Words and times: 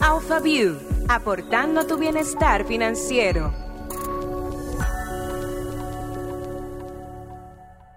AlphaView, 0.00 0.76
aportando 1.08 1.86
tu 1.86 1.96
bienestar 1.96 2.66
financiero. 2.66 3.54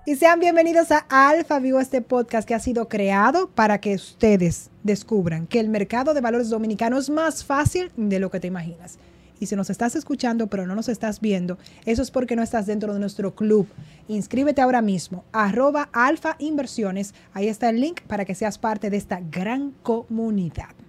Y 0.05 0.15
sean 0.15 0.39
bienvenidos 0.39 0.91
a 0.91 1.05
Alfa 1.09 1.59
Vivo, 1.59 1.79
este 1.79 2.01
podcast 2.01 2.47
que 2.47 2.53
ha 2.53 2.59
sido 2.59 2.87
creado 2.87 3.49
para 3.49 3.79
que 3.79 3.95
ustedes 3.95 4.69
descubran 4.83 5.47
que 5.47 5.59
el 5.59 5.69
mercado 5.69 6.13
de 6.13 6.21
valores 6.21 6.49
dominicano 6.49 6.97
es 6.97 7.09
más 7.09 7.43
fácil 7.43 7.91
de 7.97 8.19
lo 8.19 8.29
que 8.29 8.39
te 8.39 8.47
imaginas. 8.47 8.99
Y 9.39 9.47
si 9.47 9.55
nos 9.55 9.69
estás 9.69 9.95
escuchando 9.95 10.47
pero 10.47 10.65
no 10.65 10.75
nos 10.75 10.89
estás 10.89 11.19
viendo, 11.19 11.57
eso 11.85 12.01
es 12.03 12.11
porque 12.11 12.35
no 12.35 12.43
estás 12.43 12.67
dentro 12.67 12.93
de 12.93 12.99
nuestro 12.99 13.35
club. 13.35 13.67
Inscríbete 14.07 14.61
ahora 14.61 14.81
mismo, 14.81 15.25
arroba 15.33 15.89
alfa 15.91 16.35
inversiones. 16.39 17.13
Ahí 17.33 17.47
está 17.47 17.69
el 17.69 17.81
link 17.81 18.01
para 18.01 18.23
que 18.23 18.35
seas 18.35 18.57
parte 18.57 18.89
de 18.89 18.97
esta 18.97 19.19
gran 19.19 19.71
comunidad. 19.83 20.86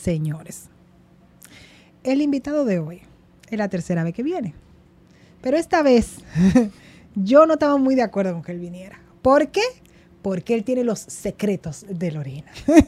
Señores, 0.00 0.70
el 2.04 2.22
invitado 2.22 2.64
de 2.64 2.78
hoy 2.78 3.02
es 3.50 3.58
la 3.58 3.68
tercera 3.68 4.02
vez 4.02 4.14
que 4.14 4.22
viene. 4.22 4.54
Pero 5.42 5.58
esta 5.58 5.82
vez 5.82 6.14
yo 7.14 7.44
no 7.44 7.54
estaba 7.54 7.76
muy 7.76 7.94
de 7.94 8.02
acuerdo 8.02 8.32
con 8.32 8.42
que 8.42 8.52
él 8.52 8.60
viniera. 8.60 8.98
¿Por 9.20 9.48
qué? 9.48 9.60
Porque 10.22 10.54
él 10.54 10.64
tiene 10.64 10.84
los 10.84 11.00
secretos 11.00 11.84
de 11.86 12.12
Lorena. 12.12 12.50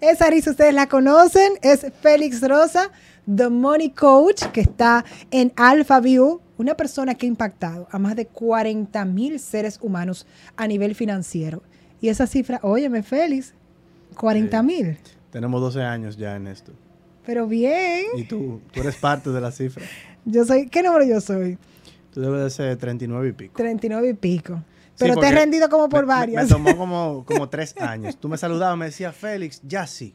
Esa 0.00 0.30
risa 0.30 0.52
ustedes 0.52 0.74
la 0.74 0.88
conocen, 0.88 1.54
es 1.62 1.84
Félix 2.00 2.40
Rosa, 2.40 2.92
The 3.26 3.48
Money 3.48 3.90
Coach, 3.90 4.44
que 4.52 4.60
está 4.60 5.04
en 5.32 5.52
Alpha 5.56 5.98
View, 5.98 6.40
una 6.58 6.76
persona 6.76 7.16
que 7.16 7.26
ha 7.26 7.28
impactado 7.28 7.88
a 7.90 7.98
más 7.98 8.14
de 8.14 8.26
40 8.26 9.04
mil 9.06 9.40
seres 9.40 9.80
humanos 9.82 10.28
a 10.56 10.68
nivel 10.68 10.94
financiero. 10.94 11.64
Y 12.00 12.08
esa 12.08 12.28
cifra, 12.28 12.60
óyeme 12.62 13.02
Félix, 13.02 13.54
40 14.12 14.62
mil. 14.62 14.98
tenemos 15.30 15.60
12 15.60 15.82
años 15.82 16.16
ya 16.16 16.36
en 16.36 16.46
esto. 16.46 16.72
Pero 17.24 17.46
bien. 17.46 18.06
Y 18.16 18.24
tú, 18.24 18.60
tú 18.72 18.80
eres 18.80 18.96
parte 18.96 19.30
de 19.30 19.40
la 19.40 19.52
cifra. 19.52 19.84
Yo 20.24 20.44
soy, 20.44 20.68
¿qué 20.68 20.82
número 20.82 21.04
yo 21.04 21.20
soy? 21.20 21.58
Tú 22.12 22.20
debes 22.20 22.42
de 22.44 22.50
ser 22.50 22.76
39 22.76 23.28
y 23.28 23.32
pico. 23.32 23.54
39 23.56 24.08
y 24.10 24.14
pico. 24.14 24.62
Pero 24.98 25.16
te 25.16 25.26
he 25.26 25.32
rendido 25.32 25.68
como 25.68 25.88
por 25.88 26.06
varias. 26.06 26.44
Me, 26.44 26.48
tomó 26.48 26.76
como, 26.76 27.24
como 27.26 27.48
tres 27.48 27.74
años. 27.78 28.16
Tú 28.16 28.28
me 28.28 28.36
saludabas, 28.36 28.78
me 28.78 28.84
decías, 28.86 29.16
Félix, 29.16 29.60
ya 29.64 29.86
sí. 29.86 30.14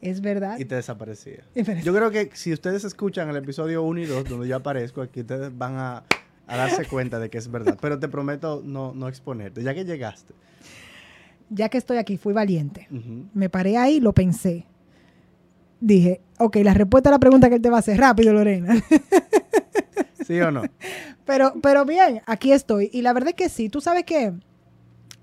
Es 0.00 0.20
verdad. 0.20 0.58
Y 0.58 0.64
te 0.64 0.74
desaparecía. 0.74 1.44
Yo 1.82 1.94
creo 1.94 2.10
que 2.10 2.30
si 2.34 2.52
ustedes 2.52 2.84
escuchan 2.84 3.28
el 3.30 3.36
episodio 3.36 3.82
1 3.82 4.00
y 4.00 4.06
2, 4.06 4.28
donde 4.28 4.48
yo 4.48 4.56
aparezco, 4.56 5.00
aquí 5.00 5.20
ustedes 5.20 5.56
van 5.56 5.76
a, 5.76 6.04
darse 6.46 6.84
cuenta 6.84 7.18
de 7.18 7.30
que 7.30 7.38
es 7.38 7.50
verdad. 7.50 7.78
Pero 7.80 7.98
te 7.98 8.08
prometo 8.08 8.62
no, 8.64 8.92
no 8.94 9.08
exponerte, 9.08 9.62
ya 9.62 9.74
que 9.74 9.84
llegaste. 9.84 10.34
Ya 11.50 11.68
que 11.68 11.78
estoy 11.78 11.98
aquí, 11.98 12.16
fui 12.16 12.32
valiente. 12.32 12.88
Me 13.34 13.48
paré 13.48 13.76
ahí, 13.76 14.00
lo 14.00 14.12
pensé. 14.12 14.66
Dije, 15.80 16.20
ok, 16.38 16.56
la 16.56 16.74
respuesta 16.74 17.10
a 17.10 17.12
la 17.12 17.18
pregunta 17.18 17.48
que 17.48 17.56
él 17.56 17.62
te 17.62 17.70
va 17.70 17.76
a 17.76 17.80
hacer, 17.80 17.98
rápido, 17.98 18.32
Lorena. 18.32 18.74
¿Sí 20.26 20.40
o 20.40 20.50
no? 20.50 20.62
Pero, 21.26 21.54
pero 21.62 21.84
bien, 21.84 22.22
aquí 22.26 22.52
estoy. 22.52 22.90
Y 22.92 23.02
la 23.02 23.12
verdad 23.12 23.30
es 23.30 23.34
que 23.34 23.48
sí. 23.48 23.68
Tú 23.68 23.80
sabes 23.80 24.04
que 24.04 24.32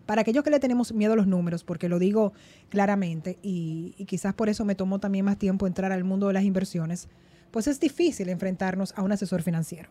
para 0.05 0.21
aquellos 0.21 0.43
que 0.43 0.49
le 0.49 0.59
tenemos 0.59 0.93
miedo 0.93 1.13
a 1.13 1.15
los 1.15 1.25
números, 1.25 1.63
porque 1.63 1.87
lo 1.87 1.97
digo 1.97 2.33
claramente, 2.69 3.39
y, 3.41 3.93
quizás 4.07 4.33
por 4.33 4.49
eso 4.49 4.65
me 4.65 4.75
tomó 4.75 4.99
también 4.99 5.23
más 5.23 5.37
tiempo 5.37 5.67
entrar 5.67 5.91
al 5.91 6.03
mundo 6.03 6.27
de 6.27 6.33
las 6.33 6.43
inversiones, 6.43 7.07
pues 7.49 7.67
es 7.67 7.79
difícil 7.79 8.29
enfrentarnos 8.29 8.93
a 8.97 9.03
un 9.03 9.13
asesor 9.13 9.41
financiero. 9.41 9.89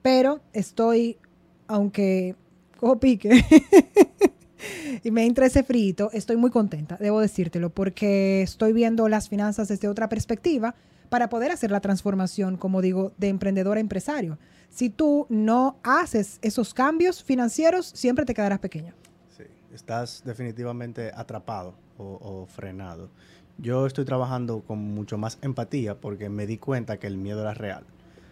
Pero 0.00 0.40
estoy, 0.52 1.18
aunque 1.66 2.34
cojo 2.78 2.98
pique 2.98 3.30
y 5.04 5.10
me 5.10 5.24
entra 5.26 5.46
ese 5.46 5.62
frito, 5.62 6.10
estoy 6.12 6.36
muy 6.36 6.50
contenta, 6.50 6.96
debo 7.00 7.20
decírtelo, 7.20 7.70
porque 7.70 8.42
estoy 8.42 8.72
viendo 8.72 9.08
las 9.08 9.28
finanzas 9.28 9.68
desde 9.68 9.88
otra 9.88 10.08
perspectiva 10.08 10.74
para 11.08 11.28
poder 11.28 11.50
hacer 11.50 11.70
la 11.70 11.80
transformación, 11.80 12.56
como 12.56 12.82
digo, 12.82 13.12
de 13.18 13.28
emprendedor 13.28 13.76
a 13.78 13.80
empresario. 13.80 14.38
Si 14.70 14.90
tú 14.90 15.26
no 15.28 15.76
haces 15.82 16.38
esos 16.42 16.74
cambios 16.74 17.22
financieros, 17.22 17.86
siempre 17.86 18.24
te 18.24 18.34
quedarás 18.34 18.58
pequeño. 18.58 18.92
Sí, 19.36 19.44
estás 19.72 20.22
definitivamente 20.24 21.10
atrapado 21.14 21.74
o, 21.96 22.46
frenado. 22.46 23.08
Yo 23.56 23.86
estoy 23.86 24.04
trabajando 24.04 24.60
con 24.60 24.78
mucho 24.78 25.18
más 25.18 25.38
empatía 25.42 25.96
porque 25.96 26.28
me 26.28 26.46
di 26.46 26.58
cuenta 26.58 26.98
que 26.98 27.08
el 27.08 27.16
miedo 27.16 27.40
era 27.40 27.54
real. 27.54 27.84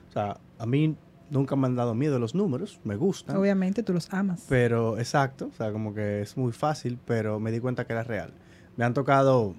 O 0.08 0.12
sea, 0.12 0.38
a 0.58 0.66
mí 0.66 0.96
nunca 1.30 1.56
me 1.56 1.66
han 1.66 1.76
dado 1.76 1.94
miedo 1.94 2.18
los 2.18 2.34
números, 2.34 2.80
me 2.84 2.96
gustan. 2.96 3.36
Obviamente 3.36 3.82
tú 3.82 3.92
los 3.92 4.12
amas. 4.12 4.44
Pero 4.48 4.98
exacto, 4.98 5.50
o 5.52 5.56
sea, 5.56 5.72
como 5.72 5.94
que 5.94 6.22
es 6.22 6.36
muy 6.36 6.52
fácil, 6.52 6.98
pero 7.04 7.40
me 7.40 7.50
di 7.52 7.60
cuenta 7.60 7.86
que 7.86 7.92
era 7.92 8.02
real. 8.02 8.32
Me 8.76 8.84
han 8.84 8.94
tocado 8.94 9.54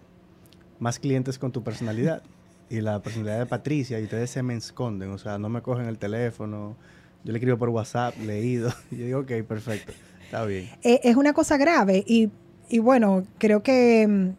más 0.80 1.00
clientes 1.00 1.40
con 1.40 1.52
tu 1.52 1.64
personalidad. 1.64 2.24
y 2.70 2.82
la 2.82 3.02
personalidad 3.02 3.40
de 3.40 3.46
Patricia 3.46 4.00
y 4.00 4.04
ustedes 4.04 4.30
se 4.30 4.44
me 4.44 4.56
esconden, 4.56 5.12
o 5.12 5.18
sea, 5.18 5.38
no 5.38 5.50
me 5.50 5.62
cogen 5.62 5.86
el 5.86 5.98
teléfono, 5.98 6.76
yo 7.24 7.32
le 7.32 7.40
escribo 7.40 7.58
por 7.58 7.70
WhatsApp, 7.70 8.16
leído, 8.20 8.72
y 8.92 8.98
yo 8.98 9.06
digo, 9.06 9.20
ok, 9.20 9.48
perfecto, 9.48 9.94
está 10.24 10.46
bien. 10.46 10.70
Eh, 10.84 11.00
es 11.04 11.16
una 11.16 11.34
cosa 11.34 11.58
grave 11.58 12.04
y, 12.06 12.30
y 12.70 12.80
bueno, 12.80 13.26
creo 13.38 13.64
que 13.64 14.08
mm, 14.08 14.30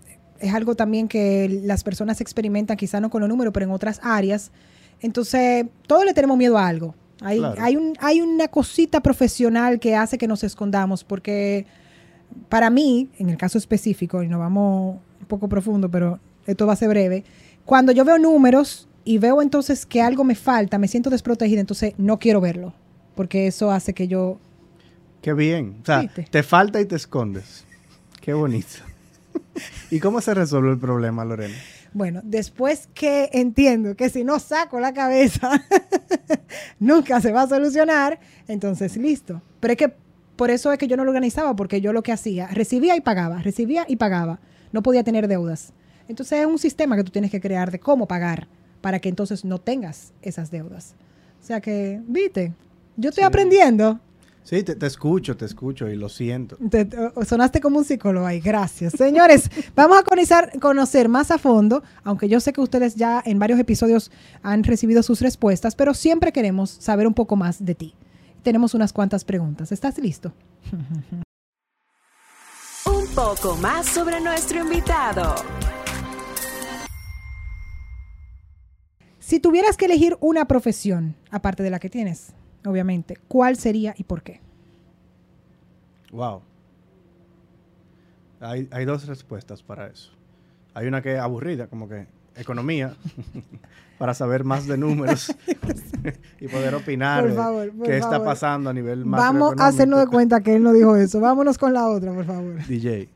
es 0.41 0.55
algo 0.55 0.75
también 0.75 1.09
que 1.09 1.61
las 1.65 1.85
personas 1.85 2.21
experimentan, 2.21 2.77
quizá 2.77 3.01
no 3.01 3.11
con 3.11 3.21
los 3.21 3.29
números, 3.29 3.53
pero 3.53 3.65
en 3.65 3.73
otras 3.73 4.01
áreas. 4.03 4.53
Entonces, 5.01 5.67
todos 5.87 6.05
le 6.05 6.13
tenemos 6.13 6.37
miedo 6.37 6.59
a 6.59 6.67
algo. 6.67 6.95
Hay, 7.21 7.41
hay, 7.59 7.77
un, 7.77 7.95
hay 8.01 8.21
una 8.21 8.49
cosita 8.49 9.01
profesional 9.01 9.81
que 9.81 9.97
hace 9.97 10.19
que 10.19 10.29
nos 10.29 10.45
escondamos, 10.45 11.05
porque 11.05 11.67
para 12.49 12.71
mí, 12.71 13.09
en 13.19 13.31
el 13.31 13.37
caso 13.37 13.59
específico, 13.59 14.23
y 14.23 14.29
nos 14.29 14.39
vamos 14.39 14.99
un 15.21 15.27
poco 15.27 15.49
profundo, 15.49 15.91
pero 15.91 16.21
esto 16.47 16.67
va 16.67 16.75
a 16.75 16.77
ser 16.77 16.89
breve, 16.89 17.25
cuando 17.65 17.93
yo 17.93 18.05
veo 18.05 18.19
números 18.19 18.89
y 19.05 19.19
veo 19.19 19.43
entonces 19.43 19.85
que 19.85 20.01
algo 20.01 20.25
me 20.25 20.35
falta, 20.35 20.79
me 20.79 20.89
siento 20.89 21.11
desprotegida, 21.11 21.61
entonces 21.61 21.95
no 21.99 22.19
quiero 22.19 22.41
verlo, 22.41 22.73
porque 23.15 23.47
eso 23.47 23.71
hace 23.71 23.95
que 23.95 24.09
yo... 24.09 24.39
Qué 25.21 25.33
bien. 25.33 25.79
O 25.83 25.85
sea, 25.85 26.09
te 26.09 26.43
falta 26.45 26.81
y 26.81 26.85
te 26.85 26.95
escondes. 26.95 27.65
Qué 28.21 28.35
bonito. 28.35 28.79
¿Y 29.91 29.99
cómo 29.99 30.21
se 30.21 30.33
resuelve 30.33 30.71
el 30.71 30.79
problema, 30.79 31.25
Lorena? 31.25 31.57
Bueno, 31.93 32.21
después 32.25 32.89
que 32.95 33.31
entiendo 33.33 33.97
que 33.97 34.11
si 34.11 34.25
no 34.25 34.39
saco 34.39 34.81
la 34.81 34.93
cabeza, 34.93 35.65
nunca 36.79 37.21
se 37.21 37.33
va 37.33 37.43
a 37.43 37.49
solucionar, 37.49 38.21
entonces 38.47 38.97
listo. 38.97 39.43
Pero 39.61 39.73
es 39.73 39.79
que 39.79 39.95
por 40.37 40.51
eso 40.51 40.73
es 40.73 40.79
que 40.79 40.87
yo 40.87 40.97
no 40.97 41.05
lo 41.05 41.11
organizaba, 41.11 41.57
porque 41.57 41.81
yo 41.81 41.93
lo 41.93 42.03
que 42.03 42.13
hacía, 42.13 42.47
recibía 42.49 42.95
y 42.97 43.01
pagaba, 43.01 43.43
recibía 43.43 43.85
y 43.89 43.97
pagaba. 43.97 44.41
No 44.71 44.83
podía 44.83 45.03
tener 45.03 45.27
deudas. 45.27 45.73
Entonces 46.09 46.41
es 46.41 46.47
un 46.47 46.59
sistema 46.59 46.97
que 46.97 47.05
tú 47.05 47.11
tienes 47.11 47.31
que 47.31 47.41
crear 47.41 47.71
de 47.71 47.81
cómo 47.81 48.07
pagar 48.07 48.49
para 48.81 49.01
que 49.01 49.09
entonces 49.09 49.45
no 49.45 49.59
tengas 49.59 50.13
esas 50.23 50.51
deudas. 50.51 50.95
O 51.43 51.45
sea 51.45 51.61
que, 51.61 52.01
viste, 52.07 52.53
yo 52.97 53.11
estoy 53.11 53.25
aprendiendo. 53.25 54.01
Sí, 54.49 54.63
te, 54.63 54.87
escucho, 54.87 55.37
te 55.37 55.45
escucho 55.45 55.91
y 55.91 55.95
lo 55.95 56.09
siento. 56.09 56.57
sonaste 57.27 57.61
como 57.61 57.81
un 57.81 57.85
psicólogo 57.85 58.25
ahí, 58.25 58.41
gracias. 58.41 58.95
Señores, 58.95 59.51
vamos 59.77 59.99
a 59.99 60.03
conocer, 60.03 60.59
conocer 60.59 61.11
más 61.11 61.31
a 61.31 61.37
fondo, 61.37 61.83
aunque 62.03 62.31
yo 62.31 62.41
sé 62.41 62.55
que 62.55 62.63
ustedes 62.63 62.95
ya 62.95 63.23
en 63.27 63.39
varios 63.39 63.61
episodios 63.61 64.11
han 64.43 64.65
recibido 64.65 65.03
sus 65.03 65.21
respuestas, 65.21 65.75
pero 65.75 65.93
siempre 65.93 66.33
queremos 66.33 66.71
saber 66.71 67.07
un 67.07 67.13
poco 67.13 67.37
más 67.37 67.63
de 67.63 67.75
ti. 67.75 67.95
Tenemos 68.43 68.73
unas 68.73 68.95
cuantas 68.95 69.23
preguntas. 69.23 69.71
¿Estás 69.71 69.99
listo? 69.99 70.33
un 72.87 73.07
poco 73.15 73.55
más 73.57 73.85
sobre 73.85 74.19
nuestro 74.19 74.63
invitado. 74.63 75.35
Si 79.19 79.41
tuvieras 79.41 79.77
que 79.77 79.85
elegir 79.85 80.17
una 80.21 80.49
profesión, 80.49 81.17
aparte 81.31 81.63
de 81.63 81.69
la 81.69 81.81
que 81.81 81.91
tienes, 81.91 82.33
obviamente, 82.65 83.17
¿cuál 83.29 83.57
sería 83.57 83.95
y 83.97 84.05
por 84.05 84.23
qué? 84.23 84.41
Wow. 86.13 86.43
Hay, 88.41 88.85
dos 88.85 89.07
respuestas 89.07 89.63
para 89.63 89.89
eso. 89.89 90.13
Hay 90.73 90.87
una 90.87 91.03
que 91.03 91.15
es 91.15 91.21
aburrida, 91.21 91.67
como 91.67 91.89
que 91.89 92.07
economía, 92.37 92.95
para 93.99 94.15
saber 94.15 94.45
más 94.45 94.67
de 94.67 94.79
números 94.79 95.35
y 96.41 96.47
poder 96.47 96.75
opinar 96.77 97.27
qué 97.85 97.99
está 97.99 98.23
pasando 98.23 98.71
a 98.71 98.73
nivel 98.73 99.05
más. 99.05 99.21
Vamos 99.21 99.55
a 99.59 99.67
hacernos 99.67 99.99
de 100.01 100.07
cuenta 100.07 100.41
que 100.41 100.55
él 100.55 100.63
no 100.63 100.73
dijo 100.73 100.95
eso. 100.97 101.21
Vámonos 101.21 101.59
con 101.59 101.73
la 101.73 101.89
otra, 101.89 102.15
por 102.15 102.25
favor. 102.25 102.65
DJ. 102.67 103.09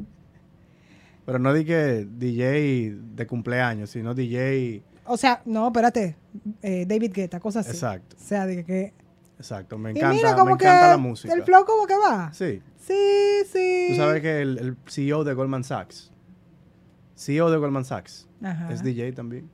Pero 1.24 1.38
no 1.38 1.54
dije 1.54 2.04
DJ 2.04 2.96
de 3.14 3.26
cumpleaños, 3.28 3.90
sino 3.90 4.12
DJ 4.12 4.82
o 5.04 5.16
sea, 5.16 5.42
no, 5.44 5.66
espérate. 5.68 6.16
Eh, 6.62 6.86
David 6.86 7.12
Guetta, 7.12 7.40
cosas 7.40 7.66
así. 7.66 7.76
Exacto. 7.76 8.16
O 8.18 8.24
sea, 8.24 8.46
de 8.46 8.64
que. 8.64 8.92
Exacto, 9.42 9.76
me 9.76 9.90
encanta, 9.90 10.44
me 10.44 10.52
encanta 10.52 10.90
la 10.90 10.96
música. 10.96 11.34
El 11.34 11.42
flow 11.42 11.64
como 11.64 11.84
que 11.84 11.96
va. 11.96 12.32
Sí. 12.32 12.62
Sí, 12.78 13.42
sí. 13.52 13.86
Tú 13.90 13.96
sabes 13.96 14.22
que 14.22 14.40
el, 14.40 14.76
CEO 14.86 15.24
de 15.24 15.34
Goldman 15.34 15.64
Sachs, 15.64 16.12
CEO 17.16 17.50
de 17.50 17.56
Goldman 17.56 17.84
Sachs, 17.84 18.28
es 18.70 18.84
DJ 18.84 19.12
también. 19.12 19.50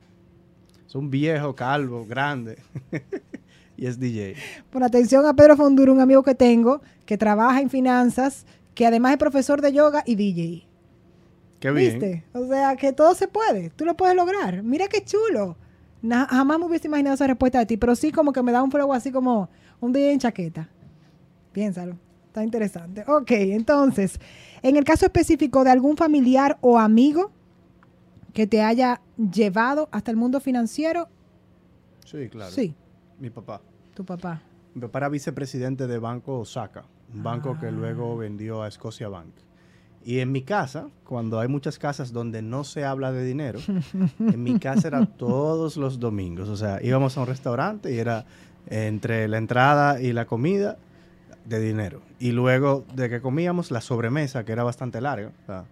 Es 0.87 0.93
un 0.93 1.09
viejo, 1.09 1.55
calvo, 1.55 2.05
grande. 2.05 2.59
y 3.77 3.87
es 3.87 3.99
DJ. 3.99 4.35
Por 4.69 4.83
atención 4.83 5.25
a 5.25 5.33
Pedro 5.35 5.57
Fonduro, 5.57 5.91
un 5.91 6.01
amigo 6.01 6.21
que 6.21 6.35
tengo, 6.35 6.81
que 7.07 7.17
trabaja 7.17 7.59
en 7.61 7.71
finanzas, 7.71 8.45
que 8.75 8.85
además 8.85 9.13
es 9.13 9.17
profesor 9.17 9.59
de 9.59 9.73
yoga 9.73 10.03
y 10.05 10.13
DJ. 10.13 10.67
Qué 11.59 11.71
bien. 11.71 11.99
¿Viste? 11.99 12.25
O 12.33 12.47
sea, 12.47 12.75
que 12.75 12.93
todo 12.93 13.15
se 13.15 13.27
puede. 13.27 13.71
Tú 13.71 13.85
lo 13.85 13.97
puedes 13.97 14.15
lograr. 14.15 14.61
Mira 14.61 14.87
qué 14.87 15.03
chulo. 15.03 15.57
Na- 16.01 16.25
jamás 16.27 16.59
me 16.59 16.65
hubiese 16.65 16.87
imaginado 16.87 17.15
esa 17.15 17.27
respuesta 17.27 17.59
de 17.59 17.65
ti, 17.65 17.77
pero 17.77 17.95
sí 17.95 18.11
como 18.11 18.31
que 18.31 18.41
me 18.41 18.51
da 18.51 18.63
un 18.63 18.71
fuego 18.71 18.93
así 18.93 19.11
como 19.11 19.49
un 19.81 19.91
día 19.93 20.11
en 20.11 20.19
chaqueta. 20.19 20.69
Piénsalo. 21.51 21.97
Está 22.27 22.43
interesante. 22.43 23.03
Ok, 23.07 23.31
entonces, 23.31 24.19
en 24.61 24.75
el 24.77 24.83
caso 24.83 25.05
específico 25.05 25.63
de 25.63 25.71
algún 25.71 25.97
familiar 25.97 26.57
o 26.61 26.77
amigo 26.77 27.31
que 28.33 28.45
te 28.45 28.61
haya 28.61 29.01
llevado 29.17 29.89
hasta 29.91 30.11
el 30.11 30.17
mundo 30.17 30.39
financiero, 30.39 31.09
Sí, 32.05 32.29
claro. 32.29 32.51
sí, 32.51 32.75
Mi 33.19 33.29
papá. 33.29 33.61
tu 33.95 34.05
papá. 34.05 34.41
Mi 34.75 34.81
papá 34.81 34.99
era 34.99 35.09
vicepresidente 35.09 35.87
de 35.87 35.97
Banco 35.97 36.39
Osaka, 36.39 36.85
un 37.13 37.23
banco 37.23 37.57
que 37.59 37.65
Ah. 37.67 37.71
luego 37.71 38.15
vendió 38.15 38.61
a 38.63 38.69
Scotia 38.71 39.09
Bank. 39.09 39.33
Y 40.05 40.19
en 40.19 40.31
mi 40.31 40.41
casa, 40.41 40.89
cuando 41.03 41.39
hay 41.39 41.47
muchas 41.47 41.77
casas 41.77 42.13
donde 42.13 42.41
no 42.41 42.63
se 42.63 42.85
habla 42.85 43.11
de 43.11 43.25
dinero, 43.25 43.59
en 44.19 44.43
mi 44.43 44.59
casa 44.59 44.87
era 44.87 45.05
todos 45.05 45.77
los 45.77 45.99
domingos. 45.99 46.49
O 46.49 46.57
sea, 46.57 46.79
íbamos 46.81 47.17
a 47.17 47.21
un 47.21 47.27
restaurante 47.27 47.93
y 47.93 47.97
era 47.97 48.25
entre 48.67 49.27
la 49.27 49.37
entrada 49.37 50.01
y 50.01 50.13
la 50.13 50.25
comida 50.25 50.77
de 51.45 51.59
dinero. 51.59 52.01
Y 52.19 52.31
luego 52.31 52.85
de 52.93 53.09
que 53.09 53.21
comíamos, 53.21 53.71
la 53.71 53.81
sobremesa, 53.81 54.45
que 54.45 54.51
era 54.51 54.63
bastante 54.63 55.01
larga, 55.01 55.31
o 55.43 55.45
sea, 55.45 55.65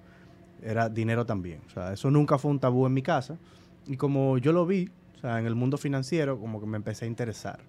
era 0.61 0.89
dinero 0.89 1.25
también. 1.25 1.61
O 1.67 1.69
sea, 1.69 1.93
eso 1.93 2.11
nunca 2.11 2.37
fue 2.37 2.51
un 2.51 2.59
tabú 2.59 2.85
en 2.85 2.93
mi 2.93 3.01
casa. 3.01 3.37
Y 3.85 3.95
como 3.95 4.37
yo 4.37 4.51
lo 4.51 4.65
vi, 4.65 4.89
o 5.15 5.19
sea, 5.19 5.39
en 5.39 5.45
el 5.45 5.55
mundo 5.55 5.77
financiero, 5.77 6.39
como 6.39 6.59
que 6.59 6.65
me 6.65 6.77
empecé 6.77 7.05
a 7.05 7.07
interesar. 7.07 7.59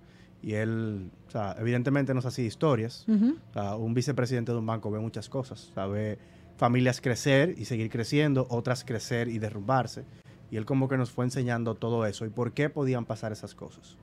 Y 0.42 0.54
él, 0.54 1.10
o 1.26 1.30
sea, 1.30 1.56
evidentemente 1.58 2.14
nos 2.14 2.24
hacía 2.24 2.44
historias. 2.44 3.06
O 3.08 3.52
sea, 3.52 3.76
un 3.76 3.94
vicepresidente 3.94 4.52
de 4.52 4.58
un 4.58 4.66
banco 4.66 4.90
ve 4.90 4.98
muchas 4.98 5.28
cosas. 5.28 5.72
Ve 5.90 6.18
familias 6.58 7.00
crecer 7.00 7.54
y 7.56 7.64
seguir 7.64 7.88
creciendo, 7.88 8.46
otras 8.50 8.84
crecer 8.84 9.28
y 9.28 9.38
derrumbarse. 9.38 10.04
Y 10.50 10.56
él 10.56 10.66
como 10.66 10.88
que 10.88 10.96
nos 10.98 11.10
fue 11.10 11.24
enseñando 11.24 11.74
todo 11.74 12.04
eso 12.04 12.26
y 12.26 12.30
por 12.30 12.52
qué 12.52 12.68
podían 12.68 13.04
pasar 13.06 13.32
esas 13.32 13.54
cosas. 13.54 13.96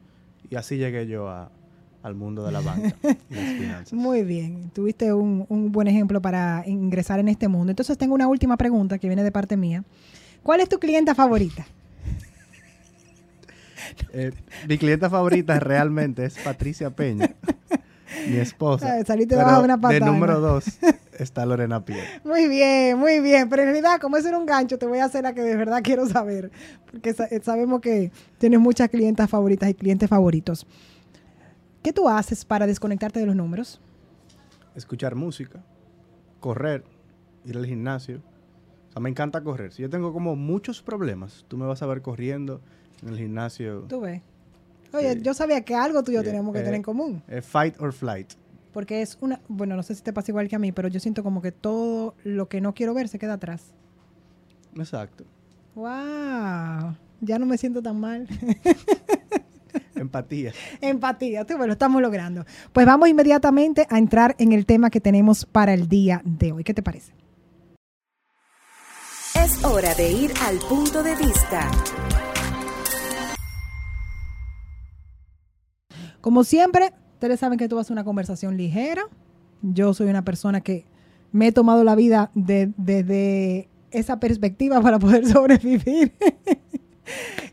Y 0.49 0.55
así 0.55 0.77
llegué 0.77 1.05
yo 1.05 1.27
a- 1.29 1.51
al 2.01 2.15
mundo 2.15 2.45
de 2.45 2.51
la 2.51 2.61
banca 2.61 2.95
y 3.29 3.33
las 3.35 3.53
finanzas. 3.57 3.93
Muy 3.93 4.23
bien, 4.23 4.69
tuviste 4.73 5.11
un, 5.11 5.45
un 5.49 5.71
buen 5.71 5.87
ejemplo 5.87 6.21
para 6.21 6.63
ingresar 6.67 7.19
en 7.19 7.27
este 7.29 7.47
mundo. 7.47 7.71
Entonces 7.71 7.97
tengo 7.97 8.15
una 8.15 8.27
última 8.27 8.57
pregunta 8.57 8.97
que 8.99 9.07
viene 9.07 9.23
de 9.23 9.31
parte 9.31 9.57
mía. 9.57 9.83
¿Cuál 10.43 10.61
es 10.61 10.69
tu 10.69 10.79
clienta 10.79 11.13
favorita? 11.13 11.65
Eh, 14.13 14.31
mi 14.67 14.77
clienta 14.77 15.09
favorita 15.09 15.59
realmente 15.59 16.25
es 16.25 16.37
Patricia 16.39 16.89
Peña, 16.89 17.35
mi 18.27 18.37
esposa. 18.37 19.03
Saliste 19.05 19.35
debajo 19.35 19.59
de 19.59 19.65
una 19.65 19.77
de 19.77 19.81
patana. 19.81 20.05
número 20.05 20.39
dos 20.39 20.65
está 21.19 21.45
Lorena 21.45 21.83
Pierre. 21.83 22.21
Muy 22.23 22.47
bien, 22.47 22.97
muy 22.97 23.19
bien. 23.19 23.49
Pero 23.49 23.63
en 23.63 23.69
realidad, 23.69 23.99
como 23.99 24.17
eso 24.17 24.27
era 24.27 24.37
un 24.37 24.45
gancho, 24.45 24.77
te 24.77 24.85
voy 24.85 24.99
a 24.99 25.05
hacer 25.05 25.23
la 25.23 25.33
que 25.33 25.41
de 25.41 25.55
verdad 25.55 25.81
quiero 25.83 26.07
saber. 26.07 26.51
Porque 26.91 27.09
eh, 27.11 27.41
sabemos 27.43 27.81
que 27.81 28.11
tienes 28.37 28.59
muchas 28.59 28.89
clientas 28.89 29.29
favoritas 29.29 29.69
y 29.69 29.73
clientes 29.73 30.09
favoritos. 30.09 30.65
¿Qué 31.83 31.93
tú 31.93 32.09
haces 32.09 32.45
para 32.45 32.65
desconectarte 32.65 33.19
de 33.19 33.25
los 33.27 33.35
números? 33.35 33.79
escuchar 34.75 35.15
música, 35.15 35.63
correr, 36.39 36.83
ir 37.45 37.57
al 37.57 37.65
gimnasio. 37.65 38.17
O 38.89 38.91
sea, 38.91 39.01
me 39.01 39.09
encanta 39.09 39.43
correr. 39.43 39.71
Si 39.71 39.81
yo 39.81 39.89
tengo 39.89 40.13
como 40.13 40.35
muchos 40.35 40.81
problemas, 40.81 41.45
tú 41.47 41.57
me 41.57 41.65
vas 41.65 41.81
a 41.81 41.87
ver 41.87 42.01
corriendo 42.01 42.61
en 43.01 43.09
el 43.09 43.17
gimnasio. 43.17 43.85
Tú 43.87 44.01
ves. 44.01 44.21
Oye, 44.95 45.21
yo 45.21 45.33
sabía 45.33 45.61
que 45.61 45.75
algo 45.75 46.03
tú 46.03 46.11
y 46.11 46.15
yo 46.15 46.23
teníamos 46.23 46.53
que 46.53 46.59
eh, 46.59 46.63
tener 46.63 46.75
en 46.75 46.83
común. 46.83 47.23
Eh, 47.27 47.41
fight 47.41 47.79
or 47.79 47.93
flight. 47.93 48.33
Porque 48.73 49.01
es 49.01 49.17
una, 49.21 49.39
bueno, 49.47 49.75
no 49.75 49.83
sé 49.83 49.95
si 49.95 50.01
te 50.01 50.11
pasa 50.11 50.31
igual 50.31 50.49
que 50.49 50.55
a 50.55 50.59
mí, 50.59 50.71
pero 50.71 50.87
yo 50.87 50.99
siento 50.99 51.23
como 51.23 51.41
que 51.41 51.51
todo 51.51 52.15
lo 52.23 52.49
que 52.49 52.61
no 52.61 52.73
quiero 52.73 52.93
ver 52.93 53.07
se 53.07 53.19
queda 53.19 53.33
atrás. 53.33 53.73
Exacto. 54.75 55.23
¡Wow! 55.75 56.95
Ya 57.21 57.39
no 57.39 57.45
me 57.45 57.57
siento 57.57 57.81
tan 57.81 57.99
mal. 57.99 58.27
Empatía. 59.95 60.51
Empatía, 60.81 61.45
tú, 61.45 61.53
bueno, 61.53 61.67
lo 61.67 61.73
estamos 61.73 62.01
logrando. 62.01 62.45
Pues 62.73 62.85
vamos 62.85 63.09
inmediatamente 63.09 63.87
a 63.89 63.97
entrar 63.97 64.35
en 64.39 64.51
el 64.51 64.65
tema 64.65 64.89
que 64.89 64.99
tenemos 64.99 65.45
para 65.45 65.73
el 65.73 65.87
día 65.87 66.21
de 66.25 66.51
hoy. 66.51 66.63
¿Qué 66.63 66.73
te 66.73 66.83
parece? 66.83 67.13
Es 69.35 69.63
hora 69.63 69.93
de 69.95 70.11
ir 70.11 70.33
al 70.45 70.57
punto 70.59 71.03
de 71.03 71.15
vista. 71.15 71.69
Como 76.25 76.43
siempre, 76.43 76.91
ustedes 77.13 77.39
saben 77.39 77.59
que 77.59 77.65
esto 77.65 77.75
va 77.75 77.83
a 77.87 77.93
una 77.93 78.03
conversación 78.03 78.57
ligera. 78.57 79.03
Yo 79.61 79.93
soy 79.93 80.07
una 80.07 80.25
persona 80.25 80.59
que 80.59 80.83
me 81.31 81.45
he 81.45 81.51
tomado 81.51 81.83
la 81.83 81.93
vida 81.93 82.31
de- 82.33 82.73
desde 82.77 83.69
esa 83.91 84.19
perspectiva 84.19 84.81
para 84.81 84.97
poder 84.97 85.27
sobrevivir. 85.31 86.13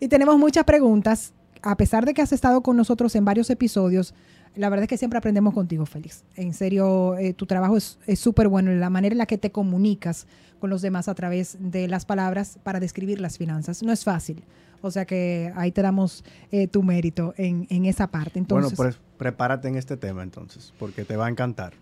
y 0.00 0.08
tenemos 0.08 0.38
muchas 0.38 0.64
preguntas. 0.64 1.34
A 1.60 1.76
pesar 1.76 2.06
de 2.06 2.14
que 2.14 2.22
has 2.22 2.32
estado 2.32 2.62
con 2.62 2.78
nosotros 2.78 3.14
en 3.14 3.26
varios 3.26 3.50
episodios, 3.50 4.14
la 4.56 4.70
verdad 4.70 4.84
es 4.84 4.88
que 4.88 4.96
siempre 4.96 5.18
aprendemos 5.18 5.52
contigo, 5.52 5.84
Félix. 5.84 6.24
En 6.34 6.54
serio, 6.54 7.18
eh, 7.18 7.34
tu 7.34 7.44
trabajo 7.44 7.76
es 7.76 7.98
súper 8.18 8.48
bueno. 8.48 8.72
La 8.72 8.88
manera 8.88 9.12
en 9.12 9.18
la 9.18 9.26
que 9.26 9.36
te 9.36 9.52
comunicas 9.52 10.26
con 10.60 10.70
los 10.70 10.80
demás 10.80 11.08
a 11.08 11.14
través 11.14 11.58
de 11.60 11.88
las 11.88 12.06
palabras 12.06 12.58
para 12.62 12.80
describir 12.80 13.20
las 13.20 13.36
finanzas 13.36 13.82
no 13.82 13.92
es 13.92 14.02
fácil. 14.02 14.42
O 14.82 14.90
sea 14.90 15.04
que 15.04 15.52
ahí 15.56 15.72
te 15.72 15.80
damos 15.80 16.24
eh, 16.50 16.66
tu 16.66 16.82
mérito 16.82 17.32
en, 17.36 17.66
en 17.70 17.86
esa 17.86 18.08
parte. 18.08 18.38
Entonces, 18.38 18.76
bueno, 18.76 18.92
pues 18.92 19.00
prepárate 19.16 19.68
en 19.68 19.76
este 19.76 19.96
tema 19.96 20.22
entonces, 20.22 20.74
porque 20.78 21.04
te 21.04 21.16
va 21.16 21.26
a 21.26 21.30
encantar. 21.30 21.74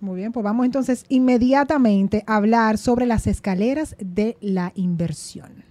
Muy 0.00 0.16
bien, 0.16 0.32
pues 0.32 0.42
vamos 0.42 0.66
entonces 0.66 1.04
inmediatamente 1.08 2.24
a 2.26 2.36
hablar 2.36 2.76
sobre 2.76 3.06
las 3.06 3.28
escaleras 3.28 3.94
de 4.00 4.36
la 4.40 4.72
inversión. 4.74 5.62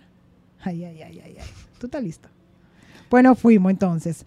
Ay, 0.61 0.85
ay, 0.85 1.01
ay, 1.01 1.21
ay, 1.25 1.35
ay. 1.37 1.47
¿Tú 1.77 1.87
estás 1.87 2.01
listo? 2.01 2.29
Bueno, 3.09 3.35
fuimos 3.35 3.71
entonces. 3.71 4.25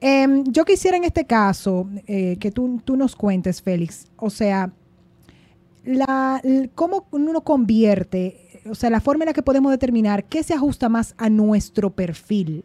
Em, 0.00 0.44
yo 0.44 0.64
quisiera 0.64 0.96
en 0.98 1.04
este 1.04 1.24
caso 1.24 1.88
eh, 2.06 2.36
que 2.38 2.50
tú, 2.50 2.82
tú 2.84 2.96
nos 2.96 3.16
cuentes, 3.16 3.62
Félix, 3.62 4.08
o 4.16 4.28
sea, 4.28 4.70
la, 5.84 6.42
cómo 6.74 7.06
uno 7.12 7.40
convierte, 7.42 8.45
o 8.70 8.74
sea, 8.74 8.90
la 8.90 9.00
forma 9.00 9.24
en 9.24 9.28
la 9.28 9.32
que 9.32 9.42
podemos 9.42 9.70
determinar 9.72 10.24
qué 10.24 10.42
se 10.42 10.54
ajusta 10.54 10.88
más 10.88 11.14
a 11.18 11.28
nuestro 11.28 11.90
perfil. 11.90 12.64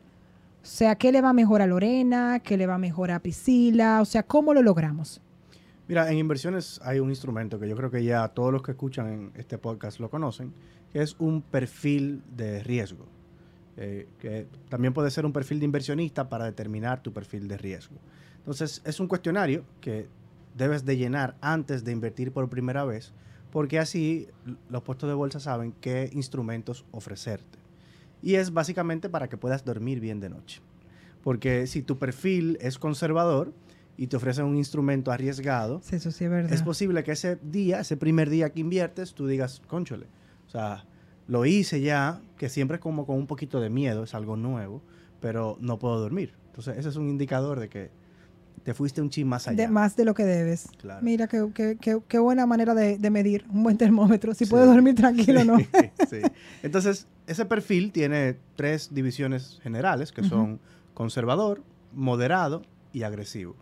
O 0.63 0.65
sea, 0.65 0.95
qué 0.95 1.11
le 1.11 1.21
va 1.21 1.33
mejor 1.33 1.61
a 1.61 1.67
Lorena, 1.67 2.39
qué 2.39 2.55
le 2.57 2.67
va 2.67 2.77
mejor 2.77 3.11
a 3.11 3.19
Priscila, 3.19 3.99
o 4.01 4.05
sea, 4.05 4.23
¿cómo 4.23 4.53
lo 4.53 4.61
logramos? 4.61 5.21
Mira, 5.87 6.09
en 6.11 6.19
inversiones 6.19 6.79
hay 6.83 6.99
un 6.99 7.09
instrumento 7.09 7.59
que 7.59 7.67
yo 7.67 7.75
creo 7.75 7.89
que 7.89 8.03
ya 8.03 8.27
todos 8.29 8.51
los 8.53 8.61
que 8.61 8.71
escuchan 8.71 9.31
este 9.35 9.57
podcast 9.57 9.99
lo 9.99 10.09
conocen, 10.09 10.53
que 10.93 11.01
es 11.01 11.15
un 11.19 11.41
perfil 11.41 12.21
de 12.35 12.63
riesgo. 12.63 13.05
eh, 13.77 14.07
que 14.19 14.47
también 14.69 14.93
puede 14.93 15.09
ser 15.09 15.25
un 15.25 15.31
perfil 15.31 15.59
de 15.59 15.65
inversionista 15.65 16.29
para 16.29 16.45
determinar 16.45 17.01
tu 17.01 17.13
perfil 17.13 17.47
de 17.47 17.57
riesgo. 17.57 17.95
Entonces, 18.37 18.81
es 18.85 18.99
un 18.99 19.07
cuestionario 19.07 19.63
que 19.79 20.07
debes 20.55 20.85
de 20.85 20.97
llenar 20.97 21.35
antes 21.41 21.83
de 21.83 21.91
invertir 21.91 22.31
por 22.31 22.49
primera 22.49 22.83
vez, 22.83 23.13
porque 23.51 23.79
así 23.79 24.27
los 24.69 24.81
puestos 24.83 25.09
de 25.09 25.13
bolsa 25.15 25.39
saben 25.39 25.73
qué 25.81 26.09
instrumentos 26.13 26.85
ofrecerte. 26.91 27.59
Y 28.23 28.35
es 28.35 28.53
básicamente 28.53 29.09
para 29.09 29.27
que 29.29 29.37
puedas 29.37 29.65
dormir 29.65 29.99
bien 29.99 30.19
de 30.19 30.29
noche. 30.29 30.61
Porque 31.23 31.67
si 31.67 31.81
tu 31.81 31.97
perfil 31.97 32.57
es 32.61 32.79
conservador 32.79 33.53
y 33.97 34.07
te 34.07 34.15
ofrecen 34.15 34.45
un 34.45 34.55
instrumento 34.57 35.11
arriesgado, 35.11 35.81
Sí, 35.83 35.95
Eso 35.95 36.11
sí 36.11 36.25
es 36.25 36.31
verdad. 36.31 36.53
es 36.53 36.63
posible 36.63 37.03
que 37.03 37.11
ese 37.11 37.37
día, 37.43 37.79
ese 37.81 37.97
primer 37.97 38.29
día 38.29 38.51
que 38.51 38.59
inviertes, 38.59 39.13
tú 39.13 39.27
digas, 39.27 39.61
conchole, 39.67 40.07
o 40.47 40.49
sea, 40.49 40.85
lo 41.27 41.45
hice 41.45 41.81
ya, 41.81 42.21
que 42.37 42.49
siempre 42.49 42.75
es 42.75 42.81
como 42.81 43.05
con 43.05 43.17
un 43.17 43.27
poquito 43.27 43.59
de 43.59 43.69
miedo, 43.69 44.03
es 44.03 44.13
algo 44.15 44.37
nuevo, 44.37 44.81
pero 45.19 45.57
no 45.61 45.77
puedo 45.77 45.99
dormir. 45.99 46.33
Entonces, 46.47 46.77
ese 46.77 46.89
es 46.89 46.95
un 46.95 47.09
indicador 47.09 47.59
de 47.59 47.69
que 47.69 47.91
te 48.63 48.73
fuiste 48.73 49.01
un 49.01 49.09
chin 49.09 49.27
más 49.27 49.47
allá. 49.47 49.57
De, 49.57 49.67
más 49.67 49.95
de 49.95 50.05
lo 50.05 50.13
que 50.13 50.23
debes. 50.23 50.67
Claro. 50.77 51.01
Mira, 51.03 51.27
qué, 51.27 51.49
qué- 51.53 51.77
qué- 51.81 51.99
qué 52.07 52.19
buena 52.19 52.45
manera 52.45 52.73
de, 52.75 52.97
de 52.97 53.09
medir, 53.09 53.45
un 53.51 53.63
buen 53.63 53.77
termómetro, 53.77 54.33
si 54.33 54.45
Sí. 54.45 54.51
puedes 54.51 54.67
dormir 54.67 54.95
tranquilo 54.95 55.41
o 55.41 55.45
no. 55.45 55.57
Sí. 56.09 56.21
Entonces, 56.63 57.07
ese 57.27 57.45
perfil 57.45 57.91
tiene 57.91 58.37
tres 58.55 58.93
divisiones 58.93 59.59
generales, 59.63 60.11
que 60.11 60.23
son 60.23 60.59
conservador, 60.93 61.63
moderado 61.93 62.61
y 62.93 63.03
agresivo. 63.03 63.55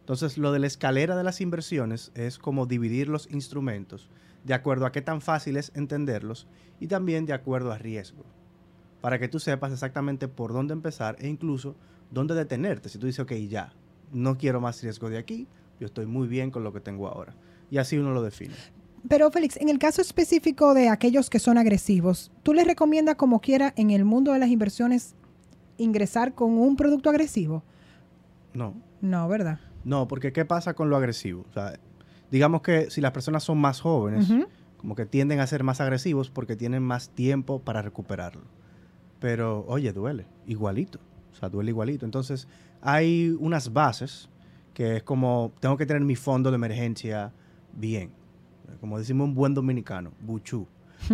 Entonces, 0.00 0.38
lo 0.38 0.52
de 0.52 0.58
la 0.58 0.66
escalera 0.66 1.16
de 1.16 1.24
las 1.24 1.40
inversiones 1.40 2.10
es 2.14 2.38
como 2.38 2.66
dividir 2.66 3.08
los 3.08 3.30
instrumentos 3.30 4.08
de 4.44 4.54
acuerdo 4.54 4.86
a 4.86 4.92
qué 4.92 5.02
tan 5.02 5.20
fácil 5.20 5.56
es 5.56 5.72
entenderlos 5.74 6.46
y 6.80 6.86
también 6.86 7.26
de 7.26 7.32
acuerdo 7.34 7.72
a 7.72 7.78
riesgo. 7.78 8.24
Para 9.00 9.18
que 9.18 9.28
tú 9.28 9.38
sepas 9.38 9.72
exactamente 9.72 10.26
por 10.28 10.52
dónde 10.52 10.72
empezar 10.72 11.16
e 11.20 11.28
incluso 11.28 11.76
dónde 12.10 12.34
detenerte. 12.34 12.88
Si 12.88 12.98
tú 12.98 13.06
dices, 13.06 13.20
ok, 13.20 13.32
ya, 13.48 13.72
no 14.12 14.38
quiero 14.38 14.60
más 14.60 14.82
riesgo 14.82 15.08
de 15.10 15.18
aquí, 15.18 15.46
yo 15.80 15.86
estoy 15.86 16.06
muy 16.06 16.28
bien 16.28 16.50
con 16.50 16.64
lo 16.64 16.72
que 16.72 16.80
tengo 16.80 17.08
ahora. 17.08 17.34
Y 17.70 17.78
así 17.78 17.98
uno 17.98 18.12
lo 18.12 18.22
define. 18.22 18.54
Pero 19.08 19.30
Félix, 19.30 19.56
en 19.58 19.68
el 19.68 19.78
caso 19.78 20.00
específico 20.02 20.74
de 20.74 20.88
aquellos 20.88 21.30
que 21.30 21.38
son 21.38 21.56
agresivos, 21.58 22.32
¿tú 22.42 22.52
les 22.52 22.66
recomiendas 22.66 23.14
como 23.14 23.40
quiera 23.40 23.72
en 23.76 23.90
el 23.90 24.04
mundo 24.04 24.32
de 24.32 24.38
las 24.38 24.48
inversiones 24.48 25.14
ingresar 25.76 26.34
con 26.34 26.58
un 26.58 26.76
producto 26.76 27.10
agresivo? 27.10 27.62
No, 28.54 28.74
No, 29.00 29.28
¿verdad? 29.28 29.60
No, 29.84 30.08
porque 30.08 30.32
¿qué 30.32 30.44
pasa 30.44 30.74
con 30.74 30.90
lo 30.90 30.96
agresivo? 30.96 31.44
O 31.48 31.52
sea, 31.52 31.78
digamos 32.30 32.62
que 32.62 32.90
si 32.90 33.00
las 33.00 33.12
personas 33.12 33.44
son 33.44 33.58
más 33.58 33.80
jóvenes, 33.80 34.28
como 34.76 34.94
que 34.94 35.06
tienden 35.06 35.40
a 35.40 35.46
ser 35.46 35.62
más 35.62 35.80
agresivos 35.80 36.30
porque 36.30 36.56
tienen 36.56 36.82
más 36.82 37.10
tiempo 37.10 37.60
para 37.60 37.82
recuperarlo. 37.82 38.42
Pero, 39.20 39.64
oye, 39.68 39.92
duele, 39.92 40.26
igualito. 40.46 40.98
O 41.32 41.36
sea, 41.36 41.48
duele 41.48 41.70
igualito. 41.70 42.04
Entonces, 42.04 42.48
hay 42.80 43.36
unas 43.38 43.72
bases 43.72 44.28
que 44.74 44.96
es 44.96 45.02
como, 45.02 45.52
tengo 45.60 45.76
que 45.76 45.86
tener 45.86 46.02
mi 46.02 46.14
fondo 46.14 46.50
de 46.50 46.56
emergencia 46.56 47.32
bien. 47.72 48.12
Como 48.80 48.98
decimos 48.98 49.26
un 49.28 49.34
buen 49.34 49.54
dominicano, 49.54 50.12
buchú. 50.20 50.66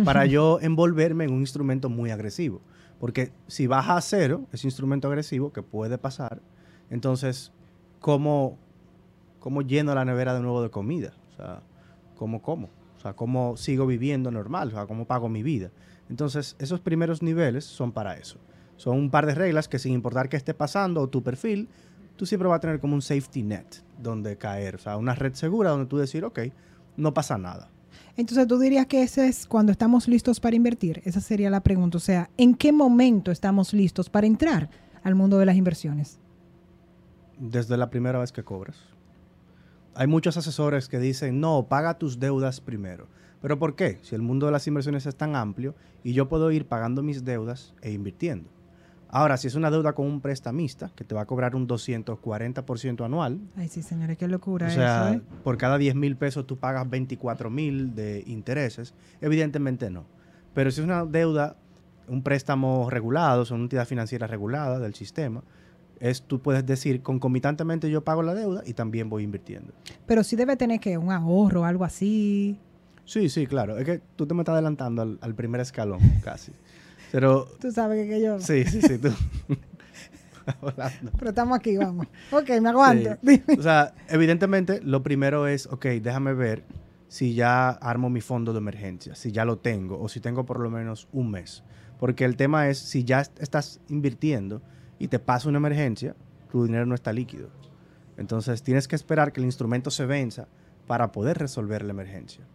Para 0.03 0.25
yo 0.27 0.59
envolverme 0.61 1.23
en 1.23 1.33
un 1.33 1.39
instrumento 1.39 1.89
muy 1.89 2.11
agresivo. 2.11 2.61
Porque 2.99 3.31
si 3.47 3.67
baja 3.67 3.97
a 3.97 4.01
cero, 4.01 4.45
ese 4.51 4.67
instrumento 4.67 5.07
agresivo, 5.07 5.51
que 5.51 5.63
puede 5.63 5.97
pasar, 5.97 6.41
entonces, 6.89 7.51
¿cómo, 7.99 8.57
cómo 9.39 9.61
lleno 9.61 9.93
la 9.95 10.05
nevera 10.05 10.33
de 10.33 10.41
nuevo 10.41 10.61
de 10.61 10.69
comida? 10.69 11.13
O 11.33 11.35
sea, 11.35 11.61
¿cómo 12.15 12.41
como? 12.41 12.69
O 12.97 13.01
sea, 13.01 13.13
¿cómo 13.13 13.57
sigo 13.57 13.85
viviendo 13.85 14.31
normal? 14.31 14.69
O 14.69 14.71
sea, 14.71 14.85
¿cómo 14.85 15.05
pago 15.05 15.27
mi 15.27 15.43
vida? 15.43 15.71
Entonces, 16.09 16.55
esos 16.59 16.79
primeros 16.79 17.21
niveles 17.21 17.65
son 17.65 17.91
para 17.91 18.15
eso. 18.15 18.37
Son 18.77 18.97
un 18.97 19.09
par 19.09 19.25
de 19.25 19.35
reglas 19.35 19.67
que 19.67 19.79
sin 19.79 19.93
importar 19.93 20.29
qué 20.29 20.37
esté 20.37 20.53
pasando 20.53 21.01
o 21.01 21.09
tu 21.09 21.23
perfil, 21.23 21.69
tú 22.15 22.25
siempre 22.25 22.47
vas 22.47 22.57
a 22.57 22.61
tener 22.61 22.79
como 22.79 22.95
un 22.95 23.01
safety 23.01 23.43
net 23.43 23.65
donde 24.01 24.37
caer. 24.37 24.75
O 24.75 24.79
sea, 24.79 24.97
una 24.97 25.15
red 25.15 25.33
segura 25.33 25.71
donde 25.71 25.85
tú 25.85 25.97
decir, 25.97 26.25
ok, 26.25 26.39
no 26.97 27.13
pasa 27.13 27.37
nada. 27.37 27.69
Entonces 28.17 28.47
tú 28.47 28.59
dirías 28.59 28.85
que 28.85 29.03
ese 29.03 29.27
es 29.27 29.45
cuando 29.45 29.71
estamos 29.71 30.07
listos 30.07 30.39
para 30.39 30.55
invertir. 30.55 31.01
Esa 31.05 31.21
sería 31.21 31.49
la 31.49 31.61
pregunta. 31.61 31.97
O 31.97 32.01
sea, 32.01 32.29
¿en 32.37 32.55
qué 32.55 32.71
momento 32.71 33.31
estamos 33.31 33.73
listos 33.73 34.09
para 34.09 34.27
entrar 34.27 34.69
al 35.03 35.15
mundo 35.15 35.37
de 35.37 35.45
las 35.45 35.55
inversiones? 35.55 36.19
Desde 37.37 37.77
la 37.77 37.89
primera 37.89 38.19
vez 38.19 38.31
que 38.31 38.43
cobras. 38.43 38.77
Hay 39.93 40.07
muchos 40.07 40.37
asesores 40.37 40.87
que 40.87 40.99
dicen, 40.99 41.39
no, 41.39 41.67
paga 41.67 41.97
tus 41.97 42.19
deudas 42.19 42.61
primero. 42.61 43.07
¿Pero 43.41 43.59
por 43.59 43.75
qué? 43.75 43.99
Si 44.01 44.15
el 44.15 44.21
mundo 44.21 44.45
de 44.45 44.51
las 44.51 44.67
inversiones 44.67 45.05
es 45.05 45.15
tan 45.15 45.35
amplio 45.35 45.75
y 46.03 46.13
yo 46.13 46.27
puedo 46.27 46.51
ir 46.51 46.65
pagando 46.65 47.03
mis 47.03 47.23
deudas 47.23 47.73
e 47.81 47.91
invirtiendo. 47.91 48.49
Ahora, 49.15 49.37
si 49.37 49.47
es 49.47 49.55
una 49.55 49.71
deuda 49.71 49.93
con 49.93 50.07
un 50.07 50.19
prestamista 50.19 50.91
que 50.93 51.05
te 51.05 51.15
va 51.15 51.21
a 51.21 51.25
cobrar 51.25 51.55
un 51.55 51.69
240% 51.69 53.05
anual. 53.05 53.39
Ay, 53.55 53.69
sí, 53.69 53.81
señores, 53.81 54.17
qué 54.17 54.27
locura 54.27 54.67
o 54.67 54.69
sea, 54.69 55.11
eso. 55.11 55.19
¿eh? 55.19 55.21
por 55.41 55.57
cada 55.57 55.77
10 55.77 55.95
mil 55.95 56.17
pesos 56.17 56.45
tú 56.45 56.57
pagas 56.57 56.89
24 56.89 57.49
mil 57.49 57.95
de 57.95 58.25
intereses. 58.27 58.93
Evidentemente 59.21 59.89
no. 59.89 60.03
Pero 60.53 60.69
si 60.69 60.81
es 60.81 60.85
una 60.85 61.05
deuda, 61.05 61.55
un 62.09 62.23
préstamo 62.23 62.89
regulado, 62.89 63.45
son 63.45 63.59
una 63.59 63.65
entidad 63.67 63.87
financiera 63.87 64.27
regulada 64.27 64.79
del 64.79 64.95
sistema, 64.95 65.43
es 66.01 66.23
tú 66.23 66.41
puedes 66.41 66.65
decir 66.65 67.01
concomitantemente 67.01 67.89
yo 67.89 68.03
pago 68.03 68.21
la 68.21 68.33
deuda 68.33 68.63
y 68.65 68.73
también 68.73 69.09
voy 69.09 69.23
invirtiendo. 69.23 69.71
Pero 70.05 70.25
sí 70.25 70.35
debe 70.35 70.57
tener 70.57 70.81
que 70.81 70.97
un 70.97 71.13
ahorro, 71.13 71.63
algo 71.63 71.85
así. 71.85 72.59
Sí, 73.05 73.29
sí, 73.29 73.47
claro. 73.47 73.77
Es 73.77 73.85
que 73.85 74.01
tú 74.17 74.27
te 74.27 74.33
me 74.33 74.41
estás 74.41 74.53
adelantando 74.53 75.03
al, 75.03 75.19
al 75.21 75.35
primer 75.35 75.61
escalón, 75.61 76.01
casi. 76.21 76.51
Pero. 77.15 77.47
Tú 77.61 77.71
sabes 77.71 78.09
que, 78.09 78.21
yo. 78.21 78.41
Sí, 78.41 78.65
sí, 78.65 78.81
sí, 78.81 78.97
tú. 78.97 79.07
Hablando. 80.45 81.11
Pero 81.17 81.29
estamos 81.29 81.57
aquí, 81.57 81.77
vamos. 81.77 82.07
Ok, 82.29 82.49
me 82.61 82.67
aguanto. 82.67 83.11
Sí. 83.25 83.41
O 83.57 83.61
sea, 83.61 83.93
evidentemente, 84.09 84.81
lo 84.81 85.01
primero 85.01 85.47
es, 85.47 85.65
ok, 85.67 85.85
déjame 86.01 86.33
ver 86.33 86.65
si 87.07 87.33
ya 87.33 87.69
armo 87.69 88.09
mi 88.09 88.19
fondo 88.19 88.51
de 88.51 88.57
emergencia, 88.57 89.15
si 89.15 89.31
ya 89.31 89.45
lo 89.45 89.59
tengo, 89.59 89.97
o 89.97 90.09
si 90.09 90.19
tengo 90.19 90.45
por 90.45 90.59
lo 90.59 90.69
menos 90.69 91.07
un 91.13 91.31
mes. 91.31 91.63
Porque 91.99 92.25
el 92.25 92.35
tema 92.35 92.67
es, 92.67 92.79
si 92.79 93.05
ya 93.05 93.21
estás 93.21 93.79
invirtiendo 93.87 94.61
y 94.99 95.07
te 95.07 95.19
pasa 95.19 95.47
una 95.47 95.59
emergencia, 95.59 96.17
tu 96.51 96.65
dinero 96.65 96.85
no 96.85 96.95
está 96.95 97.13
líquido. 97.13 97.47
Entonces, 98.17 98.61
tienes 98.61 98.89
que 98.89 98.97
esperar 98.97 99.31
que 99.31 99.39
el 99.39 99.45
instrumento 99.45 99.89
se 99.89 100.05
venza 100.05 100.49
para 100.85 101.13
poder 101.13 101.37
resolver 101.37 101.81
la 101.85 101.91
emergencia. 101.91 102.45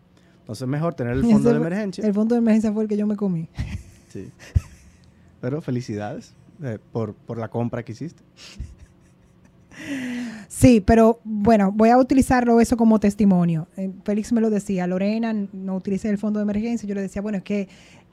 Entonces, 0.41 0.69
mejor 0.69 0.93
tener 0.93 1.15
el 1.15 1.25
fondo 1.33 1.49
de 1.49 1.57
emergencia. 1.57 2.07
El 2.07 2.13
fondo 2.13 2.35
de 2.35 2.41
emergencia 2.41 2.71
fue 2.75 2.83
el 2.83 2.91
que 2.91 2.99
yo 2.99 3.07
me 3.07 3.17
comí. 3.17 3.49
Sí. 4.11 4.31
Pero 5.41 5.63
felicidades 5.63 6.35
eh, 6.63 6.79
por, 6.93 7.15
por, 7.15 7.39
la 7.39 7.49
compra 7.49 7.83
que 7.83 7.93
hiciste. 7.93 8.23
Sí, 10.49 10.83
pero 10.85 11.21
bueno, 11.25 11.73
voy 11.73 11.89
a 11.89 11.97
utilizarlo 11.97 12.61
eso 12.61 12.77
como 12.77 13.01
testimonio. 13.01 13.69
Eh, 13.77 13.91
Félix 14.05 14.33
me 14.33 14.43
lo 14.43 14.51
decía, 14.51 14.87
Lorena, 14.87 15.33
no 15.33 15.77
utilice 15.77 16.11
el 16.11 16.19
fondo 16.19 16.39
de 16.39 16.43
emergencia. 16.43 16.87
Yo 16.87 16.95
le 16.95 17.01
decía, 17.01 17.23
bueno, 17.23 17.39
es 17.39 17.45
que 17.45 17.69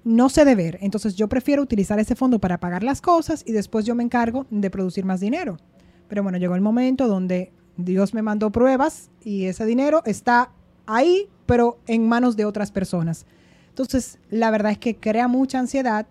no 0.06 0.30
sé 0.30 0.46
deber. 0.46 0.78
Entonces 0.82 1.16
yo 1.16 1.28
prefiero 1.28 1.62
utilizar 1.62 2.00
ese 2.00 2.16
fondo 2.16 2.40
para 2.40 2.60
pagar 2.60 2.84
las 2.84 3.02
cosas 3.02 3.44
y 3.46 3.52
después 3.52 3.86
yo 3.86 3.96
me 3.96 4.04
encargo 4.04 4.46
de 4.50 4.70
producir 4.70 5.04
más 5.04 5.20
dinero. 5.20 5.58
Pero 6.08 6.24
bueno, 6.24 6.38
llegó 6.38 6.56
el 6.56 6.62
momento 6.62 7.08
donde 7.08 7.52
Dios 7.76 8.14
me 8.14 8.22
mandó 8.22 8.52
pruebas 8.52 9.10
y 9.24 9.46
ese 9.46 9.66
dinero 9.66 10.02
está 10.06 10.52
ahí, 10.86 11.28
pero 11.46 11.80
en 11.88 12.08
manos 12.08 12.38
de 12.38 12.46
otras 12.46 12.72
personas. 12.72 13.26
Entonces, 13.78 14.18
la 14.32 14.50
verdad 14.50 14.72
es 14.72 14.80
que 14.80 14.96
crea 14.96 15.28
mucha 15.28 15.60
ansiedad, 15.60 16.08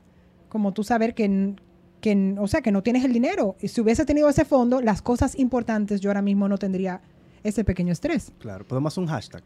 como 0.49 0.73
tú 0.73 0.85
saber 0.85 1.17
que, 1.17 1.57
que, 2.01 2.37
o 2.39 2.47
sea, 2.47 2.61
que 2.63 2.71
no 2.71 2.85
tienes 2.85 3.05
el 3.05 3.13
dinero. 3.13 3.57
Y 3.61 3.67
si 3.67 3.81
hubiese 3.81 4.05
tenido 4.05 4.29
ese 4.29 4.45
fondo, 4.45 4.81
las 4.81 5.03
cosas 5.03 5.37
importantes, 5.37 6.01
yo 6.01 6.11
ahora 6.11 6.23
mismo 6.23 6.49
no 6.49 6.59
tendría 6.59 7.01
ese 7.43 7.65
pequeño 7.65 7.93
estrés. 7.93 8.31
Claro, 8.39 8.65
podemos 8.65 8.93
hacer 8.93 9.03
un 9.03 9.11
hashtag. 9.11 9.43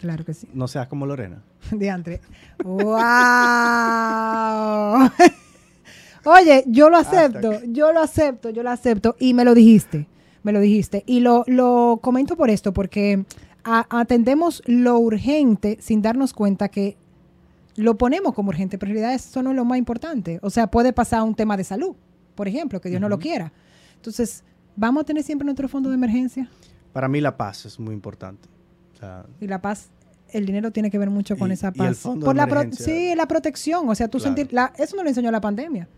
Claro 0.00 0.24
que 0.24 0.34
sí. 0.34 0.48
No 0.52 0.66
seas 0.66 0.88
como 0.88 1.06
Lorena. 1.06 1.40
Diantre. 1.70 2.20
¡Wow! 2.64 2.90
Oye, 6.24 6.64
yo 6.66 6.90
lo 6.90 6.96
acepto, 6.96 7.52
hashtag. 7.52 7.72
yo 7.72 7.92
lo 7.92 8.00
acepto, 8.00 8.50
yo 8.50 8.64
lo 8.64 8.70
acepto. 8.70 9.14
Y 9.20 9.34
me 9.34 9.44
lo 9.44 9.54
dijiste, 9.54 10.08
me 10.42 10.50
lo 10.50 10.58
dijiste. 10.58 11.04
Y 11.06 11.20
lo, 11.20 11.44
lo 11.46 12.00
comento 12.02 12.36
por 12.36 12.50
esto, 12.50 12.72
porque 12.72 13.24
a, 13.62 13.86
atendemos 13.88 14.64
lo 14.66 14.98
urgente 14.98 15.78
sin 15.80 16.02
darnos 16.02 16.32
cuenta 16.32 16.68
que 16.68 16.96
lo 17.76 17.96
ponemos 17.96 18.34
como 18.34 18.50
urgente, 18.50 18.78
pero 18.78 18.90
en 18.90 18.96
realidad 18.98 19.14
eso 19.14 19.42
no 19.42 19.50
es 19.50 19.56
lo 19.56 19.64
más 19.64 19.78
importante. 19.78 20.38
O 20.42 20.50
sea, 20.50 20.66
puede 20.66 20.92
pasar 20.92 21.22
un 21.22 21.34
tema 21.34 21.56
de 21.56 21.64
salud, 21.64 21.94
por 22.34 22.48
ejemplo, 22.48 22.80
que 22.80 22.88
Dios 22.88 22.98
uh 22.98 23.00
-huh. 23.00 23.02
no 23.02 23.08
lo 23.08 23.18
quiera. 23.18 23.52
Entonces, 23.96 24.44
¿vamos 24.76 25.02
a 25.02 25.04
tener 25.04 25.22
siempre 25.22 25.44
nuestro 25.44 25.68
fondo 25.68 25.88
de 25.88 25.94
emergencia? 25.96 26.48
Para 26.92 27.08
mí 27.08 27.20
la 27.20 27.36
paz 27.36 27.64
es 27.66 27.78
muy 27.80 27.94
importante. 27.94 28.48
O 28.94 28.98
sea, 28.98 29.24
y 29.40 29.46
la 29.46 29.60
paz, 29.62 29.88
el 30.30 30.44
dinero 30.46 30.70
tiene 30.70 30.90
que 30.90 30.98
ver 30.98 31.08
mucho 31.10 31.36
con 31.36 31.50
y, 31.50 31.54
esa 31.54 31.68
y 31.74 31.80
el 31.80 31.88
paz. 31.88 31.98
fondo 31.98 32.26
Por 32.26 32.34
de 32.34 32.38
la 32.42 32.48
emergencia. 32.50 32.84
sí, 32.86 33.14
la 33.16 33.26
protección. 33.26 33.88
O 33.88 33.94
sea, 33.94 34.08
tú 34.08 34.18
Claro. 34.18 34.34
sentir, 34.36 34.52
la, 34.52 34.72
eso 34.76 34.96
no 34.96 35.02
lo 35.02 35.08
enseñó 35.08 35.30
la 35.30 35.40
pandemia. 35.40 35.88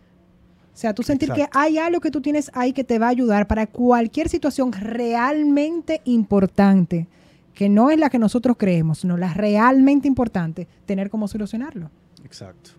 O 0.73 0.77
sea, 0.77 0.93
tú 0.95 1.03
sentir 1.05 1.31
Exacto. 1.31 1.51
que 1.53 1.59
hay 1.59 1.79
algo 1.79 2.01
que 2.01 2.11
tú 2.11 2.21
tienes 2.21 2.51
ahí 2.55 2.73
que 2.73 2.83
te 2.85 2.99
va 2.99 3.07
a 3.07 3.11
ayudar 3.11 3.47
para 3.47 3.67
cualquier 3.69 4.29
situación 4.29 4.73
realmente 4.73 6.01
importante, 6.05 7.07
que 7.55 7.69
no 7.69 7.91
es 7.91 7.99
la 7.99 8.11
que 8.11 8.19
nosotros 8.19 8.57
creemos, 8.59 8.99
sino 8.99 9.17
la 9.17 9.33
realmente 9.33 10.09
importante, 10.09 10.67
tener 10.87 11.09
cómo 11.09 11.29
solucionarlo. 11.29 11.91
Exacto. 12.25 12.71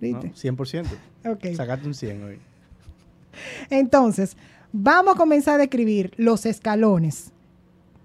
¿Viste? 0.00 0.28
¿no? 0.28 0.34
100%. 0.34 0.86
Ok. 1.22 1.48
Sacate 1.54 1.86
un 1.86 1.92
100 1.92 2.24
hoy. 2.24 2.38
Entonces, 3.68 4.38
vamos 4.72 5.14
a 5.14 5.18
comenzar 5.18 5.56
a 5.56 5.58
describir 5.58 6.14
los 6.16 6.46
escalones. 6.46 7.30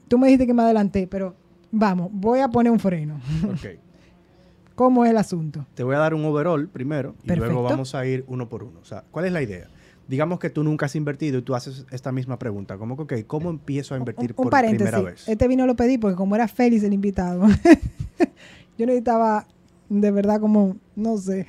Tú 0.10 0.18
me 0.18 0.28
dijiste 0.28 0.48
que 0.48 0.54
me 0.54 0.64
adelanté, 0.64 1.08
pero 1.08 1.34
vamos, 1.72 2.10
voy 2.12 2.42
a 2.42 2.50
poner 2.50 2.74
un 2.74 2.80
freno. 2.80 3.22
Ok. 3.46 3.80
¿Cómo 4.76 5.06
es 5.06 5.12
el 5.12 5.18
asunto? 5.18 5.66
Te 5.76 5.84
voy 5.84 5.96
a 5.96 6.00
dar 6.00 6.14
un 6.14 6.26
overall 6.26 6.68
primero 6.68 7.16
y 7.24 7.28
Perfecto. 7.28 7.54
luego 7.54 7.64
vamos 7.64 7.96
a 7.96 8.06
ir 8.06 8.26
uno 8.28 8.50
por 8.50 8.64
uno. 8.64 8.82
O 8.82 8.86
sea, 8.86 9.06
¿cuál 9.10 9.24
es 9.24 9.32
la 9.32 9.42
idea? 9.42 9.70
Digamos 10.08 10.40
que 10.40 10.50
tú 10.52 10.64
nunca 10.64 10.86
has 10.86 10.96
invertido 10.96 11.40
y 11.40 11.42
tú 11.42 11.56
haces 11.56 11.86
esta 11.92 12.12
misma 12.12 12.38
pregunta. 12.38 12.78
Como 12.78 12.96
que, 12.96 13.22
ok, 13.22 13.28
¿cómo 13.28 13.50
empiezo 13.50 13.96
a 13.96 13.98
invertir 13.98 14.32
un, 14.32 14.36
un 14.38 14.44
por 14.44 14.52
paréntesis. 14.52 14.92
primera 14.92 15.12
vez? 15.12 15.28
Este 15.28 15.48
vino 15.48 15.66
lo 15.66 15.76
pedí 15.76 15.98
porque 15.98 16.16
como 16.16 16.36
era 16.36 16.48
Félix 16.48 16.84
el 16.84 16.94
invitado, 16.94 17.48
yo 18.78 18.86
necesitaba 18.86 19.48
de 19.90 20.12
verdad 20.12 20.40
como, 20.40 20.78
no 20.96 21.18
sé, 21.18 21.46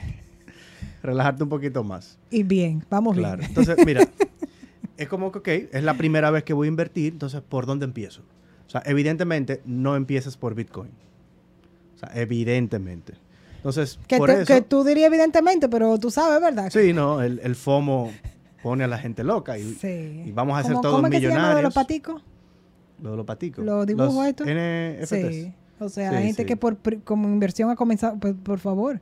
Relajarte 1.03 1.43
un 1.45 1.49
poquito 1.49 1.85
más. 1.85 2.19
y 2.31 2.43
bien, 2.43 2.85
vamos 2.91 3.17
Claro. 3.17 3.39
bien. 3.39 3.49
Entonces, 3.51 3.77
mira, 3.87 4.09
es 4.97 5.09
como 5.09 5.31
que, 5.31 5.39
ok, 5.39 5.49
es 5.75 5.85
la 5.85 5.95
primera 5.95 6.31
vez 6.31 6.43
que 6.43 6.53
voy 6.53 6.67
a 6.67 6.69
invertir, 6.69 7.13
entonces, 7.13 7.43
¿por 7.43 7.65
dónde 7.67 7.85
empiezo? 7.85 8.23
O 8.67 8.71
sea, 8.71 8.83
evidentemente, 8.87 9.61
no 9.65 9.95
empieces 9.95 10.37
por 10.37 10.55
Bitcoin. 10.55 10.91
O 11.95 11.99
sea, 11.99 12.11
evidentemente. 12.15 13.13
Entonces, 13.57 13.99
que, 14.09 14.17
por 14.19 14.31
eso... 14.31 14.45
que 14.47 14.63
tú 14.63 14.83
dirías 14.83 15.07
evidentemente, 15.09 15.69
pero 15.69 15.97
tú 15.99 16.11
sabes, 16.11 16.41
¿verdad? 16.41 16.71
Sí, 16.73 16.93
no, 16.93 17.23
el, 17.23 17.39
el 17.43 17.55
FOMO 17.55 18.11
pone 18.63 18.85
a 18.85 18.87
la 18.89 18.99
gente 18.99 19.23
loca 19.25 19.59
y, 19.59 19.75
Sí. 19.75 20.23
y 20.27 20.33
vamos 20.33 20.59
a 20.59 20.63
ser 20.63 20.73
¿Cómo- 20.73 20.83
todos 20.83 20.95
¿Cómo 20.97 21.07
es 21.09 21.11
que 21.13 21.17
se 21.21 21.23
llama 21.29 21.35
lo 21.35 21.41
de 21.41 21.49
millonarios. 21.49 21.65
los 21.65 21.75
paticos? 21.75 22.23
Lo 23.03 23.11
de 23.11 23.17
los 23.17 23.27
paticos. 23.27 23.65
¿Los 23.65 23.87
dibujos 23.87 24.27
estos? 24.27 24.47
NFTs. 24.47 25.35
Sí. 25.35 25.55
O 25.79 25.89
sea, 25.89 26.11
Sí, 26.11 26.17
hay 26.17 26.27
gente 26.27 26.47
que 26.47 26.57
por 26.57 26.77
como 27.05 27.29
inversión 27.29 27.71
ha 27.71 27.77
comenzado, 27.77 28.19
pues, 28.19 28.35
por 28.43 28.59
favor. 28.59 29.01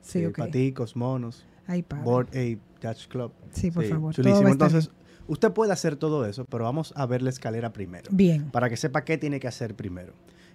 Sí, 0.00 0.20
Sí, 0.20 0.26
ok. 0.26 0.36
paticos, 0.38 0.96
monos, 0.96 1.44
Ay. 1.66 1.84
Board 2.02 2.28
Ape, 2.28 2.58
Dutch 2.82 3.08
Club. 3.08 3.32
Sí, 3.52 3.70
por 3.70 3.84
favor, 3.84 4.14
chulísimo. 4.14 4.48
Entonces, 4.48 4.90
usted 5.28 5.52
puede 5.52 5.72
hacer 5.72 5.96
todo 5.96 6.24
eso, 6.26 6.44
pero 6.46 6.64
vamos 6.64 6.92
a 6.96 7.04
ver 7.06 7.20
la 7.22 7.30
escalera 7.30 7.72
primero. 7.72 8.08
Bien. 8.10 8.50
Para 8.50 8.68
que 8.70 8.76
sepa 8.76 9.04
qué 9.04 9.18
tiene 9.18 9.38
que 9.40 9.48
hacer 9.48 9.74
primero. 9.74 10.12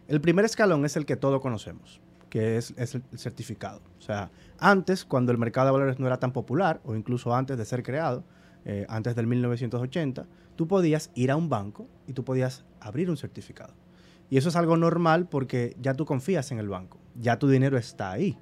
El 0.07 0.21
primer 0.21 0.43
escalón 0.45 0.85
es 0.85 0.97
el 0.97 1.05
que 1.05 1.15
todos 1.15 1.39
conocemos, 1.41 2.01
que 2.29 2.57
es, 2.57 2.73
es 2.77 2.95
el 2.95 3.03
certificado. 3.15 3.79
O 3.99 4.01
sea, 4.01 4.31
antes, 4.57 5.05
cuando 5.05 5.31
el 5.31 5.37
mercado 5.37 5.67
de 5.67 5.71
valores 5.73 5.99
no 5.99 6.07
era 6.07 6.17
tan 6.17 6.31
popular, 6.31 6.81
o 6.83 6.95
incluso 6.95 7.35
antes 7.35 7.57
de 7.59 7.65
ser 7.65 7.83
creado, 7.83 8.23
eh, 8.65 8.85
antes 8.89 9.15
del 9.15 9.27
1980, 9.27 10.25
tú 10.55 10.67
podías 10.67 11.11
ir 11.15 11.31
a 11.31 11.35
un 11.35 11.49
banco 11.49 11.87
y 12.07 12.13
tú 12.13 12.23
podías 12.23 12.65
abrir 12.79 13.09
un 13.09 13.17
certificado. 13.17 13.73
Y 14.29 14.37
eso 14.37 14.49
es 14.49 14.55
algo 14.55 14.77
normal 14.77 15.27
porque 15.27 15.75
ya 15.81 15.93
tú 15.93 16.05
confías 16.05 16.51
en 16.51 16.59
el 16.59 16.69
banco, 16.69 16.99
ya 17.19 17.39
tu 17.39 17.49
dinero 17.49 17.77
está 17.77 18.11
ahí. 18.11 18.37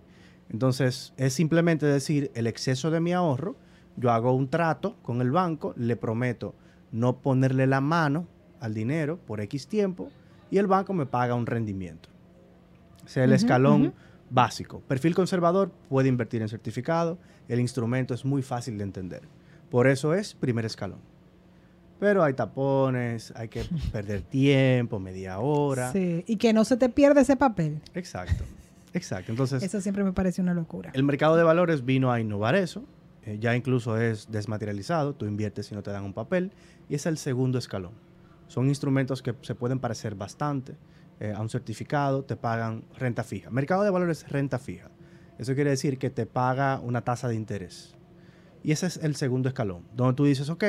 Entonces, 0.50 1.14
es 1.18 1.34
simplemente 1.34 1.86
decir, 1.86 2.32
el 2.34 2.48
exceso 2.48 2.92
de 2.92 3.00
mi 3.00 3.14
ahorro, 3.14 3.56
yo 3.96 4.12
hago 4.12 4.34
un 4.34 4.50
trato 4.50 4.96
con 5.02 5.22
el 5.22 5.32
banco, 5.32 5.74
le 5.78 5.96
prometo 5.96 6.56
no 6.92 7.18
ponerle 7.18 7.68
la 7.68 7.82
mano 7.82 8.28
al 8.60 8.74
dinero 8.74 9.18
por 9.18 9.42
X 9.42 9.68
tiempo 9.68 10.10
y 10.50 10.58
el 10.58 10.68
banco 10.68 10.94
me 10.94 11.06
paga 11.06 11.36
un 11.36 11.46
rendimiento. 11.46 12.10
Ese 13.06 13.22
es 13.22 13.26
el 13.26 13.34
escalón 13.34 13.94
básico. 14.30 14.82
Perfil 14.82 15.16
conservador 15.16 15.72
puede 15.90 16.10
invertir 16.10 16.42
en 16.42 16.50
certificado, 16.50 17.18
el 17.48 17.60
instrumento 17.60 18.14
es 18.14 18.26
muy 18.26 18.42
fácil 18.42 18.78
de 18.78 18.84
entender. 18.84 19.22
Por 19.70 19.88
eso 19.88 20.14
es 20.14 20.34
primer 20.34 20.66
escalón. 20.66 21.00
Pero 22.00 22.24
hay 22.24 22.34
tapones, 22.34 23.34
hay 23.36 23.48
que 23.50 23.64
perder 23.92 24.22
tiempo, 24.22 25.00
media 25.00 25.40
hora. 25.40 25.92
Sí, 25.92 26.24
y 26.28 26.38
que 26.38 26.54
no 26.54 26.64
se 26.64 26.78
te 26.78 26.90
pierda 26.90 27.22
ese 27.22 27.36
papel. 27.36 27.82
Exacto, 27.96 28.44
exacto. 28.94 29.32
Entonces, 29.32 29.64
Eso 29.64 29.82
siempre 29.82 30.04
me 30.04 30.14
parece 30.14 30.42
una 30.42 30.54
locura. 30.54 30.92
el 30.94 31.04
mercado 31.04 31.36
de 31.36 31.44
valores 31.44 31.84
vino 31.86 32.12
a 32.12 32.20
innovar 32.20 32.56
eso. 32.56 32.86
eh, 33.26 33.38
ya 33.40 33.56
incluso 33.56 33.98
es 34.00 34.32
desmaterializado. 34.32 35.14
Tú 35.16 35.26
inviertes 35.26 35.72
y 35.72 35.76
no 35.76 35.82
te 35.84 35.92
dan 35.92 36.04
un 36.04 36.14
papel. 36.14 36.52
Y 36.88 36.96
es 36.96 37.06
el 37.08 37.18
segundo 37.18 37.58
escalón. 37.58 37.92
Son 38.48 38.68
instrumentos 38.70 39.22
que 39.22 39.34
se 39.42 39.56
pueden 39.56 39.80
parecer 39.80 40.16
bastante 40.16 40.76
eh, 41.20 41.34
a 41.36 41.42
un 41.42 41.50
certificado. 41.50 42.24
Te 42.24 42.38
pagan 42.38 42.84
renta 42.98 43.24
fija. 43.26 43.50
Mercado 43.50 43.84
de 43.84 43.90
valores 43.90 44.24
es 44.24 44.30
renta 44.30 44.60
fija. 44.60 44.90
Eso 45.40 45.56
quiere 45.56 45.72
decir 45.72 45.98
que 45.98 46.10
te 46.10 46.26
paga 46.26 46.80
una 46.80 47.02
tasa 47.02 47.28
de 47.28 47.36
interés. 47.36 47.96
Y 48.68 48.74
ese 48.74 48.88
es 48.88 48.98
el 48.98 49.16
segundo 49.16 49.48
escalón. 49.48 49.84
Donde 49.96 50.14
tú 50.16 50.26
dices, 50.26 50.50
ok, 50.50 50.62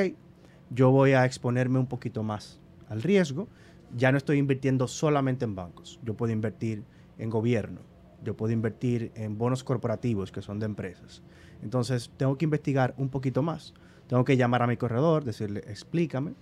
yo 0.69 0.89
voy 0.89 1.11
a 1.11 1.25
exponerme 1.25 1.79
un 1.79 1.85
poquito 1.87 2.23
más 2.23 2.57
al 2.87 3.01
riesgo. 3.01 3.49
Ya 3.97 4.13
no 4.13 4.17
estoy 4.17 4.37
invirtiendo 4.37 4.87
solamente 4.87 5.43
en 5.43 5.53
bancos. 5.53 5.99
Yo 6.01 6.13
puedo 6.13 6.31
invertir 6.31 6.85
en 7.17 7.29
gobierno. 7.29 7.81
Yo 8.23 8.37
puedo 8.37 8.53
invertir 8.53 9.11
en 9.15 9.37
bonos 9.37 9.65
corporativos 9.65 10.31
que 10.31 10.41
son 10.41 10.59
de 10.59 10.65
empresas. 10.65 11.21
Entonces, 11.61 12.09
tengo 12.15 12.37
que 12.37 12.45
investigar 12.45 12.95
un 12.97 13.09
poquito 13.09 13.41
más. 13.43 13.73
Tengo 14.07 14.23
que 14.23 14.37
llamar 14.37 14.61
a 14.63 14.67
mi 14.67 14.77
corredor, 14.77 15.25
decirle, 15.25 15.59
explícame. 15.67 16.35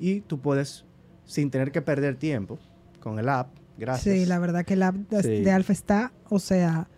Y 0.00 0.22
tú 0.22 0.40
puedes, 0.40 0.84
sin 1.26 1.48
tener 1.48 1.70
que 1.70 1.80
perder 1.80 2.16
tiempo, 2.16 2.58
con 2.98 3.20
el 3.20 3.28
app, 3.28 3.50
gracias, 3.78 4.16
Sí, 4.16 4.26
la 4.26 4.40
verdad 4.40 4.64
que 4.64 4.74
la 4.74 4.88
app 4.88 4.96
de, 4.96 5.22
Sí. 5.22 5.44
de 5.44 5.50
Alfa 5.52 5.72
está, 5.72 6.12
o 6.28 6.40
sea, 6.40 6.88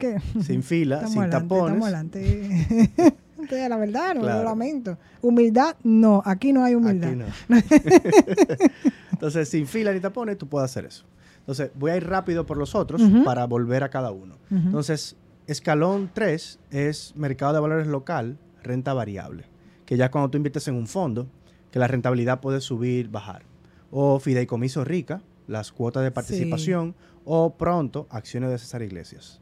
que 0.00 0.18
sin 0.42 0.64
fila, 0.64 1.06
sin 1.06 1.20
adelante, 1.22 1.48
tapones. 1.48 3.14
Entonces, 3.44 3.68
la 3.68 3.76
verdad, 3.76 4.14
no 4.14 4.22
Claro. 4.22 4.38
lo 4.38 4.44
lamento. 4.44 4.98
Humildad, 5.22 5.76
no, 5.84 6.22
aquí 6.24 6.52
no 6.52 6.64
hay 6.64 6.74
humildad. 6.74 7.10
Aquí 7.10 7.16
no. 7.16 7.56
Entonces, 9.12 9.48
sin 9.48 9.66
fila 9.66 9.92
ni 9.92 10.00
tapones, 10.00 10.38
tú 10.38 10.46
puedes 10.48 10.70
hacer 10.70 10.84
eso. 10.86 11.04
Entonces, 11.40 11.70
voy 11.74 11.90
a 11.90 11.96
ir 11.96 12.06
rápido 12.06 12.46
por 12.46 12.56
los 12.56 12.74
otros 12.74 13.02
para 13.24 13.46
volver 13.46 13.84
a 13.84 13.90
cada 13.90 14.10
uno. 14.10 14.36
Entonces, 14.50 15.16
escalón 15.46 16.10
3 16.12 16.58
es 16.70 17.14
mercado 17.16 17.52
de 17.52 17.60
valores 17.60 17.86
local, 17.86 18.38
renta 18.62 18.94
variable. 18.94 19.44
Que 19.84 19.96
ya 19.96 20.10
cuando 20.10 20.30
tú 20.30 20.38
inviertes 20.38 20.66
en 20.68 20.74
un 20.74 20.86
fondo, 20.86 21.26
que 21.70 21.78
la 21.78 21.86
rentabilidad 21.86 22.40
puede 22.40 22.60
subir, 22.60 23.08
bajar. 23.08 23.42
O 23.90 24.18
fideicomiso 24.18 24.84
rica, 24.84 25.20
las 25.46 25.70
cuotas 25.72 26.02
de 26.02 26.10
participación. 26.10 26.94
O 27.26 27.54
pronto, 27.54 28.06
acciones 28.10 28.50
de 28.50 28.58
César 28.58 28.82
Iglesias. 28.82 29.40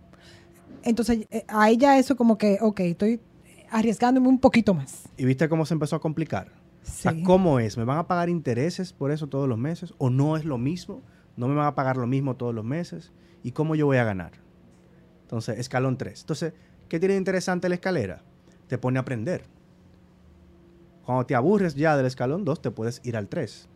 Entonces, 0.84 1.26
eh, 1.30 1.44
ahí 1.48 1.76
ya 1.76 1.98
eso 1.98 2.16
como 2.16 2.36
que, 2.38 2.58
ok, 2.60 2.80
estoy 2.80 3.20
arriesgándome 3.72 4.28
un 4.28 4.38
poquito 4.38 4.74
más. 4.74 5.08
¿Y 5.16 5.24
viste 5.24 5.48
cómo 5.48 5.66
se 5.66 5.74
empezó 5.74 5.96
a 5.96 6.00
complicar? 6.00 6.48
O 6.82 6.86
sea, 6.90 7.12
Sí. 7.12 7.22
¿cómo 7.22 7.58
es? 7.60 7.76
¿Me 7.76 7.84
van 7.84 7.98
a 7.98 8.06
pagar 8.06 8.28
intereses 8.28 8.92
por 8.92 9.10
eso 9.10 9.26
todos 9.28 9.48
los 9.48 9.58
meses? 9.58 9.94
¿O 9.98 10.10
no 10.10 10.36
es 10.36 10.44
lo 10.44 10.58
mismo? 10.58 11.02
¿No 11.36 11.48
me 11.48 11.54
van 11.54 11.66
a 11.66 11.74
pagar 11.74 11.96
lo 11.96 12.06
mismo 12.06 12.36
todos 12.36 12.54
los 12.54 12.64
meses? 12.64 13.12
¿Y 13.42 13.52
cómo 13.52 13.74
yo 13.74 13.86
voy 13.86 13.96
a 13.96 14.04
ganar? 14.04 14.32
Entonces, 15.22 15.58
escalón 15.58 15.96
3. 15.96 16.20
Entonces, 16.20 16.52
¿qué 16.88 16.98
tiene 17.00 17.14
de 17.14 17.18
interesante 17.18 17.68
la 17.68 17.76
escalera? 17.76 18.22
Te 18.68 18.78
pone 18.78 18.98
a 18.98 19.02
aprender. 19.02 19.44
Cuando 21.04 21.26
te 21.26 21.34
aburres 21.34 21.74
ya 21.74 21.96
del 21.96 22.06
escalón 22.06 22.44
2, 22.44 22.62
te 22.62 22.70
puedes 22.70 23.00
ir 23.04 23.16
al 23.16 23.28
3. 23.28 23.68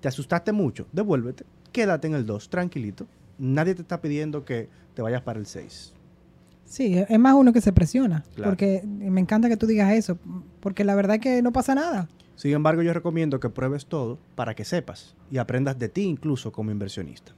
Te 0.00 0.08
asustaste 0.08 0.52
mucho, 0.52 0.86
devuélvete, 0.92 1.44
quédate 1.72 2.06
en 2.08 2.14
el 2.14 2.24
2, 2.26 2.48
tranquilito. 2.48 3.06
Nadie 3.38 3.74
te 3.74 3.82
está 3.82 4.00
pidiendo 4.00 4.44
que 4.44 4.68
te 4.94 5.02
vayas 5.02 5.22
para 5.22 5.38
el 5.38 5.46
6. 5.46 5.94
Sí, 6.72 6.96
es 6.96 7.18
más 7.18 7.34
uno 7.34 7.52
que 7.52 7.60
se 7.60 7.70
presiona. 7.70 8.24
Claro. 8.34 8.50
Porque 8.50 8.82
me 8.86 9.20
encanta 9.20 9.50
que 9.50 9.58
tú 9.58 9.66
digas 9.66 9.92
eso, 9.92 10.18
porque 10.60 10.84
la 10.84 10.94
verdad 10.94 11.16
es 11.16 11.20
que 11.20 11.42
no 11.42 11.52
pasa 11.52 11.74
nada. 11.74 12.08
Sin 12.34 12.52
embargo, 12.52 12.80
yo 12.80 12.94
recomiendo 12.94 13.38
que 13.40 13.50
pruebes 13.50 13.84
todo 13.84 14.18
para 14.36 14.54
que 14.54 14.64
sepas 14.64 15.14
y 15.30 15.36
aprendas 15.36 15.78
de 15.78 15.90
ti 15.90 16.04
incluso 16.04 16.50
como 16.50 16.70
inversionista. 16.70 17.32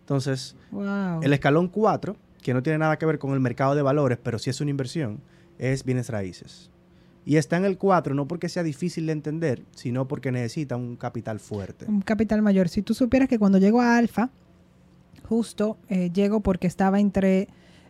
Entonces, 0.00 0.56
Wow. 0.70 1.20
el 1.22 1.34
escalón 1.34 1.68
4, 1.68 2.16
que 2.40 2.54
no 2.54 2.62
tiene 2.62 2.78
nada 2.78 2.96
que 2.98 3.04
ver 3.04 3.18
con 3.18 3.34
el 3.34 3.40
mercado 3.40 3.74
de 3.74 3.82
valores, 3.82 4.16
pero 4.22 4.38
sí 4.38 4.48
es 4.48 4.58
una 4.62 4.70
inversión, 4.70 5.20
es 5.58 5.84
bienes 5.84 6.08
raíces. 6.08 6.70
Y 7.26 7.36
está 7.36 7.58
en 7.58 7.66
el 7.66 7.76
4 7.76 8.14
no 8.14 8.26
porque 8.26 8.48
sea 8.48 8.62
difícil 8.62 9.04
de 9.04 9.12
entender, 9.12 9.64
sino 9.72 10.08
porque 10.08 10.32
necesita 10.32 10.76
un 10.76 10.96
capital 10.96 11.40
fuerte. 11.40 11.84
Un 11.86 12.00
capital 12.00 12.40
mayor. 12.40 12.70
Si 12.70 12.80
tú 12.80 12.94
supieras 12.94 13.28
que 13.28 13.38
cuando 13.38 13.58
llego 13.58 13.82
a 13.82 13.98
Alfa, 13.98 14.30
justo 15.28 15.76
eh, 15.90 16.10
llego 16.10 16.40
porque 16.40 16.66
estaba 16.66 17.00
entre, 17.00 17.48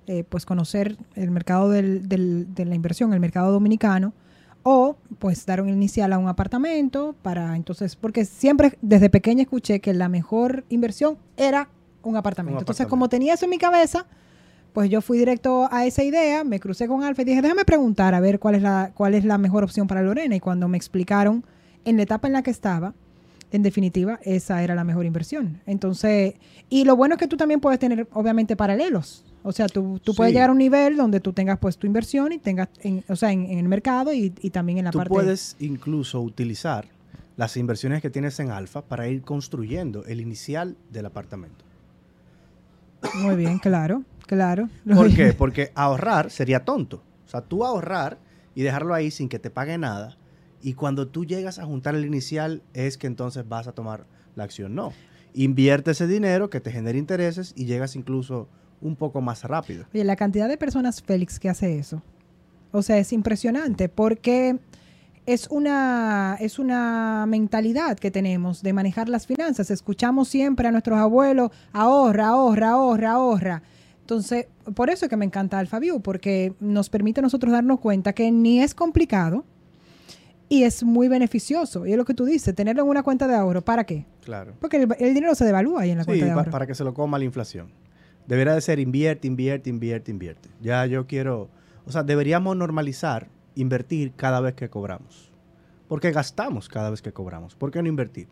eh, 0.09 0.25
pues, 0.29 0.45
conocer 0.45 0.97
el 1.15 1.31
mercado 1.31 1.71
del- 1.71 2.09
del- 2.09 2.53
de 2.55 2.65
la 2.65 2.75
inversión, 2.75 3.13
el 3.13 3.21
mercado 3.21 3.53
dominicano, 3.53 4.13
o 4.65 4.97
pues 5.21 5.47
dar 5.47 5.63
un 5.63 5.69
inicial 5.69 6.13
a 6.13 6.19
un 6.19 6.27
apartamento 6.29 7.15
para 7.23 7.55
entonces, 7.57 7.95
porque 7.95 8.25
siempre 8.25 8.77
desde 8.83 9.09
pequeña 9.09 9.43
escuché 9.43 9.81
que 9.81 9.95
la 9.95 10.09
mejor 10.09 10.65
inversión 10.69 11.17
era 11.37 11.69
un 12.03 12.17
apartamento. 12.17 12.57
Un 12.59 12.63
Entonces, 12.63 12.81
apartamento. 12.81 12.91
como 12.91 13.09
tenía 13.09 13.35
eso 13.35 13.45
en 13.47 13.51
mi 13.51 13.59
cabeza, 13.59 14.07
pues 14.73 14.91
yo 14.91 15.01
fui 15.01 15.19
directo 15.19 15.69
a 15.71 15.87
esa 15.87 16.03
idea, 16.03 16.43
me 16.45 16.61
crucé 16.61 16.87
con 16.89 17.03
Alfa 17.05 17.23
y 17.23 17.25
dije, 17.25 17.41
déjame 17.43 17.65
preguntar 17.65 18.15
a 18.15 18.21
ver 18.21 18.39
cuál 18.39 18.57
es 18.57 18.63
la, 18.63 18.91
cuál 18.95 19.15
es 19.15 19.25
la 19.25 19.39
mejor 19.39 19.65
opción 19.65 19.87
para 19.87 20.03
Lorena. 20.03 20.35
Y 20.37 20.41
cuando 20.41 20.69
me 20.69 20.77
explicaron 20.77 21.45
en 21.85 21.97
la 21.97 22.03
etapa 22.03 22.27
en 22.27 22.35
la 22.35 22.43
que 22.43 22.51
estaba, 22.51 22.95
en 23.51 23.63
definitiva, 23.63 24.21
esa 24.23 24.63
era 24.63 24.75
la 24.75 24.85
mejor 24.85 25.07
inversión. 25.07 25.61
Entonces, 25.67 26.35
y 26.69 26.85
lo 26.85 26.97
bueno 26.97 27.15
es 27.15 27.19
que 27.19 27.29
tú 27.29 27.37
también 27.39 27.61
puedes 27.61 27.79
tener, 27.79 28.07
obviamente, 28.13 28.57
paralelos. 28.57 29.25
O 29.43 29.53
sea, 29.53 29.67
tú, 29.69 30.01
tú 30.03 30.15
puedes 30.15 30.31
Sí. 30.33 30.35
llegar 30.35 30.51
a 30.51 30.53
un 30.53 30.59
nivel 30.59 30.97
donde 30.97 31.21
tú 31.21 31.33
tengas 31.33 31.59
pues 31.59 31.77
tu 31.79 31.87
inversión 31.87 32.33
y 32.33 32.39
tengas, 32.39 32.69
en, 32.81 33.05
o 33.09 33.17
sea, 33.17 33.33
en, 33.33 33.45
en 33.47 33.59
el 33.59 33.69
mercado 33.69 34.13
y, 34.13 34.33
y 34.43 34.51
también 34.51 34.79
en 34.79 34.85
la 34.87 34.91
Tú 34.91 34.99
parte... 34.99 35.09
puedes 35.11 35.57
incluso 35.61 36.21
utilizar 36.21 36.87
las 37.37 37.57
inversiones 37.57 38.03
que 38.03 38.11
tienes 38.11 38.39
en 38.41 38.51
Alfa 38.51 38.83
para 38.83 39.07
ir 39.09 39.23
construyendo 39.23 40.05
el 40.07 40.21
inicial 40.21 40.77
del 40.91 41.07
apartamento. 41.07 41.65
Muy 43.23 43.37
bien, 43.37 43.59
claro, 43.59 44.03
claro. 44.27 44.69
¿Por 44.95 45.15
qué? 45.15 45.33
Porque 45.39 45.71
ahorrar 45.75 46.31
sería 46.31 46.65
tonto. 46.65 47.03
O 47.27 47.31
sea, 47.31 47.41
tú 47.43 47.65
ahorrar 47.65 48.19
y 48.55 48.63
dejarlo 48.63 48.95
ahí 48.95 49.11
sin 49.11 49.29
que 49.29 49.39
te 49.39 49.51
pague 49.51 49.79
nada. 49.79 50.17
Y 50.63 50.73
cuando 50.75 51.07
tú 51.07 51.25
llegas 51.25 51.59
a 51.61 51.65
juntar 51.65 51.95
el 51.95 52.05
inicial 52.05 52.63
es 52.75 52.99
que 52.99 53.07
entonces 53.07 53.49
vas 53.49 53.69
a 53.69 53.73
tomar 53.73 54.07
la 54.35 54.45
acción. 54.45 54.75
No. 54.75 54.93
Invierte 55.35 55.93
ese 55.93 56.09
dinero 56.09 56.51
que 56.51 56.61
te 56.61 56.73
genere 56.73 56.99
intereses 56.99 57.53
y 57.57 57.67
llegas 57.67 57.95
incluso 57.95 58.49
un 58.81 58.97
poco 58.97 59.21
más 59.21 59.45
rápido. 59.45 59.85
Oye, 59.93 60.05
la 60.05 60.17
cantidad 60.17 60.49
de 60.49 60.57
personas, 60.57 61.03
Félix, 61.03 61.39
que 61.39 61.49
hace 61.49 61.79
eso. 61.79 62.03
O 62.73 62.83
sea, 62.83 62.99
es 62.99 63.13
impresionante 63.13 63.89
porque 63.89 64.59
es 65.27 65.49
una, 65.51 66.37
es 66.41 66.59
una 66.59 67.25
mentalidad 67.29 67.99
que 67.99 68.11
tenemos 68.11 68.63
de 68.63 68.73
manejar 68.73 69.09
las 69.09 69.27
finanzas. 69.27 69.71
Escuchamos 69.71 70.29
siempre 70.29 70.69
a 70.69 70.73
nuestros 70.73 70.99
abuelos, 70.99 71.51
ahorra, 71.73 72.29
ahorra, 72.29 72.71
ahorra, 72.71 73.11
ahorra. 73.13 73.63
Entonces, 74.01 74.47
por 74.75 74.89
eso 74.89 75.05
es 75.05 75.11
que 75.11 75.17
me 75.19 75.27
encanta 75.27 75.59
AlphaView, 75.59 76.01
porque 76.01 76.55
nos 76.61 76.89
permite 76.89 77.21
a 77.21 77.23
nosotros 77.23 77.53
darnos 77.53 77.79
cuenta 77.81 78.15
que 78.15 78.31
ni 78.31 78.61
es 78.63 78.75
complicado 78.75 79.45
y 80.49 80.63
es 80.63 80.83
muy 80.83 81.09
beneficioso. 81.09 81.85
Y 81.87 81.93
es 81.93 81.99
lo 81.99 82.07
que 82.07 82.15
tú 82.15 82.25
dices, 82.25 82.55
tenerlo 82.55 82.83
en 82.85 82.89
una 82.89 83.03
cuenta 83.03 83.27
de 83.27 83.35
ahorro. 83.35 83.61
¿Para 83.63 83.85
qué? 83.85 84.07
Claro. 84.25 84.55
Porque 84.61 84.79
el, 84.79 84.89
el 84.99 85.13
dinero 85.15 85.35
se 85.35 85.45
devalúa 85.45 85.83
ahí 85.83 85.91
en 85.91 85.99
la 85.99 86.05
Sí, 86.05 86.09
cuenta 86.11 86.25
de 86.25 86.33
ahorro. 86.33 86.51
para 86.51 86.67
que 86.67 86.75
se 86.75 86.85
lo 86.85 86.95
coma 86.95 87.19
la 87.19 87.25
inflación. 87.27 87.69
Debería 88.29 88.55
de 88.55 88.61
ser 88.61 88.79
invierte, 88.79 89.27
invierte, 89.27 89.71
invierte, 89.71 90.11
invierte. 90.11 90.51
Ya 90.61 90.85
yo 90.85 91.07
quiero, 91.07 91.49
o 91.87 91.91
sea, 91.91 92.03
deberíamos 92.03 92.55
normalizar 92.57 93.29
invertir 93.55 94.13
cada 94.13 94.41
vez 94.41 94.55
que 94.55 94.69
cobramos. 94.69 95.33
Porque 95.89 96.13
gastamos 96.13 96.69
cada 96.69 96.91
vez 96.91 97.01
que 97.01 97.15
cobramos. 97.15 97.55
¿Por 97.55 97.71
qué 97.71 97.83
no 97.83 97.89
invertir? 97.89 98.29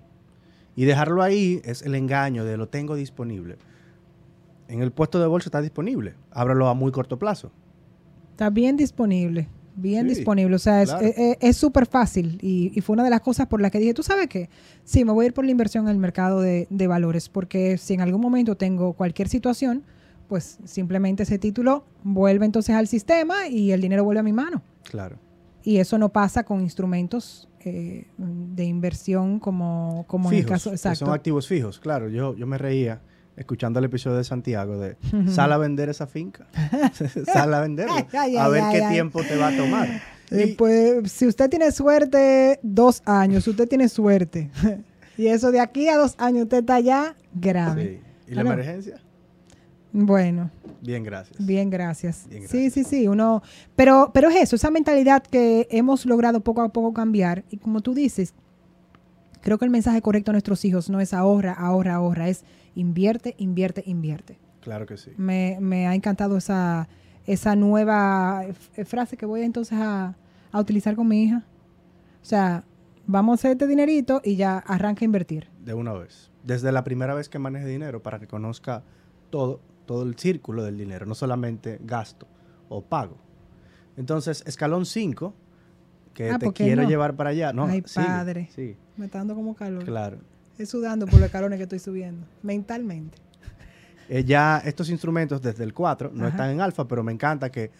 Y 0.77 0.85
dejarlo 0.85 1.23
ahí 1.23 1.63
es 1.65 1.81
el 1.81 1.95
engaño 1.95 2.45
de 2.45 2.59
lo 2.59 2.69
tengo 2.69 2.95
disponible. 2.95 3.57
En 4.69 4.83
el 4.83 4.93
puesto 4.93 5.19
de 5.19 5.27
bolsa 5.27 5.49
está 5.49 5.63
disponible. 5.63 6.15
Ábralo 6.31 6.69
a 6.69 6.75
muy 6.75 6.93
corto 6.93 7.19
plazo. 7.19 7.51
Está 8.33 8.51
bien 8.51 8.77
disponible, 8.77 9.49
bien 9.77 10.09
Sí, 10.09 10.15
disponible. 10.17 10.57
O 10.57 10.59
sea, 10.59 10.83
es 10.83 10.89
claro. 10.91 11.07
es- 11.07 11.15
es- 11.19 11.37
es 11.41 11.57
súper 11.57 11.87
fácil 11.87 12.39
y, 12.43 12.73
y 12.75 12.81
fue 12.81 12.95
una 12.95 13.05
de 13.05 13.11
las 13.11 13.21
cosas 13.21 13.47
por 13.47 13.61
las 13.61 13.71
que 13.71 13.79
dije, 13.79 13.95
¿tú 13.95 14.03
sabes 14.03 14.27
qué? 14.29 14.49
Sí, 14.85 15.05
me 15.05 15.13
voy 15.13 15.25
a 15.25 15.27
ir 15.29 15.35
por 15.35 15.45
la 15.45 15.51
inversión 15.51 15.85
en 15.85 15.91
el 15.93 15.99
mercado 15.99 16.41
de, 16.41 16.67
de 16.71 16.87
valores 16.87 17.29
porque 17.29 17.79
si 17.79 17.95
en 17.95 18.01
algún 18.01 18.21
momento 18.21 18.57
tengo 18.57 18.95
cualquier 18.95 19.29
situación, 19.29 19.85
pues 20.29 20.59
simplemente 20.65 21.23
ese 21.23 21.39
título 21.39 21.85
vuelve 22.03 22.47
entonces 22.47 22.75
al 22.75 22.89
sistema 22.89 23.47
y 23.49 23.71
el 23.73 23.81
dinero 23.81 24.03
vuelve 24.03 24.21
a 24.21 24.25
mi 24.25 24.33
mano. 24.33 24.63
Claro. 24.91 25.19
Y 25.63 25.77
eso 25.79 25.99
no 25.99 26.09
pasa 26.11 26.45
con 26.45 26.61
instrumentos 26.63 27.49
eh, 27.61 28.07
de 28.17 28.65
inversión 28.65 29.41
como, 29.41 30.05
como 30.09 30.31
en 30.33 30.39
el 30.39 30.47
caso 30.47 30.71
que 30.71 30.77
exacto. 30.77 31.05
Son 31.07 31.15
activos 31.15 31.47
fijos, 31.49 31.79
claro. 31.81 32.09
Yo, 32.09 32.35
yo 32.37 32.47
me 32.47 32.57
reía 32.59 33.03
escuchando 33.37 33.79
el 33.79 33.85
episodio 33.85 34.17
de 34.17 34.25
Santiago 34.25 34.79
de 34.79 34.97
sal 35.31 35.53
a 35.53 35.59
vender 35.59 35.89
esa 35.89 36.07
finca. 36.07 36.47
sal 37.33 37.53
a 37.55 37.61
venderla. 37.61 38.07
A 38.41 38.49
ver 38.49 38.65
qué 38.73 38.87
tiempo 38.91 39.23
te 39.23 39.37
va 39.37 39.49
a 39.49 39.57
tomar. 39.57 39.89
Y- 40.31 40.55
pues 40.55 41.13
si 41.13 41.27
usted 41.27 41.49
tiene 41.49 41.71
suerte, 41.71 42.59
dos 42.63 43.03
años, 43.05 43.47
usted 43.47 43.69
tiene 43.69 43.89
suerte. 43.89 44.51
y 45.17 45.27
eso 45.29 45.51
de 45.53 45.61
aquí 45.61 45.89
a 45.89 45.97
dos 45.97 46.15
años 46.19 46.45
usted 46.45 46.59
está 46.59 46.81
ya 46.81 47.15
grave. 47.35 48.01
sí. 48.27 48.33
¿Y 48.33 48.35
la 48.35 48.41
emergencia? 48.41 49.01
Bueno, 49.93 50.51
Bien, 50.83 51.03
gracias. 51.05 51.47
bien, 51.47 51.71
gracias. 51.71 52.27
Bien, 52.29 52.47
Sí, 52.49 52.71
sí, 52.71 52.85
sí, 52.85 53.09
uno, 53.09 53.43
pero, 53.77 54.11
pero 54.13 54.29
es 54.29 54.37
eso, 54.37 54.57
esa 54.57 54.71
mentalidad 54.71 55.23
que 55.23 55.67
hemos 55.71 56.05
logrado 56.05 56.41
poco 56.41 56.61
a 56.63 56.69
poco 56.71 56.93
cambiar. 56.93 57.45
Y 57.51 57.57
como 57.57 57.81
tú 57.81 57.95
dices, 57.95 58.35
creo 59.41 59.57
que 59.59 59.65
el 59.65 59.71
mensaje 59.71 60.03
correcto 60.03 60.33
a 60.33 60.35
nuestros 60.35 60.65
hijos 60.65 60.91
no 60.91 61.01
es 61.01 61.15
ahorra, 61.15 61.53
ahorra, 61.53 61.95
ahorra, 61.95 62.29
es 62.29 62.45
invierte, 62.77 63.35
invierte, 63.39 63.83
invierte. 63.87 64.39
Claro 64.61 64.87
que 64.87 64.97
sí. 64.97 65.11
Me, 65.17 65.59
me 65.61 65.89
ha 65.89 65.95
encantado 65.95 66.37
esa, 66.37 66.89
esa 67.27 67.57
nueva 67.57 68.45
f- 68.47 68.85
frase 68.85 69.17
que 69.17 69.27
voy 69.27 69.43
entonces 69.43 69.77
a, 69.81 70.15
a 70.53 70.61
utilizar 70.61 70.95
con 70.95 71.09
mi 71.09 71.25
hija. 71.25 71.45
O 72.23 72.25
sea, 72.25 72.65
vamos 73.07 73.33
a 73.33 73.35
hacer 73.41 73.51
este 73.53 73.67
dinerito 73.67 74.21
y 74.25 74.37
ya 74.37 74.59
arranca 74.59 75.01
a 75.03 75.07
invertir. 75.07 75.49
De 75.65 75.75
una 75.75 75.93
vez. 75.93 76.31
Desde 76.45 76.71
la 76.73 76.85
primera 76.85 77.15
vez 77.15 77.29
que 77.29 77.39
maneje 77.41 77.67
dinero 77.67 78.03
para 78.03 78.19
que 78.21 78.27
conozca 78.29 78.83
todo, 79.31 79.61
todo 79.87 80.05
el 80.05 80.17
círculo 80.17 80.63
del 80.63 80.77
dinero, 80.79 81.07
no 81.07 81.15
solamente 81.17 81.79
gasto 81.83 82.27
o 82.69 82.83
pago. 82.83 83.17
Entonces, 83.97 84.43
escalón 84.47 84.85
5, 84.87 85.35
que 86.15 86.31
Ah, 86.31 86.39
te 86.39 86.47
¿por 86.47 86.55
qué 86.55 86.65
quiero 86.65 86.83
no? 86.83 86.89
llevar 86.89 87.17
para 87.17 87.31
allá. 87.31 87.53
No, 87.53 87.65
Ay, 87.67 87.83
sigue, 87.87 88.07
padre. 88.07 88.49
sigue. 88.55 88.77
Me 88.97 89.07
está 89.07 89.19
dando 89.19 89.35
como 89.35 89.55
calor. 89.55 89.85
claro. 89.85 90.19
Estoy 90.57 90.81
sudando 90.81 91.07
por 91.07 91.21
los 91.21 91.31
calones 91.31 91.59
que 91.59 91.65
estoy 91.65 91.79
subiendo, 91.79 92.27
mentalmente. 92.43 93.19
Eh, 94.09 94.25
ya 94.25 94.63
estos 94.65 94.89
instrumentos 94.89 95.43
desde 95.43 95.65
el 95.65 95.75
4 95.75 96.13
no 96.15 96.21
Ajá. 96.23 96.29
están 96.31 96.51
en 96.51 96.63
alfa, 96.63 96.89
pero 96.89 97.03
me 97.03 97.13
encanta 97.13 97.53
que 97.53 97.71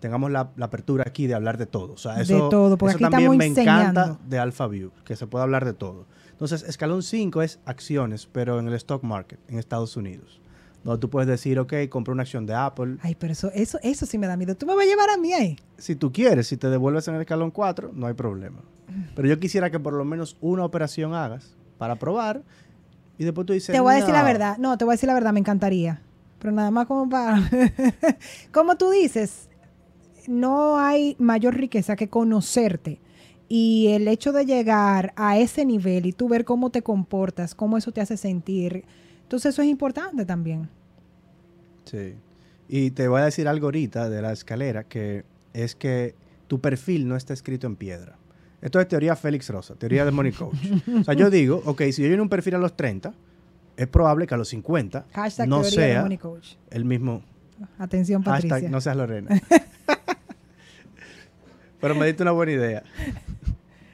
tengamos 0.00 0.32
la, 0.32 0.50
la 0.56 0.66
apertura 0.66 1.04
aquí 1.06 1.28
de 1.28 1.34
hablar 1.34 1.58
de 1.58 1.66
todo. 1.66 1.92
O 1.92 1.96
sea, 1.96 2.14
De 2.14 2.22
eso, 2.22 2.48
todo, 2.48 2.76
porque 2.76 2.96
eso 2.96 3.06
aquí 3.06 3.12
también 3.12 3.36
me 3.36 3.46
encanta 3.46 4.18
de 4.26 4.40
Alpha 4.40 4.66
View, 4.66 4.90
que 5.04 5.14
se 5.14 5.28
puede 5.28 5.44
hablar 5.44 5.64
de 5.64 5.74
todo. 5.74 6.06
Entonces, 6.32 6.64
escalón 6.64 7.04
5 7.04 7.40
es 7.40 7.60
acciones, 7.66 8.26
pero 8.26 8.58
en 8.58 8.66
el 8.66 8.74
stock 8.74 9.04
market, 9.04 9.38
en 9.46 9.60
Estados 9.60 9.96
Unidos. 9.96 10.40
Donde 10.82 10.98
tú 11.00 11.08
puedes 11.10 11.28
decir, 11.28 11.60
ok, 11.60 11.72
compré 11.88 12.10
una 12.10 12.22
acción 12.24 12.46
de 12.46 12.54
Apple. 12.54 12.96
Ay, 13.00 13.14
pero 13.14 13.32
eso, 13.32 13.52
eso, 13.54 13.78
eso 13.84 14.06
sí 14.06 14.18
me 14.18 14.26
da 14.26 14.36
miedo. 14.36 14.56
¿Tú 14.56 14.66
me 14.66 14.74
vas 14.74 14.84
a 14.84 14.88
llevar 14.88 15.08
a 15.08 15.16
mí 15.18 15.32
ahí? 15.32 15.56
Si 15.78 15.94
tú 15.94 16.10
quieres, 16.12 16.48
si 16.48 16.56
te 16.56 16.68
devuelves 16.68 17.06
en 17.06 17.14
el 17.14 17.20
escalón 17.20 17.52
4, 17.52 17.92
no 17.94 18.08
hay 18.08 18.14
problema. 18.14 18.58
Pero 19.14 19.28
yo 19.28 19.38
quisiera 19.38 19.70
que 19.70 19.78
por 19.78 19.92
lo 19.92 20.04
menos 20.04 20.36
una 20.40 20.64
operación 20.64 21.14
hagas 21.14 21.56
para 21.78 21.96
probar 21.96 22.42
y 23.18 23.24
después 23.24 23.46
tú 23.46 23.52
dices... 23.52 23.72
Te 23.72 23.80
voy 23.80 23.94
a 23.94 23.96
decir 23.96 24.12
la 24.12 24.22
verdad. 24.22 24.58
No, 24.58 24.76
te 24.76 24.84
voy 24.84 24.92
a 24.92 24.96
decir 24.96 25.06
la 25.06 25.14
verdad, 25.14 25.32
me 25.32 25.40
encantaría. 25.40 26.00
Pero 26.38 26.52
nada 26.52 26.70
más 26.70 26.86
como 26.86 27.08
para... 27.08 27.48
como 28.52 28.76
tú 28.76 28.90
dices, 28.90 29.48
no 30.26 30.78
hay 30.78 31.16
mayor 31.18 31.54
riqueza 31.54 31.96
que 31.96 32.08
conocerte. 32.08 33.00
Y 33.48 33.88
el 33.88 34.08
hecho 34.08 34.32
de 34.32 34.46
llegar 34.46 35.12
a 35.16 35.38
ese 35.38 35.64
nivel 35.64 36.06
y 36.06 36.12
tú 36.12 36.28
ver 36.28 36.44
cómo 36.44 36.70
te 36.70 36.82
comportas, 36.82 37.54
cómo 37.54 37.76
eso 37.76 37.92
te 37.92 38.00
hace 38.00 38.16
sentir. 38.16 38.84
Entonces 39.22 39.54
eso 39.54 39.62
es 39.62 39.68
importante 39.68 40.24
también. 40.24 40.68
Sí. 41.84 42.14
Y 42.68 42.90
te 42.90 43.06
voy 43.08 43.20
a 43.20 43.26
decir 43.26 43.46
algo 43.46 43.66
ahorita 43.66 44.08
de 44.08 44.22
la 44.22 44.32
escalera, 44.32 44.84
que 44.84 45.24
es 45.52 45.76
que 45.76 46.14
tu 46.48 46.60
perfil 46.60 47.06
no 47.06 47.16
está 47.16 47.32
escrito 47.32 47.66
en 47.66 47.76
piedra. 47.76 48.16
Esto 48.64 48.80
es 48.80 48.88
teoría 48.88 49.14
Félix 49.14 49.48
Rosa, 49.50 49.74
teoría 49.76 50.04
de 50.04 50.10
Money 50.10 50.32
Coach. 50.32 50.56
o 51.00 51.04
sea, 51.04 51.14
yo 51.14 51.28
digo, 51.30 51.62
ok, 51.66 51.82
si 51.92 52.02
yo 52.02 52.08
lleno 52.08 52.22
un 52.22 52.28
perfil 52.30 52.54
a 52.54 52.58
los 52.58 52.74
30, 52.74 53.12
es 53.76 53.86
probable 53.86 54.26
que 54.26 54.34
a 54.34 54.36
los 54.38 54.48
50 54.48 55.04
Hashtag 55.12 55.48
no 55.48 55.62
sea 55.64 56.00
Money 56.02 56.18
Coach. 56.18 56.54
el 56.70 56.84
mismo 56.84 57.22
Atención, 57.78 58.22
Patricia. 58.24 58.54
hashtag, 58.54 58.70
no 58.72 58.80
seas 58.80 58.96
Lorena. 58.96 59.30
Pero 61.80 61.94
me 61.94 62.06
diste 62.06 62.22
una 62.22 62.32
buena 62.32 62.52
idea. 62.52 62.82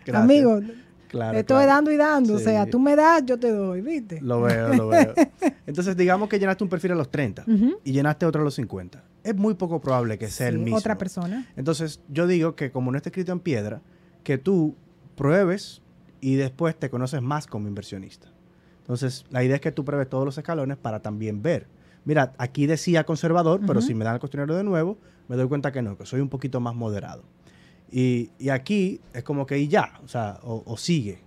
Gracias. 0.07 0.25
Amigo, 0.25 0.61
Claro, 1.09 1.37
estoy 1.37 1.57
claro. 1.57 1.73
dando 1.73 1.91
y 1.91 1.97
dando. 1.97 2.35
O 2.35 2.39
sea, 2.39 2.67
tú 2.67 2.79
me 2.79 2.95
das, 2.95 3.25
yo 3.27 3.37
te 3.37 3.51
doy, 3.51 3.81
¿viste? 3.81 4.21
Lo 4.21 4.43
veo, 4.43 4.73
lo 4.75 4.87
veo. 4.89 5.13
Entonces, 5.67 5.97
digamos 5.97 6.29
que 6.29 6.39
llenaste 6.39 6.63
un 6.63 6.71
perfil 6.71 6.93
a 6.93 6.95
los 6.95 7.11
30 7.11 7.43
Ujú. 7.49 7.81
y 7.83 7.91
llenaste 7.91 8.27
otro 8.27 8.43
a 8.43 8.45
los 8.45 8.55
50. 8.55 9.03
Es 9.25 9.35
muy 9.35 9.55
poco 9.55 9.81
probable 9.81 10.19
que 10.19 10.29
sea 10.29 10.47
el 10.47 10.59
mismo. 10.59 10.77
Otra 10.77 10.97
persona. 10.97 11.49
Entonces, 11.57 12.01
yo 12.09 12.29
digo 12.29 12.55
que 12.55 12.71
como 12.71 12.93
no 12.93 12.97
está 12.97 13.09
escrito 13.09 13.33
en 13.33 13.41
piedra, 13.41 13.81
que 14.23 14.39
tú 14.39 14.75
pruebes 15.17 15.83
y 16.21 16.35
después 16.37 16.77
te 16.79 16.91
conoces 16.91 17.23
más 17.23 17.47
como 17.47 17.69
inversionista. 17.69 18.29
Entonces, 18.81 19.25
la 19.31 19.45
idea 19.45 19.57
es 19.57 19.61
que 19.61 19.73
tú 19.73 19.85
pruebes 19.85 20.09
todos 20.09 20.25
los 20.25 20.37
escalones 20.39 20.77
para 20.77 21.01
también 21.01 21.43
ver. 21.43 21.67
Mira, 22.05 22.33
aquí 22.39 22.67
decía 22.67 23.05
conservador, 23.05 23.61
pero 23.67 23.81
si 23.81 23.95
me 23.95 24.05
dan 24.05 24.15
el 24.15 24.21
cuestionario 24.21 24.57
de 24.57 24.65
nuevo, 24.65 24.99
me 25.29 25.37
doy 25.37 25.47
cuenta 25.49 25.71
que 25.71 25.83
no, 25.83 25.97
que 25.97 26.07
soy 26.07 26.21
un 26.21 26.29
poquito 26.29 26.59
más 26.61 26.75
moderado. 26.75 27.23
Y, 27.93 28.31
y 28.39 28.49
aquí 28.49 29.01
es 29.13 29.23
como 29.23 29.47
que 29.47 29.59
y 29.59 29.69
ya, 29.69 29.93
o 30.05 30.09
sea, 30.09 30.39
o, 30.43 30.63
o 30.67 30.77
sigue. 30.77 31.19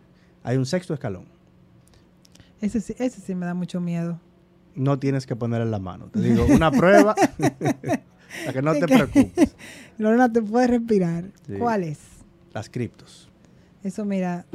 Hay 0.44 0.58
un 0.58 0.66
sexto 0.66 0.94
escalón. 0.94 1.26
Ese, 2.62 2.80
sí- 2.82 2.96
ese 2.98 3.22
sí 3.22 3.36
me 3.36 3.46
da 3.46 3.54
mucho 3.54 3.80
miedo. 3.82 4.20
No 4.76 4.98
tienes 4.98 5.26
que 5.28 5.36
poner 5.36 5.62
en 5.62 5.72
la 5.72 5.80
mano. 5.80 6.08
Te 6.08 6.20
digo, 6.22 6.46
una 6.46 6.72
prueba 6.72 7.14
para 7.38 8.54
que 8.54 8.62
no 8.62 8.74
te 8.74 8.88
preocupes. 8.88 9.56
Lorena, 9.98 10.32
te 10.32 10.42
puedes 10.42 10.70
respirar. 10.70 11.26
Sí. 11.46 11.54
¿Cuál 11.60 11.84
es? 11.84 12.00
Las 12.54 12.70
criptos. 12.70 13.30
Eso, 13.84 14.06
mira. 14.06 14.46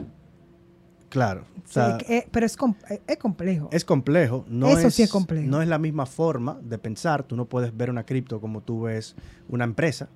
Claro. 1.08 1.42
o 1.56 1.60
sí, 1.66 1.72
sea, 1.74 1.98
eh, 2.08 2.28
pero 2.30 2.44
es, 2.44 2.56
com- 2.56 2.74
eh, 2.90 3.00
es 3.06 3.16
complejo. 3.16 3.68
Es 3.72 3.84
complejo. 3.84 4.44
No 4.48 4.68
Eso 4.68 4.90
sí 4.90 5.02
es 5.02 5.10
complejo. 5.10 5.48
No 5.48 5.62
es 5.62 5.68
la 5.68 5.78
misma 5.78 6.04
forma 6.06 6.58
de 6.62 6.78
pensar. 6.78 7.22
Tú 7.22 7.34
no 7.36 7.46
puedes 7.46 7.74
ver 7.76 7.88
una 7.90 8.04
cripto 8.04 8.40
como 8.40 8.60
tú 8.62 8.82
ves 8.82 9.16
una 9.48 9.64
empresa. 9.64 10.08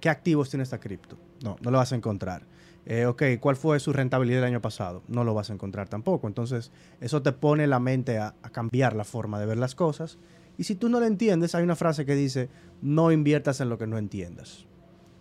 ¿Qué 0.00 0.08
activos 0.08 0.48
tiene 0.50 0.62
esta 0.62 0.78
cripto? 0.78 1.18
No, 1.42 1.56
no 1.62 1.70
lo 1.72 1.78
vas 1.78 1.92
a 1.92 1.96
encontrar. 1.96 2.42
Eh, 2.86 3.06
ok, 3.06 3.22
¿cuál 3.40 3.56
fue 3.56 3.80
su 3.80 3.92
rentabilidad 3.92 4.38
el 4.38 4.44
año 4.46 4.60
pasado? 4.60 5.02
No 5.08 5.24
lo 5.24 5.34
vas 5.34 5.50
a 5.50 5.52
encontrar 5.52 5.88
tampoco. 5.88 6.28
Entonces, 6.28 6.70
eso 7.00 7.22
te 7.22 7.32
pone 7.32 7.66
la 7.66 7.80
mente 7.80 8.18
a, 8.18 8.34
a 8.42 8.50
cambiar 8.50 8.94
la 8.94 9.04
forma 9.04 9.40
de 9.40 9.46
ver 9.46 9.58
las 9.58 9.74
cosas. 9.74 10.16
Y 10.58 10.64
si 10.64 10.76
tú 10.76 10.88
no 10.88 11.00
lo 11.00 11.06
entiendes, 11.06 11.54
hay 11.56 11.64
una 11.64 11.74
frase 11.76 12.06
que 12.06 12.14
dice, 12.14 12.48
no 12.82 13.10
inviertas 13.10 13.60
en 13.60 13.68
lo 13.68 13.78
que 13.78 13.86
no 13.88 13.98
entiendas. 13.98 14.66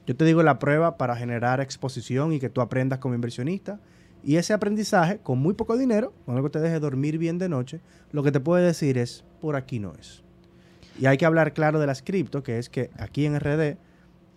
Yo 0.09 0.15
te 0.15 0.25
digo 0.25 0.41
la 0.41 0.57
prueba 0.57 0.97
para 0.97 1.15
generar 1.15 1.61
exposición 1.61 2.33
y 2.33 2.39
que 2.39 2.49
tú 2.49 2.61
aprendas 2.61 2.97
como 2.97 3.13
inversionista. 3.13 3.79
Y 4.23 4.37
ese 4.37 4.53
aprendizaje, 4.53 5.19
con 5.19 5.37
muy 5.37 5.53
poco 5.53 5.77
dinero, 5.77 6.13
con 6.25 6.35
algo 6.35 6.47
que 6.47 6.53
te 6.53 6.59
deje 6.61 6.79
dormir 6.79 7.19
bien 7.19 7.37
de 7.37 7.47
noche, 7.47 7.79
lo 8.11 8.23
que 8.23 8.31
te 8.31 8.39
puede 8.39 8.65
decir 8.65 8.97
es, 8.97 9.23
por 9.39 9.55
aquí 9.55 9.77
no 9.77 9.93
es. 9.93 10.23
Y 10.99 11.05
hay 11.05 11.17
que 11.17 11.27
hablar 11.27 11.53
claro 11.53 11.79
de 11.79 11.85
las 11.85 12.01
cripto, 12.01 12.41
que 12.41 12.57
es 12.57 12.69
que 12.69 12.89
aquí 12.97 13.27
en 13.27 13.39
RD 13.39 13.77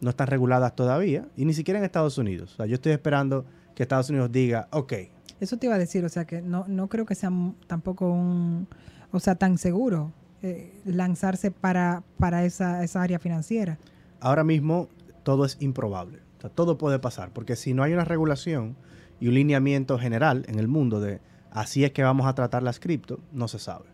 no 0.02 0.10
están 0.10 0.26
reguladas 0.26 0.76
todavía, 0.76 1.26
y 1.38 1.46
ni 1.46 1.54
siquiera 1.54 1.78
en 1.78 1.86
Estados 1.86 2.18
Unidos. 2.18 2.52
O 2.52 2.56
sea, 2.56 2.66
yo 2.66 2.74
estoy 2.74 2.92
esperando 2.92 3.46
que 3.74 3.84
Estados 3.84 4.10
Unidos 4.10 4.30
diga, 4.30 4.68
ok, 4.72 4.92
Eso 5.40 5.56
te 5.56 5.68
iba 5.68 5.76
a 5.76 5.78
decir, 5.78 6.04
o 6.04 6.10
sea, 6.10 6.26
que 6.26 6.42
no, 6.42 6.66
no 6.68 6.88
creo 6.88 7.06
que 7.06 7.14
sea 7.14 7.30
tampoco 7.66 8.12
un, 8.12 8.68
o 9.10 9.20
sea, 9.20 9.36
tan 9.36 9.56
seguro 9.56 10.12
eh, 10.42 10.82
lanzarse 10.84 11.50
para, 11.50 12.02
para 12.18 12.44
esa, 12.44 12.84
esa 12.84 13.00
área 13.00 13.18
financiera. 13.18 13.78
ahora 14.20 14.44
mismo 14.44 14.90
todo 15.22 15.44
es 15.44 15.56
improbable. 15.60 16.20
O 16.38 16.40
sea, 16.40 16.50
todo 16.50 16.78
puede 16.78 16.98
pasar, 16.98 17.30
porque 17.32 17.56
si 17.56 17.74
no 17.74 17.82
hay 17.82 17.92
una 17.92 18.04
regulación 18.04 18.76
y 19.20 19.28
un 19.28 19.34
lineamiento 19.34 19.98
general 19.98 20.44
en 20.48 20.58
el 20.58 20.68
mundo 20.68 21.00
de 21.00 21.20
así 21.50 21.84
es 21.84 21.92
que 21.92 22.02
vamos 22.02 22.26
a 22.26 22.34
tratar 22.34 22.62
las 22.62 22.80
cripto, 22.80 23.20
no 23.32 23.48
se 23.48 23.58
sabe. 23.58 23.86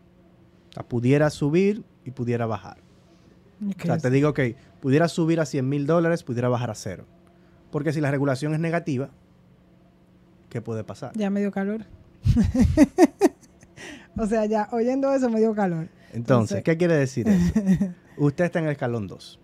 O 0.69 0.73
sea, 0.73 0.83
pudiera 0.83 1.29
subir 1.29 1.83
y 2.05 2.11
pudiera 2.11 2.45
bajar. 2.45 2.77
O 3.61 3.85
sea, 3.85 3.97
te 3.97 4.09
digo 4.09 4.33
que 4.33 4.55
pudiera 4.79 5.07
subir 5.07 5.39
a 5.39 5.45
100 5.45 5.67
mil 5.67 5.85
dólares, 5.85 6.23
pudiera 6.23 6.47
bajar 6.49 6.71
a 6.71 6.75
cero. 6.75 7.05
Porque 7.71 7.91
si 7.93 8.01
la 8.01 8.09
regulación 8.09 8.53
es 8.53 8.59
negativa, 8.59 9.09
¿qué 10.49 10.61
puede 10.61 10.83
pasar? 10.83 11.11
Ya 11.15 11.29
me 11.29 11.41
dio 11.41 11.51
calor. 11.51 11.85
o 14.17 14.25
sea, 14.25 14.45
ya 14.45 14.69
oyendo 14.71 15.13
eso 15.13 15.29
me 15.29 15.39
dio 15.39 15.53
calor. 15.53 15.89
Entonces, 16.13 16.13
Entonces- 16.15 16.63
¿qué 16.63 16.77
quiere 16.77 16.95
decir 16.95 17.27
eso? 17.27 17.53
Usted 18.17 18.45
está 18.45 18.59
en 18.59 18.65
el 18.65 18.71
escalón 18.71 19.07
2. 19.07 19.39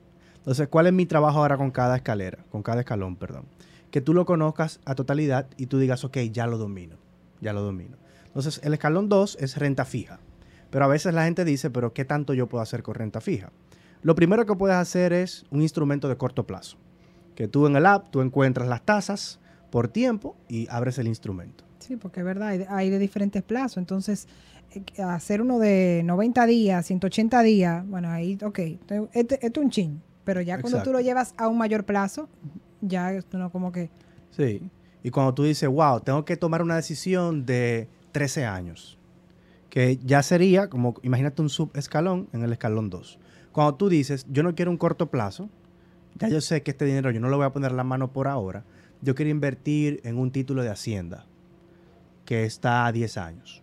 Entonces, 0.45 0.67
¿cuál 0.67 0.86
es 0.86 0.93
mi 0.93 1.08
trabajo 1.08 1.39
ahora 1.39 1.58
con 1.58 1.71
cada 1.71 1.95
escalera? 1.95 2.38
Con 2.51 2.62
cada 2.62 2.81
escalón, 2.81 3.15
perdón. 3.15 3.45
Que 3.89 3.99
tú 3.99 4.13
lo 4.13 4.25
conozcas 4.27 4.79
a 4.86 4.93
totalidad 4.93 5.47
y 5.58 5.65
tú 5.65 5.79
digas, 5.79 6.03
ok, 6.03 6.17
ya 6.31 6.45
lo 6.45 6.60
domino. 6.60 6.97
Ya 7.41 7.51
lo 7.51 7.63
domino. 7.63 7.97
Entonces, 8.27 8.62
el 8.63 8.75
escalón 8.75 9.10
2 9.10 9.38
es 9.41 9.58
renta 9.58 9.86
fija. 9.86 10.19
Pero 10.69 10.86
a 10.86 10.88
veces 10.88 11.15
la 11.15 11.25
gente 11.25 11.45
dice, 11.45 11.71
pero 11.71 11.93
¿qué 11.93 12.05
tanto 12.05 12.36
yo 12.36 12.45
puedo 12.45 12.62
hacer 12.62 12.84
con 12.84 12.93
renta 12.93 13.21
fija? 13.21 13.51
Lo 14.03 14.13
primero 14.13 14.45
que 14.45 14.53
puedes 14.53 14.77
hacer 14.77 15.13
es 15.13 15.45
un 15.49 15.63
instrumento 15.63 16.08
de 16.08 16.15
corto 16.15 16.45
plazo. 16.45 16.77
Que 17.34 17.47
tú 17.47 17.65
en 17.65 17.75
el 17.75 17.88
app, 17.88 18.12
tú 18.12 18.21
encuentras 18.21 18.67
las 18.67 18.84
tasas 18.84 19.39
por 19.71 19.88
tiempo 19.88 20.36
y 20.47 20.67
abres 20.69 20.99
el 20.99 21.08
instrumento. 21.08 21.63
Sí, 21.79 21.95
porque 21.95 22.19
es 22.19 22.25
verdad, 22.25 22.49
hay 22.69 22.91
de, 22.91 22.99
diferentes 22.99 23.41
plazos. 23.41 23.77
Entonces, 23.77 24.27
eh, 24.75 25.01
hacer 25.01 25.41
uno 25.41 25.58
de 25.58 26.03
90 26.05 26.45
días, 26.45 26.86
180 26.86 27.41
días, 27.41 27.88
bueno, 27.88 28.12
ahí, 28.12 28.38
ok, 28.43 28.60
esto 28.60 29.10
este 29.12 29.39
es 29.47 29.58
un 29.58 29.71
chin. 29.71 30.01
Pero 30.25 30.41
ya 30.41 30.59
cuando 30.59 30.83
tú 30.83 30.91
lo 30.91 30.99
llevas 30.99 31.33
a 31.38 31.47
un 31.47 31.57
mayor 31.57 31.85
plazo, 31.85 32.27
ya 32.81 33.13
esto 33.13 33.38
no 33.38 33.51
como 33.51 33.71
que... 33.71 33.89
Sí. 34.31 34.69
Y 35.03 35.11
cuando 35.11 35.33
tú 35.33 35.43
dices, 35.43 35.69
wow, 35.69 36.01
tengo 36.01 36.25
que 36.25 36.35
tomar 36.35 36.61
una 36.61 36.75
decisión 36.75 37.45
de 37.45 37.88
13 38.11 38.45
años, 38.45 38.97
que 39.69 39.97
ya 39.97 40.23
sería 40.23 40.67
como, 40.67 40.95
imagínate 41.03 41.41
un 41.41 41.49
subescalón 41.49 42.27
en 42.33 42.43
el 42.43 42.51
escalón 42.51 42.89
2. 42.89 43.19
Cuando 43.51 43.75
tú 43.75 43.88
dices, 43.88 44.25
yo 44.29 44.41
no 44.41 44.55
quiero 44.55 44.71
un 44.71 44.77
corto 44.77 45.11
plazo, 45.11 45.49
ya 46.15 46.27
yo 46.27 46.41
sé 46.41 46.63
que 46.63 46.71
este 46.71 46.85
dinero 46.85 47.11
yo 47.11 47.19
no 47.19 47.29
lo 47.29 47.38
voy 47.38 47.45
a 47.45 47.53
poner 47.53 47.71
la 47.71 47.83
mano 47.83 48.11
por 48.11 48.27
ahora, 48.27 48.65
yo 49.01 49.15
quiero 49.15 49.29
invertir 49.29 50.01
en 50.03 50.17
un 50.17 50.31
título 50.31 50.63
de 50.63 50.69
Hacienda 50.69 51.25
que 52.25 52.43
está 52.43 52.85
a 52.85 52.91
10 52.91 53.17
años. 53.17 53.61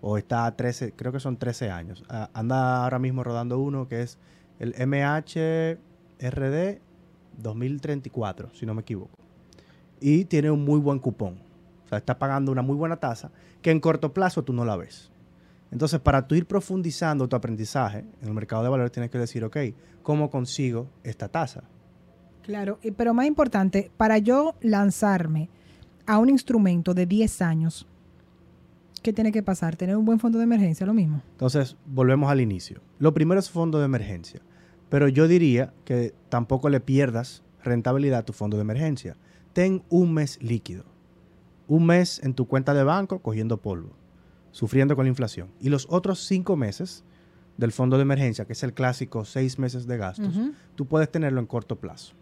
O 0.00 0.18
está 0.18 0.46
a 0.46 0.56
13, 0.56 0.94
creo 0.96 1.12
que 1.12 1.20
son 1.20 1.36
13 1.36 1.70
años. 1.70 2.04
Ah, 2.08 2.28
anda 2.34 2.82
ahora 2.82 2.98
mismo 2.98 3.22
rodando 3.22 3.60
uno 3.60 3.86
que 3.86 4.02
es 4.02 4.18
el 4.62 4.74
MHRD 4.78 5.78
2034, 7.36 8.50
si 8.54 8.64
no 8.64 8.74
me 8.74 8.82
equivoco. 8.82 9.18
Y 10.00 10.24
tiene 10.26 10.52
un 10.52 10.64
muy 10.64 10.78
buen 10.78 11.00
cupón. 11.00 11.40
O 11.84 11.88
sea, 11.88 11.98
está 11.98 12.16
pagando 12.16 12.52
una 12.52 12.62
muy 12.62 12.76
buena 12.76 12.96
tasa 12.96 13.32
que 13.60 13.72
en 13.72 13.80
corto 13.80 14.14
plazo 14.14 14.44
tú 14.44 14.52
no 14.52 14.64
la 14.64 14.76
ves. 14.76 15.10
Entonces, 15.72 15.98
para 15.98 16.28
tú 16.28 16.36
ir 16.36 16.46
profundizando 16.46 17.28
tu 17.28 17.34
aprendizaje 17.34 18.04
en 18.20 18.28
el 18.28 18.34
mercado 18.34 18.62
de 18.62 18.68
valores, 18.68 18.92
tienes 18.92 19.10
que 19.10 19.18
decir, 19.18 19.42
ok, 19.44 19.56
¿cómo 20.02 20.30
consigo 20.30 20.86
esta 21.02 21.28
tasa? 21.28 21.64
Claro, 22.42 22.78
pero 22.96 23.14
más 23.14 23.26
importante, 23.26 23.90
para 23.96 24.18
yo 24.18 24.54
lanzarme 24.60 25.48
a 26.06 26.18
un 26.18 26.28
instrumento 26.28 26.94
de 26.94 27.06
10 27.06 27.42
años, 27.42 27.88
¿qué 29.02 29.12
tiene 29.12 29.32
que 29.32 29.42
pasar? 29.42 29.74
¿Tener 29.74 29.96
un 29.96 30.04
buen 30.04 30.20
fondo 30.20 30.38
de 30.38 30.44
emergencia? 30.44 30.86
Lo 30.86 30.94
mismo. 30.94 31.20
Entonces, 31.32 31.76
volvemos 31.84 32.30
al 32.30 32.40
inicio. 32.40 32.80
Lo 33.00 33.12
primero 33.12 33.40
es 33.40 33.50
fondo 33.50 33.80
de 33.80 33.86
emergencia. 33.86 34.40
Pero 34.92 35.08
yo 35.08 35.26
diría 35.26 35.72
que 35.86 36.12
tampoco 36.28 36.68
le 36.68 36.78
pierdas 36.78 37.42
rentabilidad 37.64 38.18
a 38.18 38.24
tu 38.26 38.34
fondo 38.34 38.58
de 38.58 38.60
emergencia. 38.60 39.16
Ten 39.54 39.82
un 39.88 40.12
mes 40.12 40.38
líquido. 40.42 40.84
Un 41.66 41.86
mes 41.86 42.20
en 42.22 42.34
tu 42.34 42.46
cuenta 42.46 42.74
de 42.74 42.84
banco 42.84 43.20
cogiendo 43.20 43.56
polvo, 43.56 43.88
sufriendo 44.50 44.94
con 44.94 45.06
la 45.06 45.08
inflación. 45.08 45.48
Y 45.60 45.70
los 45.70 45.86
otros 45.88 46.26
cinco 46.26 46.56
meses 46.56 47.04
del 47.56 47.72
fondo 47.72 47.96
de 47.96 48.02
emergencia, 48.02 48.44
que 48.44 48.52
es 48.52 48.62
el 48.64 48.74
clásico 48.74 49.24
seis 49.24 49.58
meses 49.58 49.86
de 49.86 49.96
gastos, 49.96 50.38
tú 50.74 50.84
puedes 50.84 51.10
tenerlo 51.10 51.40
en 51.40 51.46
corto 51.46 51.76
plazo. 51.76 52.12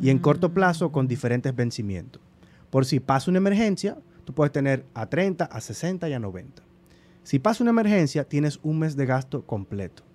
Y 0.00 0.08
en 0.08 0.18
corto 0.18 0.54
plazo 0.54 0.90
con 0.90 1.08
diferentes 1.08 1.54
vencimientos. 1.54 2.22
Por 2.70 2.86
si 2.86 3.00
pasa 3.00 3.30
una 3.30 3.36
emergencia, 3.36 3.98
tú 4.24 4.32
puedes 4.32 4.50
tener 4.50 4.86
a 4.94 5.10
30, 5.10 5.44
a 5.44 5.60
60 5.60 6.08
y 6.08 6.14
a 6.14 6.18
90. 6.18 6.62
Si 7.22 7.38
pasa 7.38 7.62
una 7.62 7.72
emergencia, 7.72 8.24
tienes 8.24 8.60
un 8.62 8.78
mes 8.78 8.96
de 8.96 9.04
gasto 9.04 9.44
completo. 9.44 10.07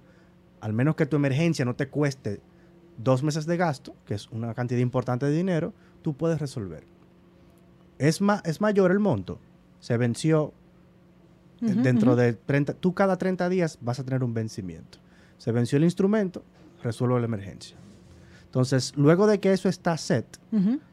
Al 0.64 0.72
menos 0.72 0.96
que 0.96 1.06
tu 1.06 1.18
emergencia 1.18 1.66
no 1.66 1.76
te 1.76 1.90
cueste 1.90 2.40
dos 2.98 3.22
meses 3.22 3.46
de 3.46 3.58
gasto, 3.58 3.98
que 4.06 4.14
es 4.14 4.30
una 4.32 4.54
cantidad 4.54 4.80
importante 4.80 5.26
de 5.26 5.36
dinero, 5.36 5.74
tú 6.02 6.14
puedes 6.14 6.40
resolver. 6.40 6.86
Es, 7.98 8.22
es 8.46 8.62
mayor 8.62 8.92
el 8.92 9.00
monto. 9.00 9.40
Se 9.82 9.98
venció 9.98 10.54
eh, 11.62 11.74
dentro 11.76 12.16
de 12.16 12.32
30, 12.32 12.76
tú 12.76 12.94
cada 12.94 13.18
30 13.18 13.50
días 13.50 13.78
vas 13.82 14.00
a 14.00 14.06
tener 14.06 14.24
un 14.24 14.34
vencimiento. 14.34 15.00
Se 15.38 15.52
venció 15.52 15.78
el 15.78 15.84
instrumento, 15.84 16.46
resuelvo 16.82 17.20
la 17.20 17.26
emergencia. 17.26 17.76
Entonces, 18.46 18.94
luego 18.96 19.28
de 19.28 19.42
que 19.42 19.52
eso 19.52 19.68
está 19.68 19.98
set, 19.98 20.26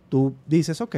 tú 0.09 0.35
dices, 0.48 0.80
ok, 0.80 0.96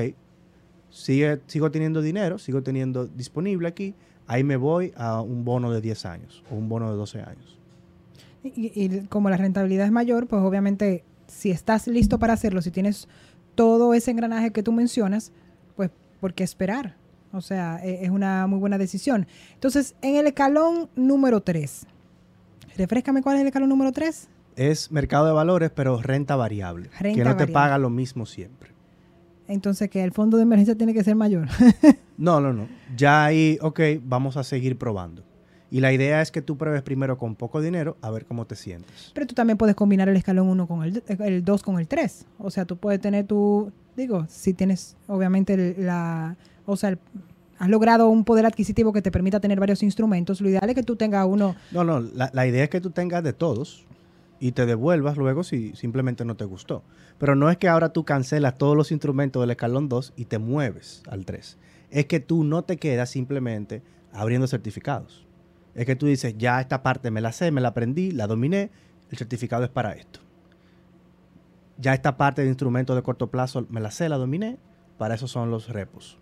sigo 0.88 1.70
teniendo 1.70 2.00
dinero, 2.00 2.38
sigo 2.38 2.62
teniendo 2.62 3.06
disponible 3.06 3.68
aquí, 3.68 3.94
ahí 4.26 4.44
me 4.44 4.56
voy 4.56 4.94
a 4.96 5.20
un 5.20 5.44
bono 5.44 5.70
de 5.70 5.82
10 5.82 6.06
años 6.06 6.42
o 6.50 6.54
un 6.54 6.70
bono 6.70 6.90
de 6.90 6.96
12 6.96 7.20
años. 7.20 7.58
Y, 8.44 9.06
como 9.06 9.30
la 9.30 9.36
rentabilidad 9.36 9.86
es 9.86 9.92
mayor, 9.92 10.26
pues 10.26 10.42
obviamente 10.42 11.04
si 11.26 11.50
estás 11.50 11.86
listo 11.86 12.18
para 12.18 12.32
hacerlo, 12.32 12.60
si 12.60 12.70
tienes 12.70 13.08
todo 13.54 13.94
ese 13.94 14.10
engranaje 14.10 14.52
que 14.52 14.62
tú 14.62 14.72
mencionas, 14.72 15.32
pues 15.76 15.90
¿por 16.20 16.34
qué 16.34 16.44
esperar? 16.44 16.96
O 17.32 17.40
sea, 17.40 17.80
e, 17.82 18.04
es 18.04 18.10
una 18.10 18.46
muy 18.46 18.58
buena 18.58 18.78
decisión. 18.78 19.26
Entonces, 19.54 19.94
en 20.02 20.16
el 20.16 20.26
escalón 20.26 20.90
número 20.96 21.40
3, 21.40 21.86
refrescame 22.76 23.22
cuál 23.22 23.36
es 23.36 23.42
el 23.42 23.46
escalón 23.46 23.68
número 23.68 23.92
3. 23.92 24.28
Es 24.56 24.90
mercado 24.90 25.26
de 25.26 25.32
valores, 25.32 25.70
pero 25.70 26.02
renta 26.02 26.36
variable. 26.36 26.90
que 27.00 27.24
no 27.24 27.36
te 27.36 27.46
paga 27.46 27.78
lo 27.78 27.90
mismo 27.90 28.26
siempre 28.26 28.72
entonces 29.52 29.90
que 29.90 30.02
el 30.02 30.12
fondo 30.12 30.36
de 30.36 30.44
emergencia 30.44 30.76
tiene 30.76 30.94
que 30.94 31.04
ser 31.04 31.14
mayor. 31.14 31.46
no, 32.16 32.40
no, 32.40 32.52
no. 32.52 32.68
Ya 32.96 33.24
ahí, 33.24 33.58
ok, 33.60 33.80
vamos 34.02 34.36
a 34.36 34.44
seguir 34.44 34.78
probando. 34.78 35.24
Y 35.72 35.80
la 35.80 35.90
idea 35.90 36.20
es 36.20 36.30
que 36.30 36.42
tú 36.42 36.58
pruebes 36.58 36.82
primero 36.82 37.16
con 37.16 37.34
poco 37.34 37.62
dinero 37.62 37.96
a 38.02 38.10
ver 38.10 38.26
cómo 38.26 38.46
te 38.46 38.56
sientes. 38.56 39.10
Pero 39.14 39.26
tú 39.26 39.34
también 39.34 39.56
puedes 39.56 39.74
combinar 39.74 40.06
el 40.06 40.16
escalón 40.18 40.48
1 40.48 40.66
con 40.66 40.84
el, 40.84 41.02
el 41.08 41.42
2 41.42 41.62
con 41.62 41.80
el 41.80 41.88
3. 41.88 42.26
O 42.40 42.50
sea, 42.50 42.66
tú 42.66 42.76
puedes 42.76 43.00
tener 43.00 43.26
tu, 43.26 43.72
digo, 43.96 44.26
si 44.28 44.52
tienes 44.52 44.98
obviamente 45.06 45.74
la, 45.78 46.36
o 46.66 46.76
sea, 46.76 46.98
has 47.58 47.68
logrado 47.70 48.10
un 48.10 48.24
poder 48.24 48.44
adquisitivo 48.44 48.92
que 48.92 49.00
te 49.00 49.10
permita 49.10 49.40
tener 49.40 49.58
varios 49.58 49.82
instrumentos, 49.82 50.42
lo 50.42 50.50
ideal 50.50 50.68
es 50.68 50.74
que 50.74 50.82
tú 50.82 50.96
tengas 50.96 51.26
uno. 51.26 51.56
No, 51.70 51.84
no, 51.84 52.00
la, 52.00 52.28
la 52.34 52.46
idea 52.46 52.64
es 52.64 52.68
que 52.68 52.82
tú 52.82 52.90
tengas 52.90 53.24
de 53.24 53.32
todos 53.32 53.86
y 54.40 54.52
te 54.52 54.66
devuelvas 54.66 55.16
luego 55.16 55.42
si 55.42 55.74
simplemente 55.74 56.26
no 56.26 56.36
te 56.36 56.44
gustó. 56.44 56.82
Pero 57.16 57.34
no 57.34 57.48
es 57.48 57.56
que 57.56 57.68
ahora 57.68 57.94
tú 57.94 58.04
cancelas 58.04 58.58
todos 58.58 58.76
los 58.76 58.92
instrumentos 58.92 59.40
del 59.42 59.52
escalón 59.52 59.88
2 59.88 60.12
y 60.16 60.26
te 60.26 60.36
mueves 60.36 61.02
al 61.08 61.24
3. 61.24 61.56
Es 61.88 62.04
que 62.04 62.20
tú 62.20 62.44
no 62.44 62.62
te 62.62 62.76
quedas 62.76 63.08
simplemente 63.08 63.82
abriendo 64.12 64.46
certificados. 64.46 65.26
Es 65.74 65.86
que 65.86 65.96
tú 65.96 66.06
dices, 66.06 66.36
ya 66.36 66.60
esta 66.60 66.82
parte 66.82 67.10
me 67.10 67.20
la 67.20 67.32
sé, 67.32 67.50
me 67.50 67.60
la 67.60 67.68
aprendí, 67.68 68.10
la 68.10 68.26
dominé, 68.26 68.70
el 69.10 69.18
certificado 69.18 69.64
es 69.64 69.70
para 69.70 69.92
esto. 69.92 70.20
Ya 71.78 71.94
esta 71.94 72.16
parte 72.16 72.42
de 72.42 72.48
instrumentos 72.48 72.94
de 72.94 73.02
corto 73.02 73.30
plazo 73.30 73.66
me 73.70 73.80
la 73.80 73.90
sé, 73.90 74.08
la 74.08 74.18
dominé, 74.18 74.58
para 74.98 75.14
eso 75.14 75.26
son 75.26 75.50
los 75.50 75.68
repos. 75.68 76.18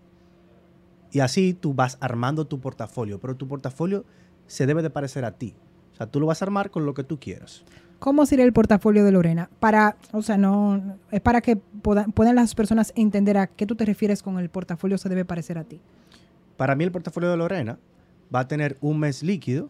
Y 1.11 1.19
así 1.19 1.53
tú 1.53 1.73
vas 1.73 1.97
armando 1.99 2.47
tu 2.47 2.59
portafolio, 2.59 3.19
pero 3.19 3.35
tu 3.35 3.47
portafolio 3.47 4.05
se 4.47 4.65
debe 4.65 4.81
de 4.81 4.89
parecer 4.89 5.25
a 5.25 5.31
ti. 5.31 5.53
O 5.93 5.95
sea, 5.95 6.07
tú 6.07 6.19
lo 6.19 6.27
vas 6.27 6.41
a 6.41 6.45
armar 6.45 6.71
con 6.71 6.85
lo 6.85 6.93
que 6.93 7.03
tú 7.03 7.19
quieras. 7.19 7.63
¿Cómo 7.99 8.25
sería 8.25 8.45
el 8.45 8.53
portafolio 8.53 9.05
de 9.05 9.11
Lorena? 9.11 9.49
Para, 9.59 9.97
o 10.11 10.23
sea, 10.23 10.37
no, 10.37 10.97
es 11.11 11.21
para 11.21 11.41
que 11.41 11.57
puedan 11.57 12.35
las 12.35 12.55
personas 12.55 12.93
entender 12.95 13.37
a 13.37 13.47
qué 13.47 13.67
tú 13.67 13.75
te 13.75 13.85
refieres 13.85 14.23
con 14.23 14.39
el 14.39 14.49
portafolio 14.49 14.97
se 14.97 15.09
debe 15.09 15.25
parecer 15.25 15.57
a 15.57 15.65
ti. 15.65 15.81
Para 16.57 16.75
mí 16.75 16.83
el 16.83 16.91
portafolio 16.91 17.29
de 17.29 17.37
Lorena 17.37 17.77
va 18.33 18.41
a 18.41 18.47
tener 18.47 18.77
un 18.81 18.99
mes 18.99 19.23
líquido 19.23 19.69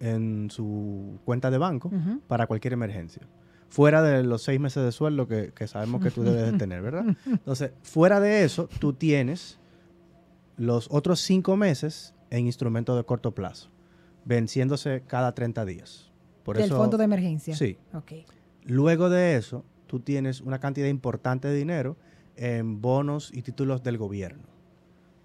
en 0.00 0.50
su 0.50 1.18
cuenta 1.24 1.50
de 1.50 1.58
banco 1.58 1.90
para 2.26 2.46
cualquier 2.46 2.72
emergencia. 2.72 3.22
Fuera 3.68 4.02
de 4.02 4.22
los 4.22 4.42
seis 4.42 4.60
meses 4.60 4.84
de 4.84 4.92
sueldo 4.92 5.26
que, 5.26 5.52
que 5.52 5.66
sabemos 5.66 6.00
que 6.02 6.10
tú 6.10 6.22
debes 6.22 6.52
de 6.52 6.58
tener, 6.58 6.80
¿verdad? 6.80 7.06
Entonces, 7.26 7.72
fuera 7.82 8.20
de 8.20 8.44
eso, 8.44 8.68
tú 8.78 8.92
tienes 8.92 9.58
los 10.56 10.86
otros 10.92 11.20
cinco 11.20 11.56
meses 11.56 12.14
en 12.30 12.46
instrumentos 12.46 12.96
de 12.96 13.04
corto 13.04 13.34
plazo, 13.34 13.70
venciéndose 14.24 15.02
cada 15.06 15.34
30 15.34 15.64
días. 15.64 16.12
Del 16.46 16.70
fondo 16.70 16.98
de 16.98 17.04
emergencia. 17.04 17.56
Sí. 17.56 17.78
Luego 18.64 19.08
de 19.08 19.36
eso, 19.36 19.64
tú 19.86 20.00
tienes 20.00 20.40
una 20.40 20.58
cantidad 20.58 20.88
importante 20.88 21.48
de 21.48 21.56
dinero 21.56 21.96
en 22.36 22.80
bonos 22.80 23.30
y 23.32 23.42
títulos 23.42 23.82
del 23.82 23.98
gobierno. 23.98 24.44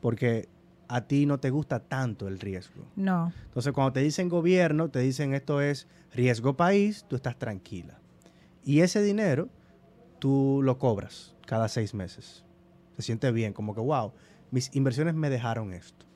Porque 0.02 0.48
a 0.90 1.02
ti 1.02 1.28
no 1.28 1.40
te 1.40 1.52
gusta 1.52 1.80
tanto 1.80 2.28
el 2.28 2.40
riesgo. 2.40 2.84
No. 2.96 3.32
Entonces, 3.46 3.72
cuando 3.74 3.94
te 3.94 4.00
dicen 4.02 4.28
gobierno, 4.28 4.90
te 4.90 5.00
dicen 5.00 5.36
esto 5.36 5.62
es 5.62 5.88
riesgo 6.14 6.58
país, 6.58 7.06
tú 7.08 7.16
estás 7.16 7.38
tranquila. 7.38 8.00
Y 8.66 8.82
ese 8.82 9.02
dinero, 9.04 9.50
tú 10.18 10.62
lo 10.64 10.80
cobras 10.80 11.36
cada 11.46 11.70
seis 11.70 11.94
meses. 11.94 12.44
Se 12.98 13.04
siente 13.04 13.32
bien, 13.32 13.54
como 13.54 13.76
que, 13.76 13.82
wow, 13.82 14.14
mis 14.50 14.76
inversiones 14.76 15.14
me 15.14 15.30
dejaron 15.30 15.74
esto. 15.74 16.08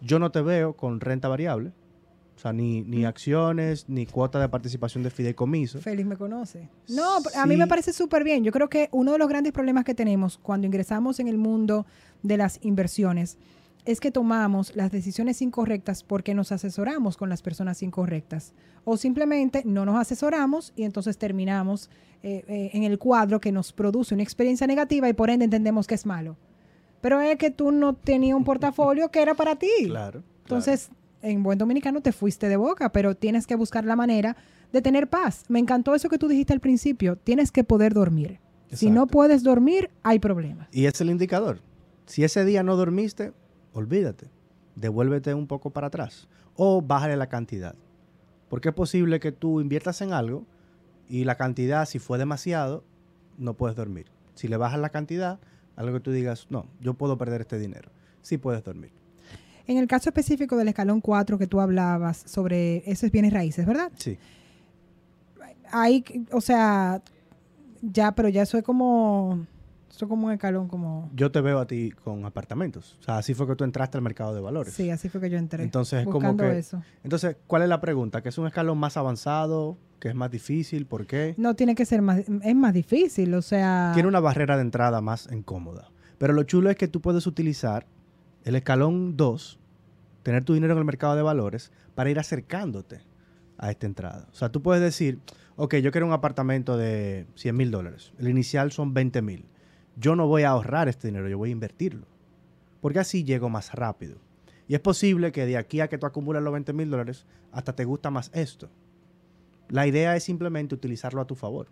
Yo 0.00 0.18
no 0.18 0.32
te 0.32 0.42
veo 0.42 0.74
con 0.74 0.98
renta 0.98 1.28
variable, 1.28 1.72
o 2.36 2.40
sea, 2.40 2.52
ni, 2.52 2.82
ni 2.82 3.04
acciones, 3.04 3.88
ni 3.88 4.04
cuota 4.04 4.40
de 4.40 4.48
participación 4.48 5.04
de 5.04 5.10
fideicomiso. 5.10 5.78
Félix 5.78 6.08
me 6.08 6.16
conoce. 6.16 6.68
No, 6.88 7.18
a 7.36 7.46
mí 7.46 7.56
me 7.56 7.68
parece 7.68 7.92
súper 7.92 8.24
bien. 8.24 8.42
Yo 8.42 8.50
creo 8.50 8.68
que 8.68 8.88
uno 8.90 9.12
de 9.12 9.18
los 9.18 9.28
grandes 9.28 9.52
problemas 9.52 9.84
que 9.84 9.94
tenemos 9.94 10.38
cuando 10.38 10.66
ingresamos 10.66 11.20
en 11.20 11.28
el 11.28 11.38
mundo 11.38 11.86
de 12.22 12.36
las 12.36 12.58
inversiones 12.62 13.38
es 13.84 14.00
que 14.00 14.10
tomamos 14.10 14.74
las 14.76 14.90
decisiones 14.90 15.40
incorrectas 15.42 16.02
porque 16.02 16.34
nos 16.34 16.52
asesoramos 16.52 17.16
con 17.16 17.28
las 17.28 17.42
personas 17.42 17.82
incorrectas. 17.82 18.52
O 18.84 18.96
simplemente 18.96 19.62
no 19.64 19.84
nos 19.84 19.96
asesoramos 19.96 20.72
y 20.76 20.84
entonces 20.84 21.18
terminamos 21.18 21.90
eh, 22.22 22.44
eh, 22.48 22.70
en 22.74 22.84
el 22.84 22.98
cuadro 22.98 23.40
que 23.40 23.52
nos 23.52 23.72
produce 23.72 24.14
una 24.14 24.22
experiencia 24.22 24.66
negativa 24.66 25.08
y 25.08 25.12
por 25.12 25.30
ende 25.30 25.44
entendemos 25.44 25.86
que 25.86 25.94
es 25.94 26.06
malo. 26.06 26.36
Pero 27.00 27.20
es 27.20 27.36
que 27.36 27.50
tú 27.50 27.72
no 27.72 27.94
tenías 27.94 28.36
un 28.36 28.44
portafolio 28.44 29.10
que 29.10 29.22
era 29.22 29.34
para 29.34 29.56
ti. 29.56 29.86
Claro. 29.86 30.22
Entonces, 30.42 30.90
en 31.22 31.42
buen 31.42 31.58
dominicano 31.58 32.00
te 32.00 32.12
fuiste 32.12 32.48
de 32.48 32.56
boca, 32.56 32.92
pero 32.92 33.14
tienes 33.16 33.46
que 33.46 33.54
buscar 33.54 33.84
la 33.84 33.96
manera 33.96 34.36
de 34.72 34.82
tener 34.82 35.08
paz. 35.08 35.44
Me 35.48 35.58
encantó 35.58 35.94
eso 35.94 36.08
que 36.08 36.18
tú 36.18 36.28
dijiste 36.28 36.52
al 36.52 36.60
principio, 36.60 37.16
tienes 37.16 37.50
que 37.52 37.64
poder 37.64 37.94
dormir. 37.94 38.38
Si 38.72 38.90
no 38.90 39.08
puedes 39.08 39.42
dormir, 39.42 39.90
hay 40.02 40.20
problemas. 40.20 40.68
Y 40.70 40.86
es 40.86 41.00
el 41.00 41.10
indicador. 41.10 41.60
Si 42.06 42.22
ese 42.22 42.44
día 42.44 42.62
no 42.62 42.76
dormiste, 42.76 43.32
olvídate, 43.72 44.28
devuélvete 44.76 45.34
un 45.34 45.46
poco 45.46 45.70
para 45.70 45.88
atrás 45.88 46.28
o 46.56 46.82
bájale 46.82 47.16
la 47.16 47.28
cantidad. 47.28 47.74
Porque 48.48 48.70
es 48.70 48.74
posible 48.74 49.20
que 49.20 49.32
tú 49.32 49.60
inviertas 49.60 50.00
en 50.00 50.12
algo 50.12 50.44
y 51.08 51.24
la 51.24 51.36
cantidad, 51.36 51.86
si 51.86 51.98
fue 51.98 52.18
demasiado, 52.18 52.84
no 53.38 53.54
puedes 53.54 53.76
dormir. 53.76 54.06
Si 54.34 54.48
le 54.48 54.56
bajas 54.56 54.80
la 54.80 54.90
cantidad, 54.90 55.38
algo 55.76 55.94
que 55.94 56.00
tú 56.00 56.12
digas, 56.12 56.46
no, 56.50 56.66
yo 56.80 56.94
puedo 56.94 57.16
perder 57.16 57.40
este 57.42 57.58
dinero. 57.58 57.90
Sí 58.22 58.38
puedes 58.38 58.62
dormir. 58.62 58.90
En 59.66 59.78
el 59.78 59.86
caso 59.86 60.10
específico 60.10 60.56
del 60.56 60.68
escalón 60.68 61.00
4 61.00 61.38
que 61.38 61.46
tú 61.46 61.60
hablabas 61.60 62.24
sobre 62.26 62.82
esos 62.90 63.10
bienes 63.10 63.32
raíces, 63.32 63.64
¿verdad? 63.64 63.90
Sí. 63.96 64.18
Hay, 65.70 66.04
o 66.32 66.40
sea, 66.40 67.00
ya, 67.80 68.12
pero 68.12 68.28
ya 68.28 68.42
eso 68.42 68.58
es 68.58 68.64
como, 68.64 69.46
eso 69.90 70.04
es 70.04 70.08
como 70.08 70.28
un 70.28 70.32
escalón 70.32 70.68
como... 70.68 71.10
Yo 71.14 71.30
te 71.30 71.40
veo 71.40 71.58
a 71.58 71.66
ti 71.66 71.90
con 71.90 72.24
apartamentos. 72.24 72.96
O 73.00 73.02
sea, 73.02 73.18
así 73.18 73.34
fue 73.34 73.46
que 73.46 73.56
tú 73.56 73.64
entraste 73.64 73.98
al 73.98 74.02
mercado 74.02 74.34
de 74.34 74.40
valores. 74.40 74.72
Sí, 74.72 74.90
así 74.90 75.08
fue 75.08 75.20
que 75.20 75.28
yo 75.30 75.36
entré. 75.36 75.62
Entonces, 75.64 76.00
es 76.00 76.06
como 76.08 76.36
que- 76.36 76.58
eso. 76.58 76.82
Entonces, 77.02 77.36
¿cuál 77.46 77.62
es 77.62 77.68
la 77.68 77.80
pregunta? 77.80 78.22
¿Que 78.22 78.28
es 78.28 78.38
un 78.38 78.46
escalón 78.46 78.78
más 78.78 78.96
avanzado? 78.96 79.76
¿Que 79.98 80.08
es 80.08 80.14
más 80.14 80.30
difícil? 80.30 80.86
¿Por 80.86 81.06
qué? 81.06 81.34
No 81.36 81.54
tiene 81.56 81.74
que 81.74 81.84
ser 81.84 82.02
más, 82.02 82.20
es 82.20 82.54
más 82.54 82.72
difícil, 82.72 83.34
o 83.34 83.42
sea... 83.42 83.90
Tiene 83.92 84.08
una 84.08 84.20
barrera 84.20 84.56
de 84.56 84.62
entrada 84.62 85.00
más 85.00 85.28
incómoda. 85.32 85.90
Pero 86.18 86.32
lo 86.32 86.42
chulo 86.44 86.70
es 86.70 86.76
que 86.76 86.88
tú 86.88 87.00
puedes 87.00 87.26
utilizar 87.26 87.86
el 88.44 88.54
escalón 88.54 89.16
2, 89.16 89.58
tener 90.22 90.44
tu 90.44 90.54
dinero 90.54 90.72
en 90.74 90.78
el 90.78 90.84
mercado 90.84 91.16
de 91.16 91.22
valores, 91.22 91.72
para 91.94 92.10
ir 92.10 92.18
acercándote 92.18 93.00
a 93.58 93.70
esta 93.70 93.86
entrada. 93.86 94.28
O 94.30 94.34
sea, 94.34 94.50
tú 94.50 94.62
puedes 94.62 94.82
decir, 94.82 95.18
ok, 95.56 95.76
yo 95.76 95.90
quiero 95.90 96.06
un 96.06 96.12
apartamento 96.12 96.76
de 96.78 97.26
100 97.34 97.56
mil 97.56 97.70
dólares. 97.70 98.12
El 98.18 98.28
inicial 98.28 98.72
son 98.72 98.94
20 98.94 99.20
mil. 99.22 99.46
Yo 100.00 100.16
no 100.16 100.26
voy 100.26 100.44
a 100.44 100.50
ahorrar 100.50 100.88
este 100.88 101.08
dinero, 101.08 101.28
yo 101.28 101.36
voy 101.36 101.50
a 101.50 101.52
invertirlo. 101.52 102.06
Porque 102.80 103.00
así 103.00 103.22
llego 103.22 103.50
más 103.50 103.74
rápido. 103.74 104.16
Y 104.66 104.74
es 104.74 104.80
posible 104.80 105.30
que 105.30 105.44
de 105.44 105.58
aquí 105.58 105.80
a 105.80 105.88
que 105.88 105.98
tú 105.98 106.06
acumules 106.06 106.42
los 106.42 106.52
20 106.52 106.72
mil 106.72 106.88
dólares, 106.88 107.26
hasta 107.52 107.74
te 107.74 107.84
gusta 107.84 108.10
más 108.10 108.30
esto. 108.32 108.70
La 109.68 109.86
idea 109.86 110.16
es 110.16 110.24
simplemente 110.24 110.74
utilizarlo 110.74 111.20
a 111.20 111.26
tu 111.26 111.34
favor. 111.34 111.68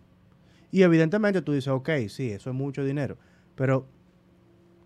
Y 0.71 0.83
evidentemente 0.83 1.41
tú 1.41 1.53
dices, 1.53 1.69
ok, 1.69 1.89
sí, 2.07 2.29
eso 2.29 2.51
es 2.51 2.55
mucho 2.55 2.83
dinero. 2.83 3.17
Pero, 3.55 3.87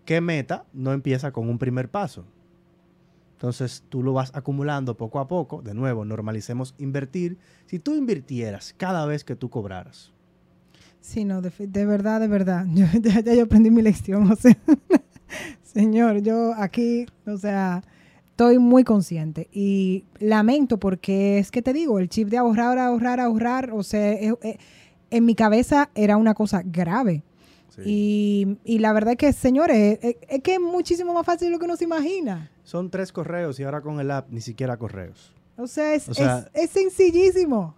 ¿qué 0.06 0.22
meta 0.22 0.64
no 0.72 0.92
empieza 0.92 1.30
con 1.30 1.48
un 1.48 1.58
primer 1.58 1.90
paso? 1.90 2.24
Entonces 3.32 3.84
tú 3.90 4.02
lo 4.02 4.14
vas 4.14 4.34
acumulando 4.34 4.96
poco 4.96 5.18
a 5.20 5.28
poco. 5.28 5.60
De 5.60 5.74
nuevo, 5.74 6.06
normalicemos 6.06 6.74
invertir. 6.78 7.36
Si 7.66 7.78
tú 7.78 7.94
invirtieras 7.94 8.72
cada 8.78 9.04
vez 9.04 9.22
que 9.22 9.36
tú 9.36 9.50
cobraras, 9.50 10.13
Sí, 11.06 11.26
no, 11.26 11.42
de, 11.42 11.84
verdad, 11.84 12.18
de 12.18 12.28
verdad. 12.28 12.64
Yo, 12.74 12.86
ya, 13.02 13.20
ya 13.20 13.34
yo 13.34 13.44
aprendí 13.44 13.70
mi 13.70 13.82
lección, 13.82 14.30
o 14.32 14.36
sea, 14.36 14.56
señor, 15.62 16.22
yo 16.22 16.54
aquí, 16.56 17.04
o 17.26 17.36
sea, 17.36 17.82
estoy 18.30 18.58
muy 18.58 18.84
consciente 18.84 19.48
y 19.52 20.06
lamento 20.18 20.78
porque 20.78 21.38
es 21.38 21.50
que 21.50 21.60
te 21.60 21.74
digo, 21.74 21.98
el 21.98 22.08
chip 22.08 22.28
de 22.30 22.38
ahorrar, 22.38 22.78
ahorrar, 22.78 23.20
ahorrar, 23.20 23.70
o 23.72 23.82
sea, 23.82 24.12
eh, 24.14 24.34
eh, 24.42 24.56
en 25.10 25.24
mi 25.26 25.34
cabeza 25.34 25.90
era 25.94 26.16
una 26.16 26.32
cosa 26.34 26.62
grave. 26.64 27.22
Y, 27.84 28.56
y 28.64 28.78
la 28.78 28.92
verdad 28.92 29.12
es 29.12 29.18
que, 29.18 29.32
señores, 29.32 29.98
es, 30.00 30.16
es 30.28 30.42
que 30.42 30.54
es 30.54 30.60
muchísimo 30.60 31.12
más 31.12 31.26
fácil 31.26 31.48
de 31.48 31.52
lo 31.52 31.58
que 31.58 31.64
uno 31.66 31.76
se 31.76 31.84
imagina. 31.84 32.50
son 32.62 32.88
tres 32.88 33.12
correos 33.12 33.58
y 33.60 33.64
ahora 33.64 33.80
con 33.82 33.98
el 34.00 34.10
app 34.12 34.30
ni 34.30 34.40
siquiera 34.40 34.76
correos. 34.78 35.34
O 35.56 35.66
sea, 35.66 35.92
es, 35.92 36.08
O 36.08 36.14
sea- 36.14 36.48
es, 36.54 36.64
es 36.64 36.70
sencillísimo. 36.70 37.74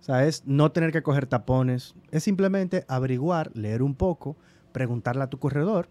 O 0.00 0.02
sea, 0.02 0.26
es 0.26 0.46
no 0.46 0.72
tener 0.72 0.92
que 0.92 1.02
coger 1.02 1.26
tapones, 1.26 1.94
es 2.10 2.24
simplemente 2.24 2.84
averiguar, 2.88 3.50
leer 3.54 3.82
un 3.82 3.94
poco, 3.94 4.36
preguntarle 4.72 5.22
a 5.22 5.26
tu 5.30 5.38
corredor, 5.38 5.88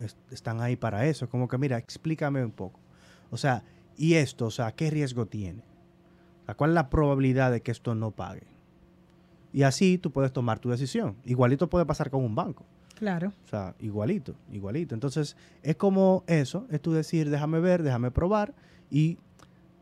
es- 0.00 0.16
están 0.30 0.60
ahí 0.60 0.76
para 0.76 1.06
eso, 1.06 1.24
es 1.24 1.30
como 1.30 1.48
que 1.48 1.58
mira, 1.58 1.76
explícame 1.76 2.44
un 2.44 2.52
poco. 2.52 2.78
O 3.30 3.36
sea, 3.36 3.64
y 3.96 4.14
esto, 4.14 4.46
o 4.46 4.50
sea, 4.50 4.72
¿qué 4.72 4.90
riesgo 4.90 5.26
tiene? 5.26 5.62
O 6.42 6.46
sea, 6.46 6.54
¿cuál 6.54 6.70
es 6.70 6.74
la 6.74 6.88
probabilidad 6.88 7.50
de 7.50 7.60
que 7.62 7.72
esto 7.72 7.94
no 7.94 8.12
pague? 8.12 8.46
Y 9.52 9.62
así 9.62 9.98
tú 9.98 10.12
puedes 10.12 10.32
tomar 10.32 10.58
tu 10.60 10.70
decisión. 10.70 11.16
Igualito 11.24 11.68
puede 11.68 11.84
pasar 11.86 12.10
con 12.10 12.22
un 12.24 12.34
banco. 12.34 12.64
Claro. 12.94 13.32
O 13.44 13.48
sea, 13.48 13.74
igualito, 13.80 14.34
igualito. 14.52 14.94
Entonces, 14.94 15.36
es 15.62 15.76
como 15.76 16.22
eso, 16.26 16.66
es 16.70 16.80
tú 16.80 16.92
decir, 16.92 17.30
déjame 17.30 17.58
ver, 17.60 17.82
déjame 17.82 18.10
probar. 18.10 18.54
Y 18.90 19.18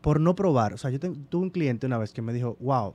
por 0.01 0.19
no 0.19 0.35
probar, 0.35 0.73
o 0.73 0.77
sea, 0.77 0.89
yo 0.89 0.99
tuve 0.99 1.41
un 1.43 1.49
cliente 1.49 1.85
una 1.85 1.97
vez 1.97 2.13
que 2.13 2.21
me 2.21 2.31
dijo, 2.33 2.57
wow, 2.59 2.93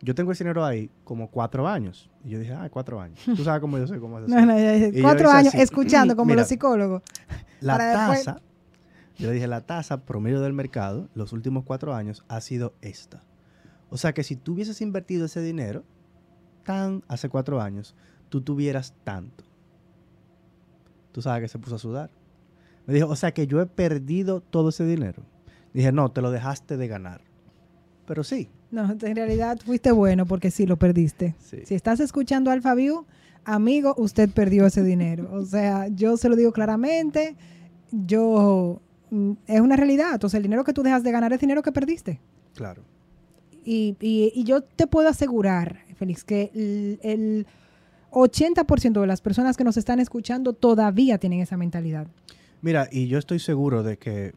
yo 0.00 0.14
tengo 0.14 0.32
ese 0.32 0.44
dinero 0.44 0.64
ahí 0.64 0.90
como 1.04 1.30
cuatro 1.30 1.66
años. 1.66 2.10
Y 2.24 2.30
yo 2.30 2.38
dije, 2.38 2.52
ah, 2.54 2.68
cuatro 2.70 3.00
años. 3.00 3.18
Tú 3.24 3.42
sabes 3.44 3.60
cómo 3.60 3.78
yo 3.78 3.86
sé 3.86 3.98
cómo 3.98 4.18
es 4.20 4.28
No, 4.28 4.36
cuatro 5.02 5.30
años 5.30 5.54
así, 5.54 5.62
escuchando 5.62 6.14
como 6.16 6.26
mira, 6.30 6.40
los 6.42 6.48
psicólogos. 6.48 7.02
La 7.60 7.76
después- 7.78 8.24
tasa, 8.24 8.40
yo 9.16 9.28
le 9.28 9.34
dije, 9.34 9.48
la 9.48 9.62
tasa 9.62 10.04
promedio 10.04 10.40
del 10.40 10.52
mercado 10.52 11.08
los 11.14 11.32
últimos 11.32 11.64
cuatro 11.64 11.94
años 11.94 12.24
ha 12.28 12.40
sido 12.40 12.74
esta. 12.80 13.24
O 13.90 13.96
sea 13.96 14.12
que 14.12 14.22
si 14.22 14.36
tú 14.36 14.52
hubieses 14.52 14.80
invertido 14.80 15.26
ese 15.26 15.40
dinero, 15.40 15.82
tan 16.64 17.02
hace 17.08 17.28
cuatro 17.28 17.60
años, 17.60 17.96
tú 18.28 18.42
tuvieras 18.42 18.94
tanto. 19.02 19.44
Tú 21.12 21.22
sabes 21.22 21.42
que 21.42 21.48
se 21.48 21.58
puso 21.58 21.76
a 21.76 21.78
sudar. 21.78 22.10
Me 22.86 22.94
dijo, 22.94 23.08
o 23.08 23.16
sea 23.16 23.32
que 23.32 23.46
yo 23.46 23.60
he 23.60 23.66
perdido 23.66 24.40
todo 24.40 24.68
ese 24.68 24.84
dinero. 24.84 25.22
Dije, 25.74 25.90
no, 25.92 26.10
te 26.10 26.22
lo 26.22 26.30
dejaste 26.30 26.76
de 26.76 26.86
ganar. 26.88 27.22
Pero 28.06 28.22
sí, 28.24 28.50
No, 28.70 28.90
en 28.90 29.16
realidad 29.16 29.58
fuiste 29.64 29.92
bueno 29.92 30.26
porque 30.26 30.50
sí 30.50 30.66
lo 30.66 30.76
perdiste. 30.76 31.34
Sí. 31.38 31.58
Si 31.64 31.74
estás 31.74 32.00
escuchando 32.00 32.50
Alpha 32.50 32.74
View, 32.74 33.06
amigo, 33.44 33.94
usted 33.96 34.28
perdió 34.30 34.66
ese 34.66 34.82
dinero. 34.82 35.28
O 35.32 35.44
sea, 35.44 35.88
yo 35.88 36.16
se 36.18 36.28
lo 36.28 36.36
digo 36.36 36.52
claramente, 36.52 37.34
yo 37.90 38.80
mm, 39.10 39.32
es 39.46 39.60
una 39.60 39.76
realidad. 39.76 40.12
Entonces, 40.14 40.36
el 40.36 40.42
dinero 40.42 40.64
que 40.64 40.72
tú 40.74 40.82
dejas 40.82 41.02
de 41.02 41.12
ganar 41.12 41.32
es 41.32 41.40
dinero 41.40 41.62
que 41.62 41.72
perdiste. 41.72 42.20
claro. 42.54 42.82
Y, 43.64 43.96
y- 44.00 44.32
y 44.34 44.44
yo 44.44 44.62
te 44.62 44.86
puedo 44.86 45.08
asegurar, 45.10 45.80
Félix, 45.96 46.24
que 46.24 46.50
el, 46.54 46.98
el 47.02 47.46
80% 48.12 48.98
de 49.00 49.06
las 49.06 49.20
personas 49.20 49.58
que 49.58 49.64
nos 49.64 49.76
están 49.76 50.00
escuchando 50.00 50.54
todavía 50.54 51.18
tienen 51.18 51.40
esa 51.40 51.58
mentalidad. 51.58 52.06
Mira, 52.62 52.88
y 52.90 53.08
yo 53.08 53.18
estoy 53.18 53.40
seguro 53.40 53.82
de 53.82 53.98
que 53.98 54.32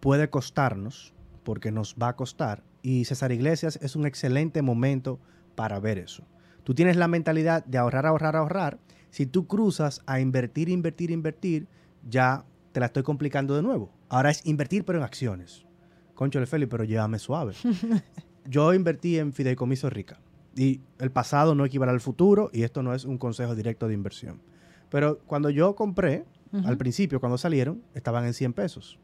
puede 0.00 0.30
costarnos, 0.30 1.12
porque 1.44 1.70
nos 1.70 1.94
va 2.00 2.08
a 2.08 2.16
costar, 2.16 2.62
y 2.82 3.04
César 3.04 3.32
Iglesias 3.32 3.78
es 3.80 3.96
un 3.96 4.06
excelente 4.06 4.60
momento 4.62 5.20
para 5.54 5.78
ver 5.80 5.98
eso. 5.98 6.24
Tú 6.64 6.74
tienes 6.74 6.96
la 6.96 7.08
mentalidad 7.08 7.64
de 7.64 7.78
ahorrar, 7.78 8.06
ahorrar, 8.06 8.36
ahorrar. 8.36 8.78
Si 9.10 9.26
tú 9.26 9.46
cruzas 9.46 10.02
a 10.06 10.20
invertir, 10.20 10.68
invertir, 10.68 11.10
invertir, 11.10 11.66
ya 12.08 12.44
te 12.72 12.80
la 12.80 12.86
estoy 12.86 13.02
complicando 13.02 13.54
de 13.54 13.62
nuevo. 13.62 13.90
Ahora 14.08 14.30
es 14.30 14.44
invertir, 14.46 14.84
pero 14.84 14.98
en 14.98 15.04
acciones. 15.04 15.66
Concho 16.14 16.44
Feli, 16.46 16.66
pero 16.66 16.84
llévame 16.84 17.18
suave. 17.18 17.54
Yo 18.46 18.74
invertí 18.74 19.18
en 19.18 19.32
Fideicomiso 19.32 19.90
Rica. 19.90 20.20
Y 20.54 20.80
el 20.98 21.10
pasado 21.10 21.54
no 21.54 21.64
equivale 21.64 21.92
al 21.92 22.00
futuro, 22.00 22.50
y 22.52 22.62
esto 22.62 22.82
no 22.82 22.94
es 22.94 23.04
un 23.04 23.18
consejo 23.18 23.54
directo 23.54 23.88
de 23.88 23.94
inversión. 23.94 24.42
Pero 24.90 25.20
cuando 25.20 25.48
yo 25.48 25.74
compré, 25.74 26.26
al 26.64 26.76
principio, 26.76 27.18
cuando 27.18 27.38
salieron, 27.38 27.82
estaban 27.94 28.26
en 28.26 28.34
100 28.34 28.52
pesos. 28.52 28.98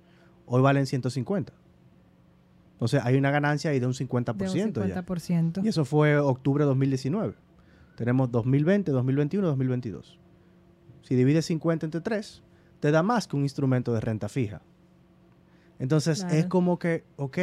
Hoy 0.44 0.60
valen 0.60 0.84
150. 0.84 1.54
Entonces 2.78 3.00
hay 3.04 3.16
una 3.16 3.32
ganancia 3.32 3.72
ahí 3.72 3.80
de 3.80 3.86
un 3.86 3.92
50%. 3.92 4.36
De 4.36 4.80
un 4.82 4.88
ya. 4.88 5.02
50%. 5.02 5.64
Y 5.64 5.68
eso 5.68 5.84
fue 5.84 6.16
octubre 6.16 6.62
de 6.62 6.68
2019. 6.68 7.34
Tenemos 7.96 8.30
2020, 8.30 8.92
2021, 8.92 9.48
2022. 9.48 10.20
Si 11.02 11.16
divides 11.16 11.46
50 11.46 11.86
entre 11.86 12.00
3, 12.00 12.40
te 12.78 12.92
da 12.92 13.02
más 13.02 13.26
que 13.26 13.34
un 13.34 13.42
instrumento 13.42 13.92
de 13.92 14.00
renta 14.00 14.28
fija. 14.28 14.62
Entonces 15.80 16.24
es 16.30 16.46
como 16.46 16.78
que, 16.78 17.02
ok, 17.16 17.38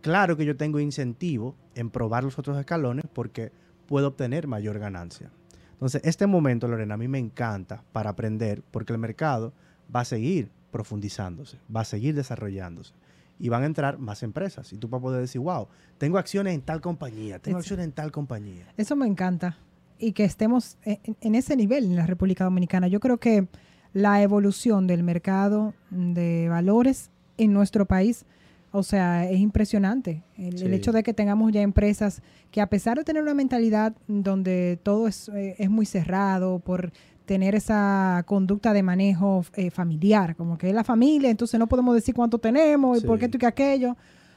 claro 0.00 0.36
que 0.36 0.44
yo 0.44 0.56
tengo 0.56 0.80
incentivo 0.80 1.54
en 1.76 1.90
probar 1.90 2.24
los 2.24 2.36
otros 2.36 2.58
escalones 2.58 3.04
porque 3.12 3.52
puedo 3.86 4.08
obtener 4.08 4.48
mayor 4.48 4.80
ganancia. 4.80 5.30
Entonces, 5.74 6.02
este 6.04 6.26
momento, 6.26 6.66
Lorena, 6.66 6.94
a 6.94 6.98
mí 6.98 7.06
me 7.06 7.20
encanta 7.20 7.84
para 7.92 8.10
aprender 8.10 8.64
porque 8.72 8.92
el 8.92 8.98
mercado 8.98 9.52
va 9.94 10.00
a 10.00 10.04
seguir 10.04 10.50
profundizándose, 10.72 11.58
va 11.74 11.82
a 11.82 11.84
seguir 11.84 12.16
desarrollándose 12.16 12.92
y 13.38 13.48
van 13.48 13.62
a 13.62 13.66
entrar 13.66 13.98
más 13.98 14.22
empresas. 14.22 14.72
Y 14.72 14.78
tú 14.78 14.88
vas 14.88 14.98
a 14.98 15.02
poder 15.02 15.20
decir, 15.20 15.40
wow, 15.40 15.68
tengo 15.98 16.18
acciones 16.18 16.54
en 16.54 16.62
tal 16.62 16.80
compañía, 16.80 17.38
tengo 17.38 17.58
Es- 17.58 17.64
acciones 17.64 17.86
en 17.86 17.92
tal 17.92 18.12
compañía. 18.12 18.66
Eso 18.76 18.96
me 18.96 19.06
encanta. 19.06 19.58
Y 19.98 20.12
que 20.12 20.24
estemos 20.24 20.78
en, 20.84 21.16
en 21.20 21.34
ese 21.34 21.56
nivel 21.56 21.84
en 21.84 21.96
la 21.96 22.06
República 22.06 22.44
Dominicana. 22.44 22.88
Yo 22.88 23.00
creo 23.00 23.18
que 23.18 23.48
la 23.92 24.22
evolución 24.22 24.86
del 24.86 25.02
mercado 25.02 25.74
de 25.90 26.48
valores 26.48 27.10
en 27.36 27.52
nuestro 27.52 27.86
país, 27.86 28.26
o 28.70 28.82
sea, 28.82 29.28
es 29.28 29.40
impresionante. 29.40 30.22
El, 30.36 30.72
hecho 30.74 30.92
de 30.92 31.02
que 31.02 31.14
tengamos 31.14 31.52
ya 31.52 31.62
empresas 31.62 32.22
que 32.50 32.60
a 32.60 32.68
pesar 32.68 32.98
de 32.98 33.04
tener 33.04 33.22
una 33.22 33.34
mentalidad 33.34 33.94
donde 34.06 34.78
todo 34.82 35.08
es, 35.08 35.28
eh, 35.30 35.56
es 35.58 35.70
muy 35.70 35.86
cerrado 35.86 36.58
por 36.58 36.92
tener 37.28 37.54
esa 37.54 38.24
conducta 38.26 38.72
de 38.72 38.82
manejo 38.82 39.44
eh, 39.54 39.70
familiar, 39.70 40.34
como 40.34 40.58
que 40.58 40.68
es 40.70 40.74
la 40.74 40.82
familia, 40.82 41.30
entonces 41.30 41.60
no 41.60 41.68
podemos 41.68 41.94
decir 41.94 42.14
cuánto 42.14 42.38
tenemos 42.38 42.98
y 42.98 43.06
por 43.06 43.18
qué 43.20 43.26
esto 43.26 43.36
y 43.36 43.40
que 43.40 43.46
aquello. 43.46 43.96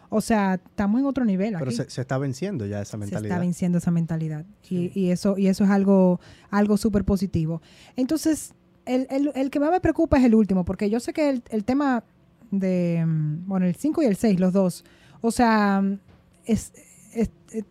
O 0.10 0.20
sea, 0.20 0.56
estamos 0.56 1.00
en 1.00 1.06
otro 1.08 1.24
nivel. 1.24 1.54
Pero 1.54 1.66
aquí 1.68 1.76
se, 1.76 1.90
se 1.90 2.02
está 2.02 2.18
venciendo 2.18 2.66
ya 2.66 2.82
esa 2.82 2.92
se 2.92 2.98
mentalidad. 2.98 3.32
está 3.32 3.40
venciendo 3.40 3.78
esa 3.78 3.92
mentalidad. 3.92 4.46
Sí. 4.62 4.92
Y, 4.94 5.00
y 5.06 5.12
eso, 5.12 5.38
y 5.38 5.48
eso 5.48 5.64
es 5.64 5.70
algo, 5.70 6.20
algo 6.50 6.76
súper 6.76 7.06
positivo. 7.06 7.62
Entonces, 7.96 8.54
el, 8.86 9.08
el- 9.10 9.32
el 9.36 9.50
que 9.50 9.60
más 9.62 9.72
me 9.72 9.80
preocupa 9.80 10.18
es 10.18 10.26
el 10.26 10.36
último, 10.36 10.66
porque 10.66 10.90
yo 10.90 11.00
sé 11.00 11.14
que 11.14 11.30
el, 11.30 11.44
el 11.50 11.64
tema 11.64 12.04
de, 12.52 13.04
mm, 13.08 13.48
bueno, 13.48 13.66
el 13.66 13.76
5 13.76 14.02
y 14.04 14.06
el 14.06 14.18
6, 14.18 14.38
los 14.40 14.52
dos, 14.52 14.84
o 15.22 15.32
sea, 15.32 15.82
mm, 15.82 15.98
es, 16.46 16.74
es- 17.14 17.32
es- 17.54 17.64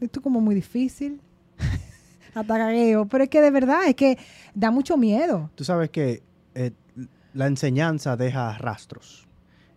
esto 0.00 0.22
como 0.22 0.40
muy 0.40 0.54
difícil. 0.54 1.20
Hasta 2.34 2.58
gagueo. 2.58 3.06
Pero 3.06 3.24
es 3.24 3.30
que 3.30 3.40
de 3.40 3.50
verdad, 3.50 3.86
es 3.86 3.94
que 3.94 4.18
da 4.54 4.70
mucho 4.70 4.96
miedo. 4.96 5.50
Tú 5.54 5.64
sabes 5.64 5.90
que 5.90 6.22
eh, 6.54 6.72
la 7.34 7.46
enseñanza 7.46 8.16
deja 8.16 8.56
rastros. 8.58 9.28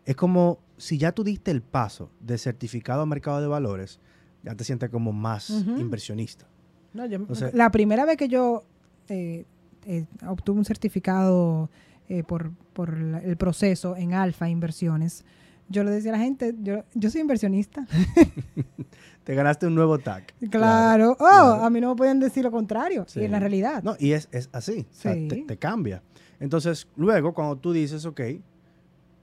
Es 0.05 0.15
como 0.15 0.59
si 0.77 0.97
ya 0.97 1.11
tú 1.11 1.23
diste 1.23 1.51
el 1.51 1.61
paso 1.61 2.09
de 2.19 2.37
certificado 2.37 3.01
a 3.03 3.05
mercado 3.05 3.39
de 3.41 3.47
valores, 3.47 3.99
ya 4.43 4.55
te 4.55 4.63
sientes 4.63 4.89
como 4.89 5.11
más 5.13 5.49
inversionista. 5.49 6.45
No, 6.93 7.05
yo- 7.05 7.17
Entonces- 7.17 7.53
la 7.53 7.69
primera 7.71 8.05
vez 8.05 8.17
que 8.17 8.27
yo 8.27 8.63
eh, 9.09 9.45
eh, 9.85 10.05
obtuve 10.27 10.57
un 10.59 10.65
certificado 10.65 11.69
eh, 12.09 12.23
por, 12.23 12.51
por 12.73 12.97
la- 12.97 13.19
el 13.19 13.37
proceso 13.37 13.95
en 13.95 14.13
Alfa 14.13 14.49
Inversiones, 14.49 15.23
yo 15.69 15.83
le 15.83 15.91
decía 15.91 16.11
a 16.13 16.17
la 16.17 16.23
gente, 16.23 16.55
yo, 16.61 16.83
yo 16.93 17.09
soy 17.09 17.21
inversionista. 17.21 17.85
Te 19.23 19.35
ganaste 19.35 19.67
un 19.67 19.75
nuevo 19.75 19.99
tag. 19.99 20.25
Claro. 20.49 21.11
Oh, 21.11 21.15
claro. 21.17 21.53
a 21.63 21.69
mí 21.69 21.79
no 21.79 21.89
me 21.91 21.95
pueden 21.95 22.19
decir 22.19 22.43
lo 22.43 22.51
contrario. 22.51 23.05
Sí. 23.07 23.19
Y 23.21 23.25
en 23.25 23.31
la 23.31 23.39
realidad. 23.39 23.83
No, 23.83 23.95
y 23.99 24.13
es, 24.13 24.27
es 24.31 24.49
así. 24.51 24.87
O 24.89 24.93
sea, 24.93 25.13
Sí. 25.13 25.27
te, 25.27 25.41
te 25.43 25.57
cambia. 25.57 26.01
Entonces, 26.39 26.87
luego, 26.95 27.33
cuando 27.33 27.55
tú 27.57 27.71
dices, 27.71 28.05
ok, 28.05 28.19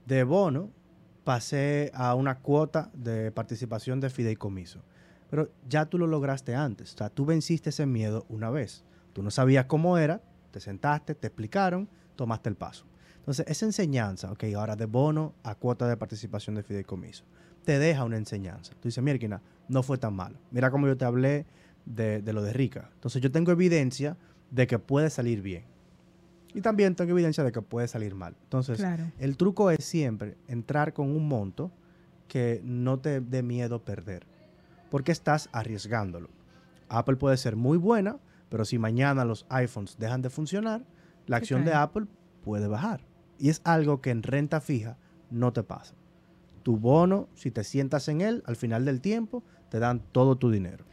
de 0.05 0.23
bono 0.23 0.69
pasé 1.25 1.91
a 1.93 2.15
una 2.15 2.39
cuota 2.39 2.89
de 2.93 3.31
participación 3.31 3.99
de 3.99 4.09
fideicomiso. 4.09 4.81
Pero 5.29 5.51
ya 5.67 5.85
tú 5.85 5.97
lo 5.99 6.07
lograste 6.07 6.55
antes. 6.55 6.93
O 6.95 6.97
sea, 6.97 7.09
tú 7.09 7.25
venciste 7.25 7.69
ese 7.69 7.85
miedo 7.85 8.25
una 8.29 8.49
vez. 8.49 8.83
Tú 9.13 9.21
no 9.21 9.29
sabías 9.31 9.65
cómo 9.65 9.97
era, 9.97 10.21
te 10.51 10.59
sentaste, 10.61 11.13
te 11.13 11.27
explicaron, 11.27 11.89
tomaste 12.15 12.49
el 12.49 12.55
paso. 12.55 12.85
Entonces, 13.29 13.45
esa 13.47 13.67
enseñanza, 13.67 14.31
ok, 14.31 14.43
ahora 14.57 14.75
de 14.75 14.87
bono 14.87 15.35
a 15.43 15.53
cuota 15.53 15.87
de 15.87 15.95
participación 15.95 16.55
de 16.55 16.63
fideicomiso, 16.63 17.25
te 17.63 17.77
deja 17.77 18.03
una 18.03 18.17
enseñanza. 18.17 18.73
Tú 18.81 18.87
dices, 18.87 19.03
mira, 19.03 19.39
no 19.67 19.83
fue 19.83 19.99
tan 19.99 20.15
malo. 20.15 20.35
Mira 20.49 20.71
cómo 20.71 20.87
yo 20.87 20.97
te 20.97 21.05
hablé 21.05 21.45
de, 21.85 22.23
de 22.23 22.33
lo 22.33 22.41
de 22.41 22.53
Rica. 22.53 22.89
Entonces, 22.95 23.21
yo 23.21 23.31
tengo 23.31 23.51
evidencia 23.51 24.17
de 24.49 24.65
que 24.65 24.79
puede 24.79 25.11
salir 25.11 25.43
bien. 25.43 25.65
Y 26.55 26.61
también 26.61 26.95
tengo 26.95 27.11
evidencia 27.11 27.43
de 27.43 27.51
que 27.51 27.61
puede 27.61 27.87
salir 27.87 28.15
mal. 28.15 28.35
Entonces, 28.45 28.79
Claro. 28.79 29.11
el 29.19 29.37
truco 29.37 29.69
es 29.69 29.85
siempre 29.85 30.35
entrar 30.47 30.93
con 30.93 31.11
un 31.11 31.27
monto 31.27 31.69
que 32.27 32.61
no 32.63 32.97
te 32.97 33.21
dé 33.21 33.43
miedo 33.43 33.85
perder. 33.85 34.25
Porque 34.89 35.11
estás 35.11 35.49
arriesgándolo. 35.51 36.29
Apple 36.87 37.17
puede 37.17 37.37
ser 37.37 37.55
muy 37.55 37.77
buena, 37.77 38.17
pero 38.49 38.65
si 38.65 38.79
mañana 38.79 39.23
los 39.23 39.45
iPhones 39.49 39.99
dejan 39.99 40.23
de 40.23 40.31
funcionar, 40.31 40.83
la 41.27 41.37
acción 41.37 41.63
de. 41.63 41.75
Apple 41.75 42.07
puede 42.43 42.67
bajar. 42.67 43.07
Y 43.39 43.49
es 43.49 43.61
algo 43.63 44.01
que 44.01 44.11
en 44.11 44.21
renta 44.21 44.61
fija 44.61 44.97
no 45.31 45.53
te 45.53 45.63
pasa. 45.63 45.95
Tu 46.63 46.77
bono, 46.77 47.27
si 47.35 47.51
te 47.51 47.63
sientas 47.63 48.07
en 48.09 48.21
él, 48.21 48.43
al 48.45 48.55
final 48.55 48.85
del 48.85 49.01
tiempo, 49.01 49.43
te 49.69 49.79
dan 49.79 50.01
todo 50.11 50.37
tu 50.37 50.51
dinero. 50.51 50.85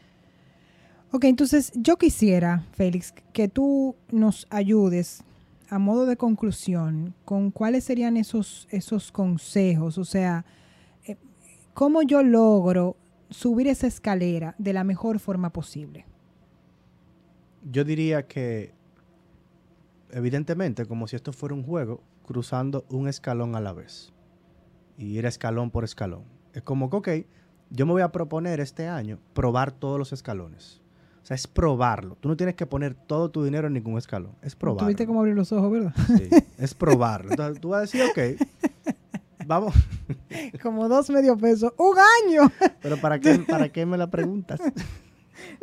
Ok, 1.13 1.25
entonces 1.25 1.73
yo 1.75 1.97
quisiera, 1.97 2.65
Félix, 2.73 3.13
que 3.33 3.49
tú 3.49 3.97
nos 4.11 4.47
ayudes 4.51 5.25
a 5.69 5.79
modo 5.79 6.07
de 6.07 6.17
conclusión 6.17 7.15
con 7.25 7.51
cuáles 7.51 7.85
serían 7.85 8.17
esos, 8.17 8.69
esos 8.71 9.11
consejos. 9.13 9.99
O 9.99 10.05
sea, 10.05 10.45
eh, 11.05 11.17
cómo 11.75 12.03
yo 12.03 12.23
logro 12.23 12.97
subir 13.31 13.67
esa 13.67 13.87
escalera 13.87 14.55
de 14.59 14.73
la 14.73 14.85
mejor 14.85 15.19
forma 15.19 15.51
posible. 15.51 16.05
Yo 17.71 17.85
diría 17.85 18.27
que, 18.27 18.73
evidentemente, 20.11 20.87
como 20.87 21.09
si 21.09 21.17
esto 21.17 21.33
fuera 21.33 21.55
un 21.55 21.65
juego, 21.65 22.01
cruzando 22.27 22.85
un 22.91 23.09
escalón 23.09 23.57
a 23.57 23.61
la 23.61 23.73
vez. 23.73 24.13
Y 24.99 25.19
ir 25.19 25.25
escalón 25.27 25.71
por 25.71 25.85
escalón. 25.85 26.25
Es 26.53 26.63
como 26.63 26.91
que, 26.91 26.97
ok, 26.97 27.09
yo 27.71 27.87
me 27.87 27.93
voy 27.93 28.03
a 28.03 28.13
proponer 28.13 28.61
este 28.61 28.89
año 28.89 29.19
probar 29.33 29.73
todos 29.73 29.99
los 29.99 30.13
escalones. 30.13 30.81
O 31.23 31.27
sea, 31.27 31.35
es 31.35 31.47
probarlo. 31.47 32.17
Tú 32.21 32.29
no 32.29 32.37
tienes 32.37 32.55
que 32.55 32.67
poner 32.67 32.95
todo 32.95 33.31
tu 33.31 33.43
dinero 33.43 33.67
en 33.67 33.73
ningún 33.73 33.99
escalón. 33.99 34.33
Es 34.43 34.55
probarlo. 34.55 34.87
Tuviste 34.87 35.07
cómo 35.07 35.21
abrir 35.21 35.35
los 35.35 35.51
ojos, 35.53 35.73
¿verdad? 35.73 35.93
Sí, 36.07 36.29
es 36.57 36.75
probarlo. 36.75 37.31
Entonces 37.31 37.61
tú 37.61 37.71
vas 37.71 37.79
a 37.79 37.81
decir, 37.81 38.03
ok, 38.03 38.95
vamos. 39.47 39.75
Como 40.63 40.89
dos 40.89 41.11
medio 41.11 41.37
pesos. 41.37 41.73
¡Un 41.79 41.97
año! 42.27 42.53
Pero 42.83 42.97
¿para 42.99 43.19
qué, 43.19 43.41
para 43.41 43.71
qué 43.71 43.85
me 43.85 43.99
la 43.99 44.09
preguntas? 44.09 44.61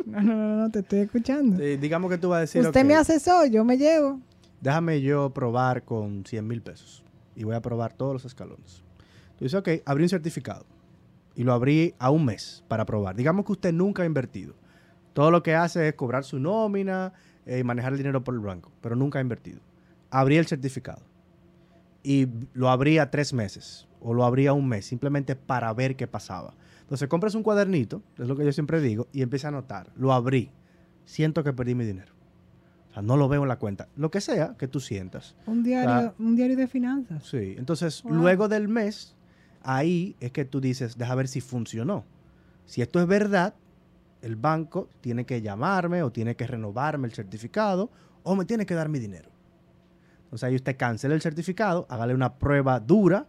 No, 0.04 0.20
no, 0.20 0.34
no, 0.34 0.56
no, 0.56 0.70
te 0.70 0.80
estoy 0.80 1.00
escuchando. 1.00 1.56
Sí, 1.56 1.76
digamos 1.76 2.10
que 2.10 2.18
tú 2.18 2.28
vas 2.28 2.38
a 2.38 2.40
decir, 2.42 2.60
Usted 2.60 2.80
ok, 2.80 2.86
me 2.86 2.94
hace 2.94 3.14
eso, 3.14 3.46
yo 3.46 3.64
me 3.64 3.78
llevo. 3.78 4.20
Déjame 4.64 5.02
yo 5.02 5.28
probar 5.34 5.84
con 5.84 6.24
100 6.24 6.46
mil 6.46 6.62
pesos 6.62 7.04
y 7.36 7.44
voy 7.44 7.54
a 7.54 7.60
probar 7.60 7.92
todos 7.92 8.14
los 8.14 8.24
escalones. 8.24 8.82
Tú 9.36 9.44
dices, 9.44 9.60
ok, 9.60 9.68
abrí 9.84 10.04
un 10.04 10.08
certificado 10.08 10.64
y 11.34 11.44
lo 11.44 11.52
abrí 11.52 11.94
a 11.98 12.10
un 12.10 12.24
mes 12.24 12.64
para 12.66 12.86
probar. 12.86 13.14
Digamos 13.14 13.44
que 13.44 13.52
usted 13.52 13.74
nunca 13.74 14.04
ha 14.04 14.06
invertido. 14.06 14.54
Todo 15.12 15.30
lo 15.30 15.42
que 15.42 15.54
hace 15.54 15.88
es 15.88 15.94
cobrar 15.94 16.24
su 16.24 16.38
nómina 16.38 17.12
eh, 17.44 17.58
y 17.58 17.64
manejar 17.64 17.92
el 17.92 17.98
dinero 17.98 18.24
por 18.24 18.32
el 18.32 18.40
banco, 18.40 18.72
pero 18.80 18.96
nunca 18.96 19.18
ha 19.18 19.22
invertido. 19.22 19.60
Abrí 20.10 20.38
el 20.38 20.46
certificado 20.46 21.02
y 22.02 22.28
lo 22.54 22.70
abrí 22.70 22.96
a 22.96 23.10
tres 23.10 23.34
meses 23.34 23.86
o 24.00 24.14
lo 24.14 24.24
abrí 24.24 24.46
a 24.46 24.54
un 24.54 24.66
mes, 24.66 24.86
simplemente 24.86 25.36
para 25.36 25.74
ver 25.74 25.94
qué 25.94 26.06
pasaba. 26.06 26.54
Entonces 26.80 27.06
compras 27.08 27.34
un 27.34 27.42
cuadernito, 27.42 28.02
es 28.18 28.28
lo 28.28 28.34
que 28.34 28.46
yo 28.46 28.52
siempre 28.52 28.80
digo, 28.80 29.08
y 29.12 29.20
empieza 29.20 29.48
a 29.48 29.50
anotar. 29.50 29.92
Lo 29.94 30.14
abrí, 30.14 30.50
siento 31.04 31.44
que 31.44 31.52
perdí 31.52 31.74
mi 31.74 31.84
dinero. 31.84 32.14
O 32.94 32.98
sea, 32.98 33.02
no 33.02 33.16
lo 33.16 33.28
veo 33.28 33.42
en 33.42 33.48
la 33.48 33.58
cuenta. 33.58 33.88
Lo 33.96 34.08
que 34.08 34.20
sea 34.20 34.54
que 34.56 34.68
tú 34.68 34.78
sientas. 34.78 35.34
Un 35.46 35.64
diario, 35.64 36.14
un 36.20 36.36
diario 36.36 36.56
de 36.56 36.68
finanzas. 36.68 37.24
Sí, 37.24 37.56
entonces 37.58 38.04
Wow. 38.04 38.14
luego 38.14 38.48
del 38.48 38.68
mes, 38.68 39.16
ahí 39.62 40.14
es 40.20 40.30
que 40.30 40.44
tú 40.44 40.60
dices, 40.60 40.96
deja 40.96 41.12
ver 41.16 41.26
si 41.26 41.40
funcionó. 41.40 42.04
Si 42.66 42.82
esto 42.82 43.00
es 43.00 43.08
verdad, 43.08 43.54
el 44.22 44.36
banco 44.36 44.88
tiene 45.00 45.26
que 45.26 45.42
llamarme 45.42 46.04
o 46.04 46.12
tiene 46.12 46.36
que 46.36 46.46
renovarme 46.46 47.08
el 47.08 47.12
certificado 47.14 47.90
o 48.22 48.36
me 48.36 48.44
tiene 48.44 48.64
que 48.64 48.74
dar 48.74 48.88
mi 48.88 49.00
dinero. 49.00 49.28
Entonces 50.26 50.44
ahí 50.44 50.54
usted 50.54 50.76
cancela 50.76 51.14
el 51.16 51.20
certificado, 51.20 51.86
hágale 51.90 52.14
una 52.14 52.34
prueba 52.34 52.78
dura 52.78 53.26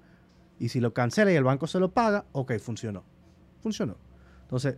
y 0.60 0.70
si 0.70 0.80
lo 0.80 0.94
cancela 0.94 1.32
y 1.32 1.36
el 1.36 1.44
banco 1.44 1.66
se 1.66 1.80
lo 1.80 1.92
paga, 1.92 2.26
ok, 2.34 2.54
funcionó. 2.60 3.04
Funcionó. 3.62 3.98
Entonces, 4.44 4.78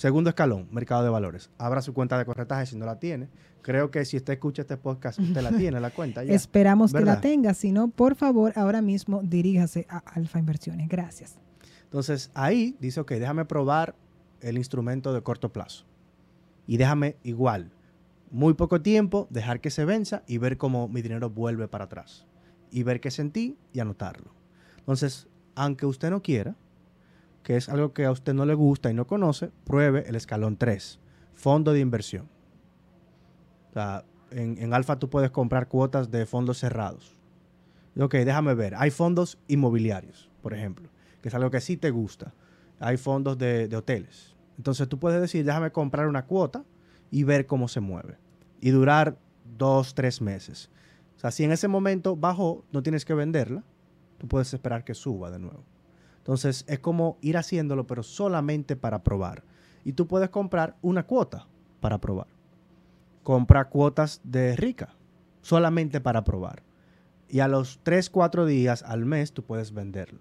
segundo 0.00 0.30
escalón, 0.30 0.66
mercado 0.72 1.04
de 1.04 1.10
valores. 1.10 1.50
Abra 1.58 1.82
su 1.82 1.92
cuenta 1.92 2.16
de 2.16 2.24
corretaje 2.24 2.64
si 2.64 2.74
no 2.74 2.86
la 2.86 2.98
tiene. 2.98 3.28
Creo 3.60 3.90
que 3.90 4.06
si 4.06 4.16
usted 4.16 4.32
escucha 4.32 4.62
este 4.62 4.78
podcast, 4.78 5.18
usted 5.18 5.42
la 5.42 5.52
tiene, 5.52 5.78
la 5.78 5.90
cuenta 5.90 6.24
ya. 6.24 6.32
Esperamos 6.32 6.94
que 6.94 7.04
la 7.04 7.20
tenga. 7.20 7.52
Si 7.52 7.70
no, 7.70 7.88
por 7.88 8.14
favor, 8.14 8.54
ahora 8.56 8.80
mismo 8.80 9.20
diríjase 9.22 9.86
a 9.90 9.98
Alfa 9.98 10.38
Inversiones. 10.38 10.88
Gracias. 10.88 11.36
Entonces 11.84 12.30
ahí 12.32 12.78
dice, 12.80 13.00
ok, 13.00 13.12
déjame 13.12 13.44
probar 13.44 13.94
el 14.40 14.56
instrumento 14.56 15.12
de 15.12 15.20
corto 15.20 15.52
plazo. 15.52 15.84
Y 16.66 16.78
déjame 16.78 17.16
igual, 17.22 17.70
muy 18.30 18.54
poco 18.54 18.80
tiempo, 18.80 19.28
dejar 19.28 19.60
que 19.60 19.68
se 19.68 19.84
venza 19.84 20.22
y 20.26 20.38
ver 20.38 20.56
cómo 20.56 20.88
mi 20.88 21.02
dinero 21.02 21.28
vuelve 21.28 21.68
para 21.68 21.84
atrás. 21.84 22.26
Y 22.70 22.84
ver 22.84 23.02
qué 23.02 23.10
sentí 23.10 23.58
y 23.74 23.80
anotarlo. 23.80 24.32
Entonces, 24.78 25.28
aunque 25.54 25.84
usted 25.84 26.08
no 26.08 26.22
quiera, 26.22 26.56
que 27.42 27.56
es 27.56 27.68
algo 27.68 27.92
que 27.92 28.04
a 28.04 28.10
usted 28.10 28.34
no 28.34 28.44
le 28.44 28.54
gusta 28.54 28.90
y 28.90 28.94
no 28.94 29.06
conoce, 29.06 29.50
pruebe 29.64 30.04
el 30.08 30.16
escalón 30.16 30.56
3, 30.56 31.00
fondo 31.34 31.72
de 31.72 31.80
inversión. 31.80 32.28
O 33.70 33.72
sea, 33.72 34.04
en, 34.30 34.58
en 34.58 34.74
Alfa 34.74 34.98
tú 34.98 35.08
puedes 35.08 35.30
comprar 35.30 35.68
cuotas 35.68 36.10
de 36.10 36.26
fondos 36.26 36.58
cerrados. 36.58 37.16
Ok, 37.98 38.14
déjame 38.14 38.54
ver. 38.54 38.74
Hay 38.76 38.90
fondos 38.90 39.38
inmobiliarios, 39.48 40.30
por 40.42 40.54
ejemplo, 40.54 40.88
que 41.22 41.28
es 41.28 41.34
algo 41.34 41.50
que 41.50 41.60
sí 41.60 41.76
te 41.76 41.90
gusta. 41.90 42.34
Hay 42.78 42.96
fondos 42.96 43.36
de, 43.38 43.68
de 43.68 43.76
hoteles. 43.76 44.34
Entonces 44.56 44.88
tú 44.88 44.98
puedes 44.98 45.20
decir, 45.20 45.44
déjame 45.44 45.72
comprar 45.72 46.06
una 46.06 46.26
cuota 46.26 46.64
y 47.10 47.24
ver 47.24 47.46
cómo 47.46 47.68
se 47.68 47.80
mueve. 47.80 48.18
Y 48.60 48.70
durar 48.70 49.18
dos, 49.56 49.94
tres 49.94 50.20
meses. 50.20 50.70
O 51.16 51.20
sea, 51.20 51.30
si 51.30 51.44
en 51.44 51.52
ese 51.52 51.68
momento 51.68 52.16
bajó, 52.16 52.64
no 52.72 52.82
tienes 52.82 53.04
que 53.04 53.14
venderla. 53.14 53.64
Tú 54.18 54.28
puedes 54.28 54.52
esperar 54.54 54.84
que 54.84 54.94
suba 54.94 55.30
de 55.30 55.38
nuevo. 55.38 55.64
Entonces 56.20 56.64
es 56.68 56.78
como 56.78 57.18
ir 57.20 57.36
haciéndolo, 57.36 57.86
pero 57.86 58.02
solamente 58.02 58.76
para 58.76 59.02
probar. 59.02 59.42
Y 59.84 59.92
tú 59.94 60.06
puedes 60.06 60.30
comprar 60.30 60.76
una 60.82 61.04
cuota 61.06 61.46
para 61.80 61.98
probar. 61.98 62.26
Compra 63.22 63.68
cuotas 63.68 64.20
de 64.24 64.56
rica, 64.56 64.94
solamente 65.42 66.00
para 66.00 66.24
probar. 66.24 66.62
Y 67.28 67.40
a 67.40 67.48
los 67.48 67.80
3, 67.82 68.10
4 68.10 68.46
días 68.46 68.82
al 68.82 69.04
mes 69.04 69.32
tú 69.32 69.42
puedes 69.44 69.72
venderlo. 69.72 70.18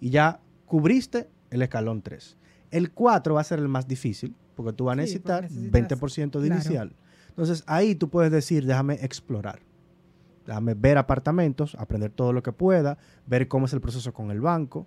Y 0.00 0.10
ya 0.10 0.40
cubriste 0.66 1.28
el 1.50 1.62
escalón 1.62 2.02
3. 2.02 2.36
El 2.70 2.90
4 2.92 3.34
va 3.34 3.40
a 3.40 3.44
ser 3.44 3.58
el 3.58 3.68
más 3.68 3.86
difícil, 3.86 4.34
porque 4.54 4.72
tú 4.72 4.84
vas 4.84 4.94
a 4.94 4.96
Sí, 4.96 5.00
necesitar 5.02 5.44
necesitas- 5.44 5.70
20% 5.72 6.40
de 6.40 6.48
claro. 6.48 6.62
inicial. 6.62 6.92
Entonces 7.28 7.62
ahí 7.66 7.94
tú 7.94 8.08
puedes 8.08 8.32
decir, 8.32 8.64
déjame 8.66 8.94
explorar. 8.94 9.60
Déjame 10.46 10.74
ver 10.74 10.96
apartamentos, 10.96 11.74
aprender 11.78 12.10
todo 12.10 12.32
lo 12.32 12.42
que 12.42 12.52
pueda, 12.52 12.98
ver 13.26 13.48
cómo 13.48 13.66
es 13.66 13.72
el 13.72 13.80
proceso 13.80 14.14
con 14.14 14.30
el 14.30 14.40
banco. 14.40 14.86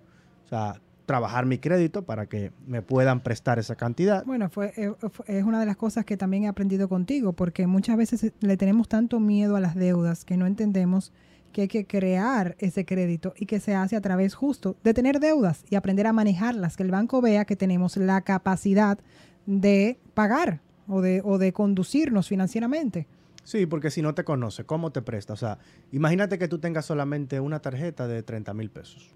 O 0.49 0.55
sea, 0.55 0.81
trabajar 1.05 1.45
mi 1.45 1.59
crédito 1.59 2.03
para 2.03 2.25
que 2.25 2.51
me 2.65 2.81
puedan 2.81 3.21
prestar 3.21 3.59
esa 3.59 3.75
cantidad. 3.75 4.25
Bueno, 4.25 4.49
fue, 4.49 4.73
eh, 4.77 4.91
fue- 5.11 5.25
es 5.39 5.43
una 5.43 5.59
de 5.59 5.65
las 5.67 5.77
cosas 5.77 6.05
que 6.05 6.17
también 6.17 6.43
he 6.43 6.47
aprendido 6.47 6.89
contigo, 6.89 7.33
porque 7.33 7.67
muchas 7.67 7.97
veces 7.97 8.23
eh, 8.23 8.33
le 8.41 8.57
tenemos 8.57 8.87
tanto 8.87 9.19
miedo 9.19 9.55
a 9.55 9.59
las 9.59 9.75
deudas 9.75 10.25
que 10.25 10.37
no 10.37 10.47
entendemos 10.47 11.11
que 11.51 11.61
hay 11.63 11.67
que 11.67 11.85
crear 11.85 12.55
ese 12.59 12.85
crédito 12.85 13.33
y 13.37 13.45
que 13.47 13.59
se 13.59 13.73
hace 13.75 13.95
a 13.95 14.01
través 14.01 14.33
justo 14.35 14.75
de 14.83 14.93
tener 14.93 15.19
deudas 15.19 15.63
y 15.69 15.75
aprender 15.75 16.05
a 16.07 16.13
manejarlas, 16.13 16.77
que 16.77 16.83
el 16.83 16.91
banco 16.91 17.21
vea 17.21 17.45
que 17.45 17.55
tenemos 17.55 17.97
la 17.97 18.21
capacidad 18.21 18.97
de 19.45 19.99
pagar. 20.15 20.61
o 20.91 21.01
de, 21.01 21.21
o 21.23 21.37
de 21.37 21.53
conducirnos 21.53 22.27
financieramente. 22.27 23.05
Sí, 23.43 23.67
porque 23.67 23.91
si 23.91 24.01
no 24.01 24.15
te 24.15 24.23
conoce, 24.23 24.63
¿cómo 24.63 24.91
te 24.91 25.03
presta? 25.03 25.33
O 25.33 25.37
sea, 25.37 25.59
imagínate 25.91 26.39
que 26.39 26.47
tú 26.47 26.57
tengas 26.57 26.85
solamente 26.87 27.39
una 27.39 27.59
tarjeta 27.59 28.07
de 28.07 28.23
30 28.23 28.55
mil 28.55 28.71
pesos 28.71 29.11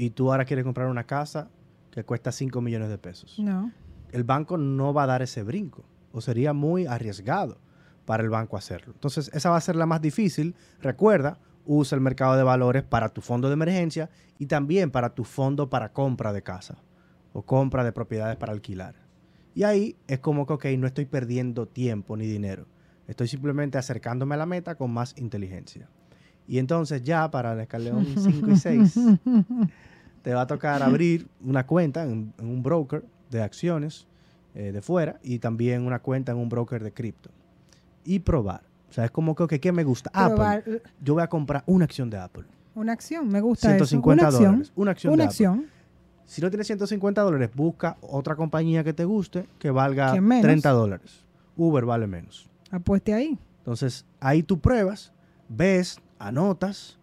y 0.00 0.08
tú 0.08 0.32
ahora 0.32 0.46
quieres 0.46 0.64
comprar 0.64 0.86
una 0.86 1.04
casa 1.04 1.50
que 1.90 2.04
cuesta 2.04 2.32
5 2.32 2.62
millones 2.62 2.88
de 2.88 2.96
pesos. 2.96 3.38
No. 3.38 3.70
El 4.12 4.24
banco 4.24 4.56
no 4.56 4.94
va 4.94 5.02
a 5.02 5.06
dar 5.06 5.20
ese 5.20 5.42
brinco 5.42 5.84
o 6.10 6.22
sería 6.22 6.54
muy 6.54 6.86
arriesgado 6.86 7.58
para 8.06 8.22
el 8.22 8.30
banco 8.30 8.56
hacerlo. 8.56 8.94
Entonces, 8.94 9.30
esa 9.34 9.50
va 9.50 9.58
a 9.58 9.60
ser 9.60 9.76
la 9.76 9.84
más 9.84 10.00
difícil. 10.00 10.54
Recuerda, 10.80 11.38
usa 11.66 11.96
el 11.96 12.00
mercado 12.00 12.34
de 12.38 12.42
valores 12.42 12.82
para 12.82 13.10
tu 13.10 13.20
fondo 13.20 13.48
de 13.48 13.52
emergencia 13.52 14.08
y 14.38 14.46
también 14.46 14.90
para 14.90 15.14
tu 15.14 15.24
fondo 15.24 15.68
para 15.68 15.92
compra 15.92 16.32
de 16.32 16.42
casa 16.42 16.78
o 17.34 17.42
compra 17.42 17.84
de 17.84 17.92
propiedades 17.92 18.38
para 18.38 18.52
alquilar. 18.52 18.94
Y 19.54 19.64
ahí 19.64 19.96
es 20.06 20.20
como 20.20 20.46
que, 20.46 20.54
ok, 20.54 20.64
no 20.78 20.86
estoy 20.86 21.04
perdiendo 21.04 21.68
tiempo 21.68 22.16
ni 22.16 22.26
dinero. 22.26 22.66
Estoy 23.06 23.28
simplemente 23.28 23.76
acercándome 23.76 24.34
a 24.34 24.38
la 24.38 24.46
meta 24.46 24.76
con 24.76 24.92
más 24.92 25.14
inteligencia. 25.18 25.90
Y 26.50 26.58
entonces 26.58 27.04
ya 27.04 27.30
para 27.30 27.52
el 27.52 27.60
escalón 27.60 28.04
5 28.16 28.50
y 28.50 28.56
6, 28.56 28.94
te 30.22 30.34
va 30.34 30.40
a 30.40 30.46
tocar 30.48 30.82
abrir 30.82 31.28
una 31.44 31.64
cuenta 31.64 32.02
en, 32.02 32.32
en 32.38 32.46
un 32.48 32.60
broker 32.60 33.04
de 33.30 33.40
acciones 33.40 34.08
eh, 34.56 34.72
de 34.72 34.82
fuera 34.82 35.20
y 35.22 35.38
también 35.38 35.86
una 35.86 36.00
cuenta 36.00 36.32
en 36.32 36.38
un 36.38 36.48
broker 36.48 36.82
de 36.82 36.90
cripto. 36.92 37.30
Y 38.04 38.18
probar. 38.18 38.62
O 38.88 38.92
sea, 38.92 39.04
es 39.04 39.12
como 39.12 39.36
que, 39.36 39.60
¿qué 39.60 39.70
me 39.70 39.84
gusta? 39.84 40.10
Probar, 40.10 40.58
Apple. 40.58 40.82
Yo 41.00 41.14
voy 41.14 41.22
a 41.22 41.28
comprar 41.28 41.62
una 41.66 41.84
acción 41.84 42.10
de 42.10 42.18
Apple. 42.18 42.42
Una 42.74 42.94
acción, 42.94 43.28
me 43.28 43.40
gusta 43.40 43.68
150 43.68 44.28
eso. 44.28 44.38
Una 44.38 44.40
acción. 44.40 44.50
dólares. 44.52 44.72
Una 44.74 44.90
acción 44.90 45.12
Una 45.14 45.22
de 45.22 45.28
Apple. 45.28 45.46
acción. 45.46 45.66
Si 46.24 46.42
no 46.42 46.50
tienes 46.50 46.66
150 46.66 47.22
dólares, 47.22 47.50
busca 47.54 47.96
otra 48.00 48.34
compañía 48.34 48.82
que 48.82 48.92
te 48.92 49.04
guste 49.04 49.46
que 49.60 49.70
valga 49.70 50.14
Que 50.14 50.20
menos. 50.20 50.42
30 50.42 50.70
dólares. 50.70 51.24
Uber 51.56 51.84
vale 51.84 52.08
menos. 52.08 52.50
Apueste 52.72 53.14
ahí. 53.14 53.38
Entonces, 53.58 54.04
ahí 54.18 54.42
tú 54.42 54.58
pruebas, 54.58 55.12
ves, 55.48 56.00
anotas, 56.20 56.98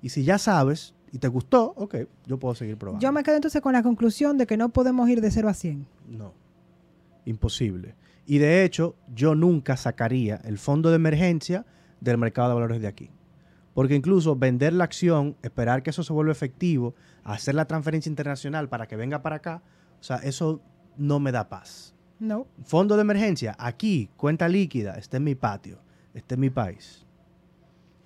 y 0.00 0.08
si 0.08 0.24
ya 0.24 0.38
sabes 0.38 0.94
y 1.12 1.18
te 1.18 1.28
gustó, 1.28 1.74
ok, 1.76 1.96
yo 2.26 2.38
puedo 2.38 2.54
seguir 2.54 2.76
probando. 2.78 3.02
Yo 3.02 3.12
me 3.12 3.22
quedo 3.22 3.36
entonces 3.36 3.60
con 3.60 3.72
la 3.72 3.82
conclusión 3.82 4.38
de 4.38 4.46
que 4.46 4.56
no 4.56 4.70
podemos 4.70 5.08
ir 5.08 5.20
de 5.20 5.30
0 5.30 5.48
a 5.48 5.54
100. 5.54 5.86
No, 6.08 6.32
imposible. 7.24 7.96
Y 8.26 8.38
de 8.38 8.64
hecho, 8.64 8.94
yo 9.12 9.34
nunca 9.34 9.76
sacaría 9.76 10.36
el 10.44 10.58
fondo 10.58 10.90
de 10.90 10.96
emergencia 10.96 11.66
del 12.00 12.16
mercado 12.16 12.48
de 12.48 12.54
valores 12.54 12.80
de 12.80 12.86
aquí. 12.86 13.10
Porque 13.74 13.94
incluso 13.94 14.36
vender 14.36 14.72
la 14.72 14.84
acción, 14.84 15.36
esperar 15.42 15.82
que 15.82 15.90
eso 15.90 16.02
se 16.02 16.12
vuelva 16.12 16.32
efectivo, 16.32 16.94
hacer 17.24 17.54
la 17.54 17.66
transferencia 17.66 18.08
internacional 18.08 18.68
para 18.68 18.86
que 18.86 18.96
venga 18.96 19.22
para 19.22 19.36
acá, 19.36 19.62
o 20.00 20.02
sea, 20.02 20.16
eso 20.16 20.60
no 20.96 21.18
me 21.18 21.32
da 21.32 21.48
paz. 21.48 21.94
No. 22.18 22.46
Fondo 22.64 22.96
de 22.96 23.02
emergencia, 23.02 23.56
aquí, 23.58 24.10
cuenta 24.16 24.48
líquida, 24.48 24.94
este 24.94 25.16
es 25.16 25.22
mi 25.22 25.34
patio, 25.34 25.78
este 26.14 26.34
es 26.34 26.38
mi 26.38 26.50
país. 26.50 27.06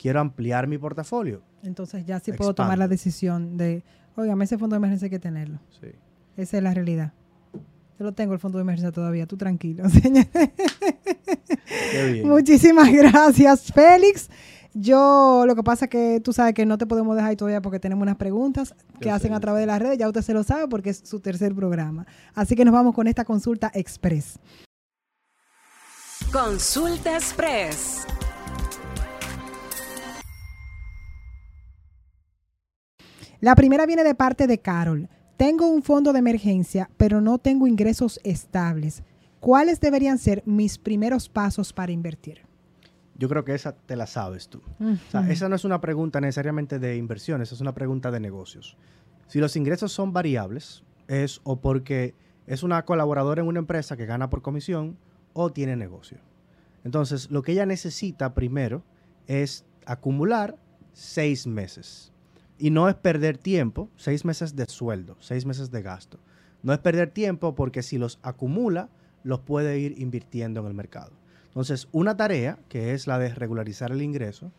Quiero 0.05 0.21
ampliar 0.21 0.67
mi 0.67 0.77
portafolio. 0.77 1.41
Entonces 1.63 2.05
ya 2.05 2.21
sí 2.21 2.31
puedo 2.33 2.55
tomar 2.55 2.77
la 2.77 2.89
decisión 2.89 3.57
de, 3.57 3.83
oigan, 4.17 4.43
ese 4.43 4.59
fondo 4.59 4.75
de 4.75 4.77
emergencia 4.77 5.07
hay 5.07 5.11
que 5.11 5.19
tenerlo. 5.19 5.61
Sí. 5.81 5.93
Esa 6.37 6.59
es 6.59 6.63
la 6.63 6.75
realidad. 6.75 7.15
Yo 7.55 8.05
lo 8.05 8.13
tengo 8.13 8.35
el 8.35 8.39
fondo 8.39 8.59
de 8.59 8.63
emergencia 8.65 8.93
todavía, 8.93 9.25
tú 9.25 9.39
tranquilo. 9.39 9.89
señor. 10.03 10.27
Qué 11.91 12.13
bien. 12.13 12.29
Muchísimas 12.29 12.93
gracias, 12.93 13.73
Félix. 13.73 14.29
Yo, 14.75 15.45
lo 15.47 15.57
que 15.57 15.63
pasa 15.63 15.87
es 15.87 15.91
que 15.91 16.21
tú 16.23 16.35
sabes 16.35 16.53
que 16.53 16.67
no 16.67 16.77
te 16.77 16.85
podemos 16.85 17.17
dejar 17.17 17.31
ahí 17.31 17.37
todavía 17.37 17.63
porque 17.63 17.81
tenemos 17.81 18.03
unas 18.03 18.17
preguntas 18.17 18.75
que 19.01 19.09
Yo 19.09 19.15
hacen 19.15 19.31
sé, 19.31 19.35
a 19.35 19.41
través 19.41 19.63
de 19.63 19.67
las 19.69 19.81
redes. 19.81 19.97
Ya 19.97 20.07
usted 20.07 20.21
se 20.21 20.35
lo 20.35 20.43
sabe 20.43 20.69
porque 20.69 20.91
es 20.91 21.01
su 21.03 21.21
tercer 21.21 21.55
programa. 21.55 22.07
Así 22.35 22.57
que 22.57 22.67
nos 22.67 22.75
vamos 22.75 22.95
con 22.95 23.07
esta 23.07 23.25
consulta 23.25 23.73
express. 23.73 24.39
Consulta 26.31 27.15
Express. 27.15 28.05
La 33.45 33.57
primera 33.57 33.85
viene 33.85 34.05
de 34.05 34.15
parte 34.15 34.47
de 34.47 34.57
Carol. 34.57 35.07
Tengo 35.37 35.69
un 35.69 35.83
fondo 35.83 36.15
de 36.15 36.19
emergencia, 36.19 36.89
pero 36.97 37.21
no 37.21 37.37
tengo 37.37 37.67
ingresos 37.67 38.19
estables. 38.25 39.03
¿Cuáles 39.39 39.81
deberían 39.81 40.17
ser 40.17 40.43
mis 40.47 40.79
primeros 40.79 41.29
pasos 41.29 41.71
para 41.75 41.93
invertir? 41.93 42.41
Yo 43.19 43.29
creo 43.29 43.45
que 43.45 43.55
esa 43.55 43.73
te 43.77 43.97
la 43.97 44.07
sabes 44.07 44.49
tú. 44.49 44.63
O 44.81 45.11
sea, 45.11 45.31
esa 45.31 45.51
no 45.51 45.57
es 45.57 45.65
una 45.67 45.83
pregunta 45.83 46.23
necesariamente 46.23 46.79
de 46.79 46.97
inversiones, 46.97 47.53
es 47.53 47.61
una 47.61 47.75
pregunta 47.75 48.11
de 48.11 48.19
negocios. 48.19 48.79
Si 49.27 49.41
los 49.41 49.57
ingresos 49.57 49.93
son 49.93 50.15
variables, 50.15 50.83
es 51.07 51.43
o 51.45 51.61
porque 51.61 52.15
es 52.47 52.63
una 52.63 52.87
colaboradora 52.87 53.43
en 53.43 53.49
una 53.49 53.59
empresa 53.59 53.95
que 53.95 54.07
gana 54.07 54.31
por 54.31 54.41
comisión 54.41 54.97
o 55.35 55.53
tiene 55.53 55.77
negocio. 55.77 56.17
Entonces, 56.83 57.31
lo 57.31 57.43
que 57.43 57.53
ella 57.53 57.67
necesita 57.67 58.33
primero 58.33 58.85
es 59.27 59.67
acumular 59.85 60.57
seis 60.95 61.47
meses. 61.47 62.14
Y 62.59 62.71
no 62.71 62.89
es 62.89 62.95
perder 62.95 63.39
tiempo, 63.39 63.89
seis 63.97 64.25
meses 64.25 64.55
de 64.55 64.67
sueldo, 64.67 65.17
seis 65.21 65.45
meses 65.45 65.71
de 65.71 65.83
gasto. 65.83 66.19
No 66.63 66.73
es 66.73 66.79
perder 66.79 67.11
tiempo 67.11 67.55
porque 67.55 67.83
si 67.83 67.99
los 67.99 68.19
acumula, 68.23 68.89
los 69.23 69.41
puede 69.41 69.79
ir 69.79 69.99
invirtiendo 69.99 70.61
en 70.61 70.67
el 70.67 70.75
mercado. 70.75 71.13
Entonces, 71.49 71.89
una 71.93 72.17
tarea, 72.17 72.59
que 72.69 72.95
es 72.95 73.07
la 73.07 73.19
de 73.19 73.35
regularizar 73.35 73.93
el 73.93 74.03
ingreso, 74.03 74.53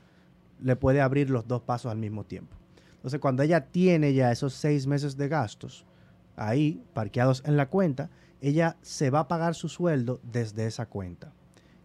le 0.61 0.75
puede 0.75 1.01
abrir 1.01 1.29
los 1.29 1.47
dos 1.47 1.61
pasos 1.61 1.91
al 1.91 1.97
mismo 1.97 2.23
tiempo. 2.23 2.55
Entonces, 2.95 3.19
cuando 3.19 3.43
ella 3.43 3.65
tiene 3.65 4.13
ya 4.13 4.31
esos 4.31 4.53
seis 4.53 4.87
meses 4.87 5.17
de 5.17 5.27
gastos 5.27 5.85
ahí, 6.35 6.81
parqueados 6.93 7.43
en 7.45 7.57
la 7.57 7.69
cuenta, 7.69 8.09
ella 8.41 8.77
se 8.81 9.09
va 9.09 9.19
a 9.21 9.27
pagar 9.27 9.55
su 9.55 9.69
sueldo 9.69 10.19
desde 10.23 10.65
esa 10.65 10.85
cuenta. 10.87 11.33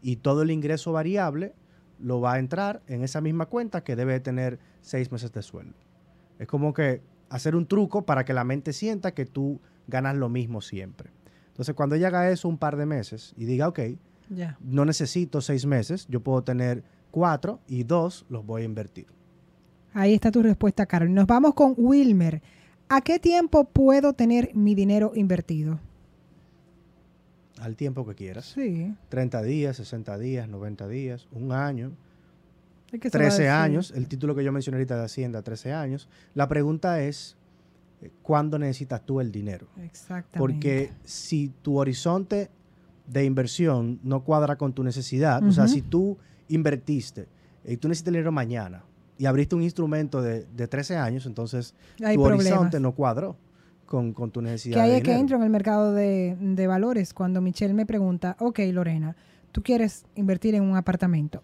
Y 0.03 0.17
todo 0.17 0.43
el 0.43 0.51
ingreso 0.51 0.93
variable 0.93 1.55
lo 1.99 2.21
va 2.21 2.35
a 2.35 2.39
entrar 2.39 2.83
en 2.87 3.03
esa 3.03 3.21
misma 3.21 3.47
cuenta 3.47 3.85
que 3.85 3.97
debe 3.97 4.19
tener 4.21 4.59
seis 4.81 5.13
meses 5.13 5.33
de 5.33 5.43
sueldo. 5.43 5.77
Es 6.41 6.49
como 6.49 6.73
que 6.75 7.03
hacer 7.29 7.55
un 7.55 7.67
truco 7.67 8.07
para 8.07 8.25
que 8.25 8.33
la 8.33 8.45
mente 8.45 8.73
sienta 8.73 9.13
que 9.13 9.27
tú 9.27 9.61
ganas 9.87 10.17
lo 10.17 10.29
mismo 10.29 10.63
siempre. 10.63 11.11
Entonces, 11.49 11.75
cuando 11.75 11.95
ella 11.95 12.09
haga 12.09 12.31
eso 12.31 12.49
un 12.49 12.57
par 12.57 12.77
de 12.77 12.87
meses 12.87 13.35
y 13.37 13.45
diga, 13.45 13.69
ok, 13.69 13.81
no 14.61 14.85
necesito 14.87 15.43
seis 15.43 15.67
meses, 15.67 16.07
yo 16.09 16.21
puedo 16.21 16.43
tener 16.43 16.83
cuatro 17.11 17.61
y 17.69 17.85
dos 17.85 18.25
los 18.31 18.47
voy 18.47 18.63
a 18.63 18.65
invertir. 18.65 19.07
Ahí 19.93 20.15
está 20.15 20.31
tu 20.31 20.43
respuesta, 20.43 20.87
Carol. 20.87 21.13
Nos 21.13 21.27
vamos 21.27 21.53
con 21.55 21.75
Wilmer. 21.77 22.41
¿A 22.89 23.03
qué 23.03 23.19
tiempo 23.19 23.65
puedo 23.65 24.15
tener 24.15 24.55
mi 24.55 24.75
dinero 24.75 25.13
invertido? 25.15 25.79
Al 27.61 27.77
tiempo 27.77 28.07
que 28.07 28.15
quieras. 28.15 28.47
Sí. 28.47 28.95
30 29.11 29.43
días, 29.43 29.77
60 29.77 30.17
días, 30.19 30.49
90 30.49 30.89
días, 30.89 31.29
un 31.33 31.53
año, 31.53 31.93
es 32.93 33.01
que 33.01 33.11
se 33.11 33.19
va 33.19 33.25
a 33.25 33.29
13 33.29 33.43
decir. 33.43 33.49
años. 33.53 33.93
El 33.95 34.09
título 34.09 34.35
que 34.35 34.45
yo 34.45 34.53
mencioné 34.53 34.77
ahorita 34.77 34.97
de 34.97 35.05
Hacienda, 35.05 35.43
13 35.43 35.73
años. 35.73 36.09
La 36.35 36.49
pregunta 36.49 37.03
es, 37.03 37.37
eh, 38.03 38.11
¿cuándo 38.23 38.59
necesitas 38.59 39.05
tú 39.05 39.21
el 39.21 39.31
dinero? 39.31 39.69
Exactamente. 39.83 40.39
Porque 40.39 40.93
si 41.05 41.53
tu 41.63 41.79
horizonte 41.79 42.51
de 43.07 43.25
inversión 43.25 44.01
no 44.03 44.23
cuadra 44.25 44.57
con 44.57 44.73
tu 44.73 44.85
necesidad, 44.85 45.43
o 45.45 45.53
sea, 45.53 45.67
si 45.69 45.83
tú 45.83 46.17
invertiste 46.49 47.29
y 47.65 47.77
tú 47.77 47.89
necesitas 47.89 48.13
dinero 48.13 48.33
mañana 48.33 48.85
y 49.19 49.27
abriste 49.27 49.55
un 49.55 49.63
instrumento 49.63 50.23
de, 50.23 50.47
de 50.47 50.69
13 50.69 50.97
años, 50.97 51.27
entonces 51.27 51.75
hay 52.05 52.17
tu 52.17 52.23
problemas. 52.23 52.47
horizonte 52.47 52.81
no 52.81 52.93
cuadró 52.93 53.37
con, 53.87 54.13
con 54.13 54.31
tu 54.31 54.41
necesidad 54.41 54.77
Que 54.77 54.81
ahí 54.81 54.93
es 54.93 55.03
que 55.03 55.13
entro 55.17 55.37
en 55.37 55.43
el 55.43 55.51
mercado 55.51 55.93
de, 55.93 56.37
de 56.41 56.67
valores 56.69 57.13
cuando 57.13 57.41
Michelle 57.41 57.75
me 57.75 57.85
pregunta, 57.87 58.37
ok, 58.39 58.61
Lorena, 58.73 59.17
tú 59.53 59.63
quieres 59.63 60.05
invertir 60.15 60.55
en 60.55 60.63
un 60.63 60.77
apartamento, 60.77 61.43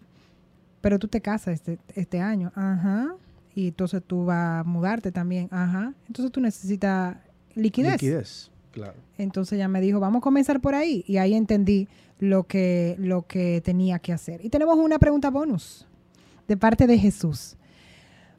pero 0.86 1.00
tú 1.00 1.08
te 1.08 1.20
casas 1.20 1.54
este, 1.54 1.80
este 1.96 2.20
año, 2.20 2.52
ajá, 2.54 3.16
y 3.56 3.66
entonces 3.66 4.00
tú 4.06 4.24
vas 4.24 4.60
a 4.60 4.62
mudarte 4.64 5.10
también, 5.10 5.48
ajá, 5.50 5.92
entonces 6.06 6.30
tú 6.30 6.40
necesitas 6.40 7.16
liquidez. 7.56 7.94
Liquidez, 7.94 8.52
claro. 8.70 8.94
Entonces 9.18 9.54
ella 9.54 9.66
me 9.66 9.80
dijo, 9.80 9.98
vamos 9.98 10.20
a 10.20 10.22
comenzar 10.22 10.60
por 10.60 10.76
ahí, 10.76 11.04
y 11.08 11.16
ahí 11.16 11.34
entendí 11.34 11.88
lo 12.20 12.44
que, 12.44 12.94
lo 13.00 13.26
que 13.26 13.60
tenía 13.64 13.98
que 13.98 14.12
hacer. 14.12 14.44
Y 14.44 14.48
tenemos 14.48 14.78
una 14.78 15.00
pregunta 15.00 15.28
bonus 15.28 15.88
de 16.46 16.56
parte 16.56 16.86
de 16.86 16.96
Jesús. 16.98 17.56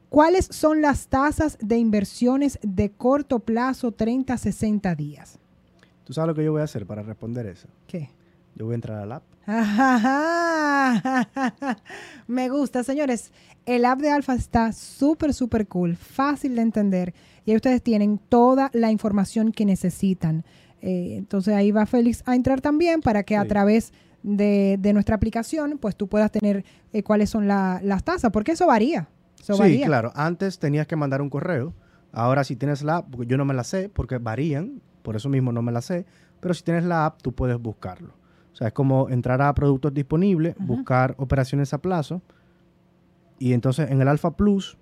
¿Cuáles 0.08 0.46
son 0.46 0.80
las 0.80 1.08
tasas 1.08 1.58
de 1.60 1.76
inversiones 1.76 2.58
de 2.62 2.88
corto 2.92 3.40
plazo 3.40 3.92
30 3.92 4.32
a 4.32 4.38
60 4.38 4.94
días? 4.94 5.38
¿Tú 6.04 6.14
sabes 6.14 6.28
lo 6.28 6.34
que 6.34 6.44
yo 6.44 6.52
voy 6.52 6.62
a 6.62 6.64
hacer 6.64 6.86
para 6.86 7.02
responder 7.02 7.44
eso? 7.44 7.68
¿Qué? 7.86 8.08
Yo 8.58 8.64
voy 8.66 8.72
a 8.72 8.74
entrar 8.76 8.98
al 9.00 9.12
app. 9.12 9.22
Me 12.26 12.48
gusta, 12.48 12.82
señores. 12.84 13.32
El 13.66 13.84
app 13.84 14.00
de 14.00 14.10
Alfa 14.10 14.34
está 14.34 14.72
súper, 14.72 15.34
súper 15.34 15.66
cool, 15.68 15.96
fácil 15.96 16.56
de 16.56 16.62
entender. 16.62 17.14
Y 17.44 17.50
ahí 17.52 17.56
ustedes 17.56 17.82
tienen 17.82 18.18
toda 18.18 18.70
la 18.72 18.90
información 18.90 19.52
que 19.52 19.64
necesitan. 19.64 20.44
Eh, 20.80 21.14
entonces 21.16 21.54
ahí 21.54 21.70
va 21.70 21.86
Félix 21.86 22.22
a 22.26 22.34
entrar 22.34 22.60
también 22.60 23.00
para 23.00 23.22
que 23.22 23.36
a 23.36 23.42
través 23.48 23.92
de, 24.22 24.76
de 24.80 24.92
nuestra 24.92 25.16
aplicación, 25.16 25.78
pues 25.78 25.96
tú 25.96 26.08
puedas 26.08 26.30
tener 26.30 26.64
eh, 26.92 27.02
cuáles 27.02 27.30
son 27.30 27.48
la- 27.48 27.80
las 27.82 28.04
tasas, 28.04 28.30
porque 28.32 28.52
eso 28.52 28.66
varía. 28.66 29.08
Eso 29.40 29.54
sí, 29.54 29.60
varía. 29.60 29.86
claro. 29.86 30.12
Antes 30.14 30.58
tenías 30.58 30.86
que 30.86 30.96
mandar 30.96 31.22
un 31.22 31.30
correo. 31.30 31.74
Ahora 32.12 32.44
si 32.44 32.56
tienes 32.56 32.82
la 32.82 32.98
app, 32.98 33.14
yo 33.26 33.36
no 33.36 33.44
me 33.44 33.54
la 33.54 33.64
sé, 33.64 33.88
porque 33.88 34.18
varían, 34.18 34.80
por 35.02 35.16
eso 35.16 35.28
mismo 35.28 35.52
no 35.52 35.62
me 35.62 35.72
la 35.72 35.82
sé, 35.82 36.06
pero 36.40 36.54
si 36.54 36.62
tienes 36.62 36.84
la 36.84 37.06
app, 37.06 37.22
tú 37.22 37.32
puedes 37.32 37.58
buscarlo. 37.58 38.14
O 38.52 38.56
sea, 38.56 38.68
es 38.68 38.72
como 38.72 39.08
entrar 39.08 39.40
a 39.42 39.54
productos 39.54 39.94
disponibles, 39.94 40.54
buscar 40.58 41.14
operaciones 41.18 41.72
a 41.74 41.78
plazo. 41.78 42.22
Y 43.38 43.52
entonces 43.52 43.90
en 43.90 44.00
el 44.00 44.08
Alfa 44.08 44.36
Plus 44.36 44.76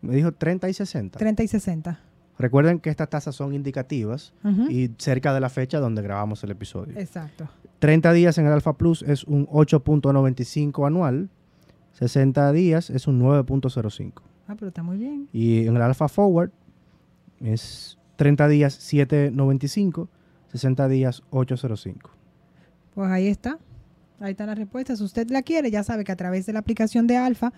me 0.00 0.14
dijo 0.14 0.32
30 0.32 0.68
y 0.68 0.74
60. 0.74 1.18
30 1.18 1.42
y 1.42 1.48
60. 1.48 2.00
Recuerden 2.38 2.80
que 2.80 2.90
estas 2.90 3.08
tasas 3.08 3.34
son 3.34 3.54
indicativas 3.54 4.34
y 4.68 4.90
cerca 4.98 5.32
de 5.32 5.40
la 5.40 5.48
fecha 5.48 5.80
donde 5.80 6.02
grabamos 6.02 6.44
el 6.44 6.50
episodio. 6.50 6.98
Exacto. 6.98 7.48
30 7.78 8.12
días 8.12 8.38
en 8.38 8.46
el 8.46 8.52
Alfa 8.52 8.74
Plus 8.74 9.02
es 9.02 9.24
un 9.24 9.46
8.95 9.48 10.86
anual. 10.86 11.30
60 11.92 12.52
días 12.52 12.90
es 12.90 13.06
un 13.06 13.22
9.05. 13.22 14.12
Ah, 14.48 14.54
pero 14.54 14.68
está 14.68 14.82
muy 14.82 14.98
bien. 14.98 15.28
Y 15.32 15.66
en 15.66 15.76
el 15.76 15.82
Alpha 15.82 16.08
Forward 16.08 16.50
es 17.40 17.98
30 18.16 18.48
días 18.48 18.78
7.95, 18.92 20.08
60 20.52 20.88
días 20.88 21.22
8.05. 21.30 22.15
Pues 22.96 23.10
ahí 23.10 23.28
está. 23.28 23.58
Ahí 24.20 24.30
están 24.30 24.46
las 24.46 24.58
respuestas. 24.58 24.98
Si 24.98 25.04
usted 25.04 25.28
la 25.28 25.42
quiere, 25.42 25.70
ya 25.70 25.84
sabe 25.84 26.02
que 26.02 26.12
a 26.12 26.16
través 26.16 26.46
de 26.46 26.54
la 26.54 26.60
aplicación 26.60 27.06
de 27.06 27.18
Alfa, 27.18 27.52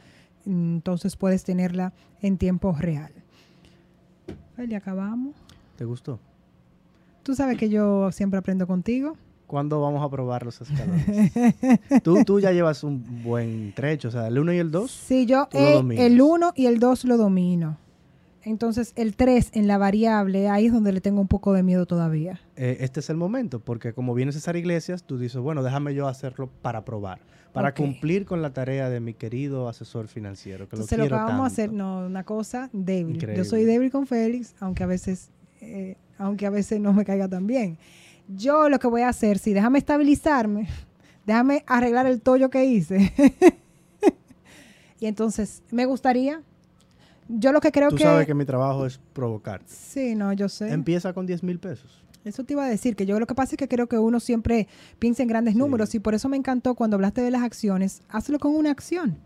mm, 0.45 0.75
entonces 0.75 1.15
puedes 1.15 1.45
tenerla 1.45 1.93
en 2.21 2.39
tiempo 2.39 2.73
real. 2.77 3.13
Pues 4.57 4.69
ya 4.69 4.79
acabamos. 4.79 5.37
¿Te 5.77 5.85
gustó? 5.85 6.19
Tú 7.23 7.37
sabes 7.37 7.57
que 7.57 7.69
yo 7.69 8.11
siempre 8.11 8.39
aprendo 8.41 8.67
contigo. 8.67 9.17
¿Cuándo 9.47 9.81
vamos 9.81 10.05
a 10.05 10.11
probar 10.11 10.45
los 10.45 10.61
escalones? 10.61 11.07
tú, 12.03 12.25
tú 12.25 12.41
ya 12.41 12.51
llevas 12.51 12.83
un 12.83 13.23
buen 13.23 13.73
trecho, 13.75 14.09
o 14.09 14.11
sea, 14.11 14.27
el 14.27 14.41
1 14.41 14.55
y 14.55 14.59
el 14.59 14.73
2. 14.73 14.91
Sí, 14.91 15.25
yo 15.25 15.47
eh, 15.53 15.81
el 15.99 16.21
1 16.21 16.53
y 16.57 16.67
el 16.67 16.81
2 16.81 17.05
lo 17.05 17.17
domino. 17.17 17.77
Entonces 18.51 18.93
el 18.97 19.15
3 19.15 19.51
en 19.53 19.67
la 19.67 19.77
variable, 19.77 20.49
ahí 20.49 20.67
es 20.67 20.73
donde 20.73 20.93
le 20.93 21.01
tengo 21.01 21.21
un 21.21 21.29
poco 21.29 21.53
de 21.53 21.63
miedo 21.63 21.85
todavía. 21.85 22.41
eh, 22.57 22.79
este 22.81 23.01
es 23.01 23.11
el 23.11 23.17
momento, 23.17 23.61
porque 23.61 23.93
como 23.93 24.15
vienes 24.15 24.37
a 24.37 24.41
César 24.41 24.57
Iglesias, 24.57 25.03
tú 25.05 25.19
dices, 25.19 25.41
bueno, 25.41 25.63
déjame 25.63 25.95
yo 25.95 26.09
hacerlo 26.09 26.49
para 26.63 26.85
probar, 26.85 27.21
para 27.53 27.75
cumplir 27.75 28.25
con 28.25 28.41
la 28.41 28.53
tarea 28.55 28.89
de 28.89 29.01
mi 29.01 29.13
querido 29.13 29.69
asesor 29.69 30.09
financiero, 30.09 30.67
que 30.69 30.77
Entonces 30.77 30.97
lo 30.97 31.05
lo, 31.05 31.09
que 31.11 31.15
quiero 31.15 31.27
vamos 31.27 31.45
a 31.45 31.47
hacer, 31.47 31.73
no, 31.73 32.07
una 32.07 32.25
cosa 32.25 32.71
débil. 32.73 33.17
Increíble. 33.17 33.37
Yo 33.37 33.45
soy 33.45 33.65
débil 33.65 33.91
con 33.91 34.07
Félix, 34.07 34.55
aunque 34.61 34.83
a 34.83 34.87
veces, 34.87 35.31
eh, 35.61 35.97
aunque 36.17 36.47
a 36.47 36.51
veces 36.51 36.81
no 36.81 36.95
me 36.95 37.05
caiga 37.05 37.29
tan 37.29 37.47
bien. 37.47 37.77
Yo 38.29 38.71
lo 38.71 38.79
que 38.79 38.87
voy 38.87 39.03
a 39.03 39.09
hacer, 39.09 39.39
sí, 39.39 39.53
déjame 39.53 39.79
estabilizarme, 39.79 40.69
déjame 41.27 41.65
arreglar 41.67 42.07
el 42.07 42.23
tollo 42.23 42.49
que 42.49 42.65
hice. 42.65 43.13
y 45.01 45.07
entonces, 45.07 45.63
me 45.71 45.85
gustaría, 45.85 46.43
yo 47.29 47.53
lo 47.53 47.61
que 47.61 47.71
creo 47.73 47.91
Tú 47.91 47.97
que... 47.97 48.03
sabes 48.05 48.27
que 48.27 48.35
mi 48.35 48.45
trabajo 48.45 48.87
es 48.87 48.99
provocar. 49.13 49.61
Sí, 49.67 50.15
no, 50.15 50.33
yo 50.33 50.49
sé. 50.49 50.73
Empieza 50.73 51.13
con 51.13 51.27
10 51.27 51.43
mil 51.43 51.59
pesos. 51.59 52.05
Eso 52.25 52.45
te 52.45 52.53
iba 52.55 52.65
a 52.65 52.69
decir, 52.69 52.97
que 52.97 53.07
yo 53.07 53.19
lo 53.21 53.27
que 53.27 53.35
pasa 53.35 53.53
es 53.55 53.57
que 53.59 53.69
creo 53.69 53.87
que 53.89 53.99
uno 53.99 54.21
siempre 54.21 54.67
piensa 54.99 55.23
en 55.23 55.29
grandes 55.29 55.55
Sí. 55.55 55.59
números 55.59 55.95
y 55.95 56.01
por 56.01 56.15
eso 56.15 56.29
me 56.29 56.37
encantó 56.37 56.75
cuando 56.75 56.97
hablaste 56.97 57.21
de 57.23 57.31
las 57.31 57.43
acciones, 57.43 58.03
hazlo 58.09 58.39
con 58.39 58.55
una 58.55 58.71
acción. 58.71 59.19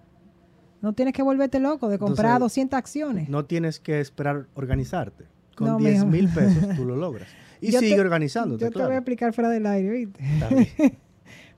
No 0.83 0.93
tienes 0.93 1.15
que 1.15 1.23
volverte 1.23 1.59
loco 1.61 1.89
de 1.89 1.99
comprar 1.99 2.33
Entonces, 2.37 2.55
200 2.57 2.77
acciones. 2.79 3.29
No 3.29 3.45
tienes 3.45 3.81
que 3.81 4.01
esperar 4.01 4.47
organizarte. 4.55 5.25
Con 5.57 5.69
No, 5.69 5.79
10 5.79 5.95
mijo. 5.95 6.07
mil 6.07 6.29
pesos 6.29 6.65
tú 6.77 6.85
lo 6.85 6.97
logras. 6.97 7.29
Y 7.61 7.71
Yo 7.73 7.79
sigue 7.81 7.95
te- 7.95 8.01
organizándote, 8.01 8.65
Yo 8.65 8.69
te 8.69 8.75
claro. 8.75 8.89
voy 8.89 8.95
a 8.97 8.99
explicar 8.99 9.33
fuera 9.33 9.49
del 9.51 9.67
aire, 9.67 9.91
¿viste? 9.91 10.21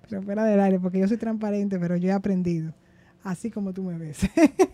Pero 0.09 0.23
fuera 0.23 0.45
del 0.45 0.61
aire, 0.61 0.79
porque 0.79 0.99
yo 0.99 1.09
soy 1.09 1.17
transparente, 1.17 1.79
pero 1.79 1.97
yo 1.97 2.09
he 2.11 2.13
aprendido. 2.13 2.75
Así 3.25 3.51
como 3.51 3.73
tú 3.73 3.83
me 3.83 3.97
ves. 3.99 4.19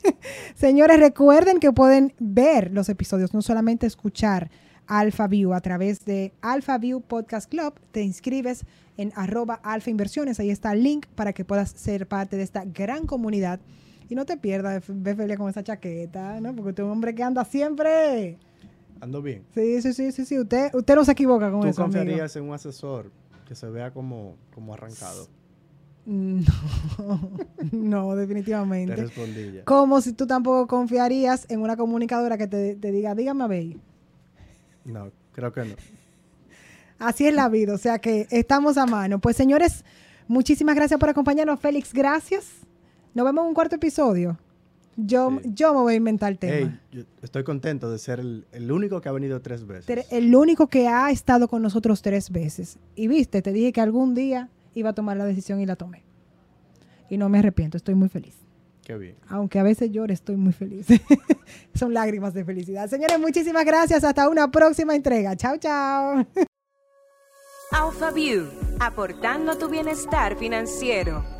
Señores, 0.57 0.98
recuerden 0.98 1.61
que 1.61 1.72
pueden 1.72 2.12
ver 2.18 2.72
los 2.72 2.88
episodios, 2.88 3.32
no 3.32 3.42
solamente 3.42 3.86
escuchar 3.86 4.51
Alpha 4.88 5.28
View 5.28 5.55
a 5.55 5.61
través 5.61 6.05
de 6.05 6.32
Alpha 6.42 6.76
View 6.76 7.01
Podcast 7.01 7.48
Club. 7.48 7.74
Te 7.92 8.03
inscribes 8.03 8.64
en 8.96 9.12
arroba 9.14 9.55
alfa 9.62 9.88
inversiones. 9.90 10.40
Ahí 10.40 10.51
está 10.51 10.72
el 10.72 10.82
link 10.82 11.07
para 11.14 11.32
que 11.32 11.44
puedas 11.44 11.70
ser 11.70 12.09
parte 12.09 12.36
de 12.36 12.42
esta 12.42 12.64
gran 12.64 13.07
comunidad. 13.07 13.61
Y 14.09 14.16
no 14.16 14.26
te 14.26 14.36
pierdas 14.36 14.82
ver 14.88 15.16
Felia 15.16 15.36
con 15.36 15.48
esa 15.48 15.62
chaqueta, 15.62 16.40
¿no? 16.40 16.53
Porque 16.53 16.70
usted 16.70 16.82
es 16.82 16.86
un 16.86 16.90
hombre 16.90 17.14
que 17.14 17.22
anda 17.22 17.44
siempre. 17.44 18.36
Ando 19.01 19.22
bien. 19.22 19.44
Sí, 19.55 19.80
sí, 19.80 19.92
sí, 19.92 20.11
sí, 20.11 20.24
sí. 20.24 20.40
Usted, 20.40 20.74
usted 20.74 20.96
no 20.96 21.05
se 21.05 21.12
equivoca 21.12 21.53
con 21.53 21.61
¿Tú 21.61 21.68
eso, 21.68 21.84
amigo. 21.84 22.01
confiarías 22.01 22.34
en 22.34 22.42
un 22.48 22.55
asesor 22.55 23.12
que 23.46 23.55
se 23.55 23.70
vea 23.70 23.92
como, 23.92 24.34
como 24.53 24.74
arrancado? 24.74 25.28
No, 26.07 27.30
no, 27.72 28.14
Te 28.14 28.20
definitivamente. 28.20 28.96
respondí 28.96 29.53
ya. 29.53 29.64
Como 29.64 30.01
si 30.01 30.12
tú 30.12 30.26
tampoco 30.26 30.66
confiarías 30.66 31.46
en 31.48 31.61
una 31.61 31.76
comunicadora 31.76 32.36
que 32.38 32.46
te, 32.46 32.74
te 32.76 32.90
diga, 32.92 33.14
dígame 33.14 33.44
a 33.44 33.46
ver. 33.46 33.76
No, 34.84 35.11
creo 35.32 35.53
que 35.53 35.64
no. 35.64 35.74
Así 36.98 37.26
es 37.26 37.34
la 37.34 37.48
vida, 37.48 37.74
o 37.74 37.78
sea 37.78 37.98
que 37.98 38.26
estamos 38.30 38.76
a 38.76 38.86
mano. 38.86 39.18
Pues 39.20 39.36
señores, 39.36 39.84
muchísimas 40.28 40.74
gracias 40.74 40.98
por 41.01 41.09
acompañarnos. 41.09 41.59
Félix, 41.61 41.92
gracias. 41.92 42.46
Nos 43.14 43.24
vemos 43.24 43.42
en 43.42 43.48
un 43.48 43.55
cuarto 43.55 43.76
episodio. 43.76 44.38
Yo, 44.96 45.38
Sí. 45.42 45.51
yo 45.55 45.72
me 45.72 45.80
voy 45.80 45.94
a 45.94 45.96
inventar 45.96 46.32
el 46.32 46.38
tema. 46.38 46.55
Hey, 46.57 46.80
yo 46.92 47.03
estoy 47.22 47.42
contento 47.44 47.90
de 47.90 47.98
ser 47.98 48.20
el, 48.20 48.44
el 48.53 48.70
único 48.70 49.01
que 49.01 49.09
ha 49.09 49.12
venido 49.12 49.40
tres 49.40 49.66
veces. 49.66 50.07
El 50.11 50.34
único 50.34 50.66
que 50.66 50.88
ha 50.88 51.11
estado 51.11 51.48
con 51.48 51.62
nosotros 51.62 52.03
tres 52.03 52.30
veces. 52.30 52.78
Y 52.96 53.09
viste, 53.09 53.40
te 53.40 53.53
dije 53.53 53.72
que 53.72 53.80
algún 53.80 54.14
día 54.14 54.51
iba 54.75 54.91
a 54.91 54.93
tomar 54.93 55.16
la 55.16 55.25
decisión 55.25 55.61
y 55.61 55.66
la 55.66 55.77
tomé. 55.77 56.05
Y 57.09 57.18
no 57.18 57.29
me 57.29 57.39
arrepiento, 57.39 57.77
estoy 57.77 57.95
muy 57.95 58.09
feliz. 58.09 58.37
Qué 58.85 58.97
bien. 58.97 59.16
Aunque 59.29 59.59
a 59.59 59.62
veces 59.62 59.91
llore, 59.91 60.14
estoy 60.14 60.37
muy 60.37 60.53
feliz. 60.53 60.87
Son 61.75 61.93
lágrimas 61.93 62.35
de 62.35 62.45
felicidad. 62.45 62.89
Señores, 62.89 63.18
muchísimas 63.21 63.64
gracias. 63.64 64.05
Hasta 64.05 64.29
una 64.29 64.51
próxima 64.51 64.95
entrega. 64.95 65.37
Chao, 65.37 65.57
chao. 65.59 66.27
Alpha 67.73 68.11
View, 68.11 68.49
aportando 68.81 69.57
tu 69.57 69.68
bienestar 69.68 70.37
financiero. 70.37 71.39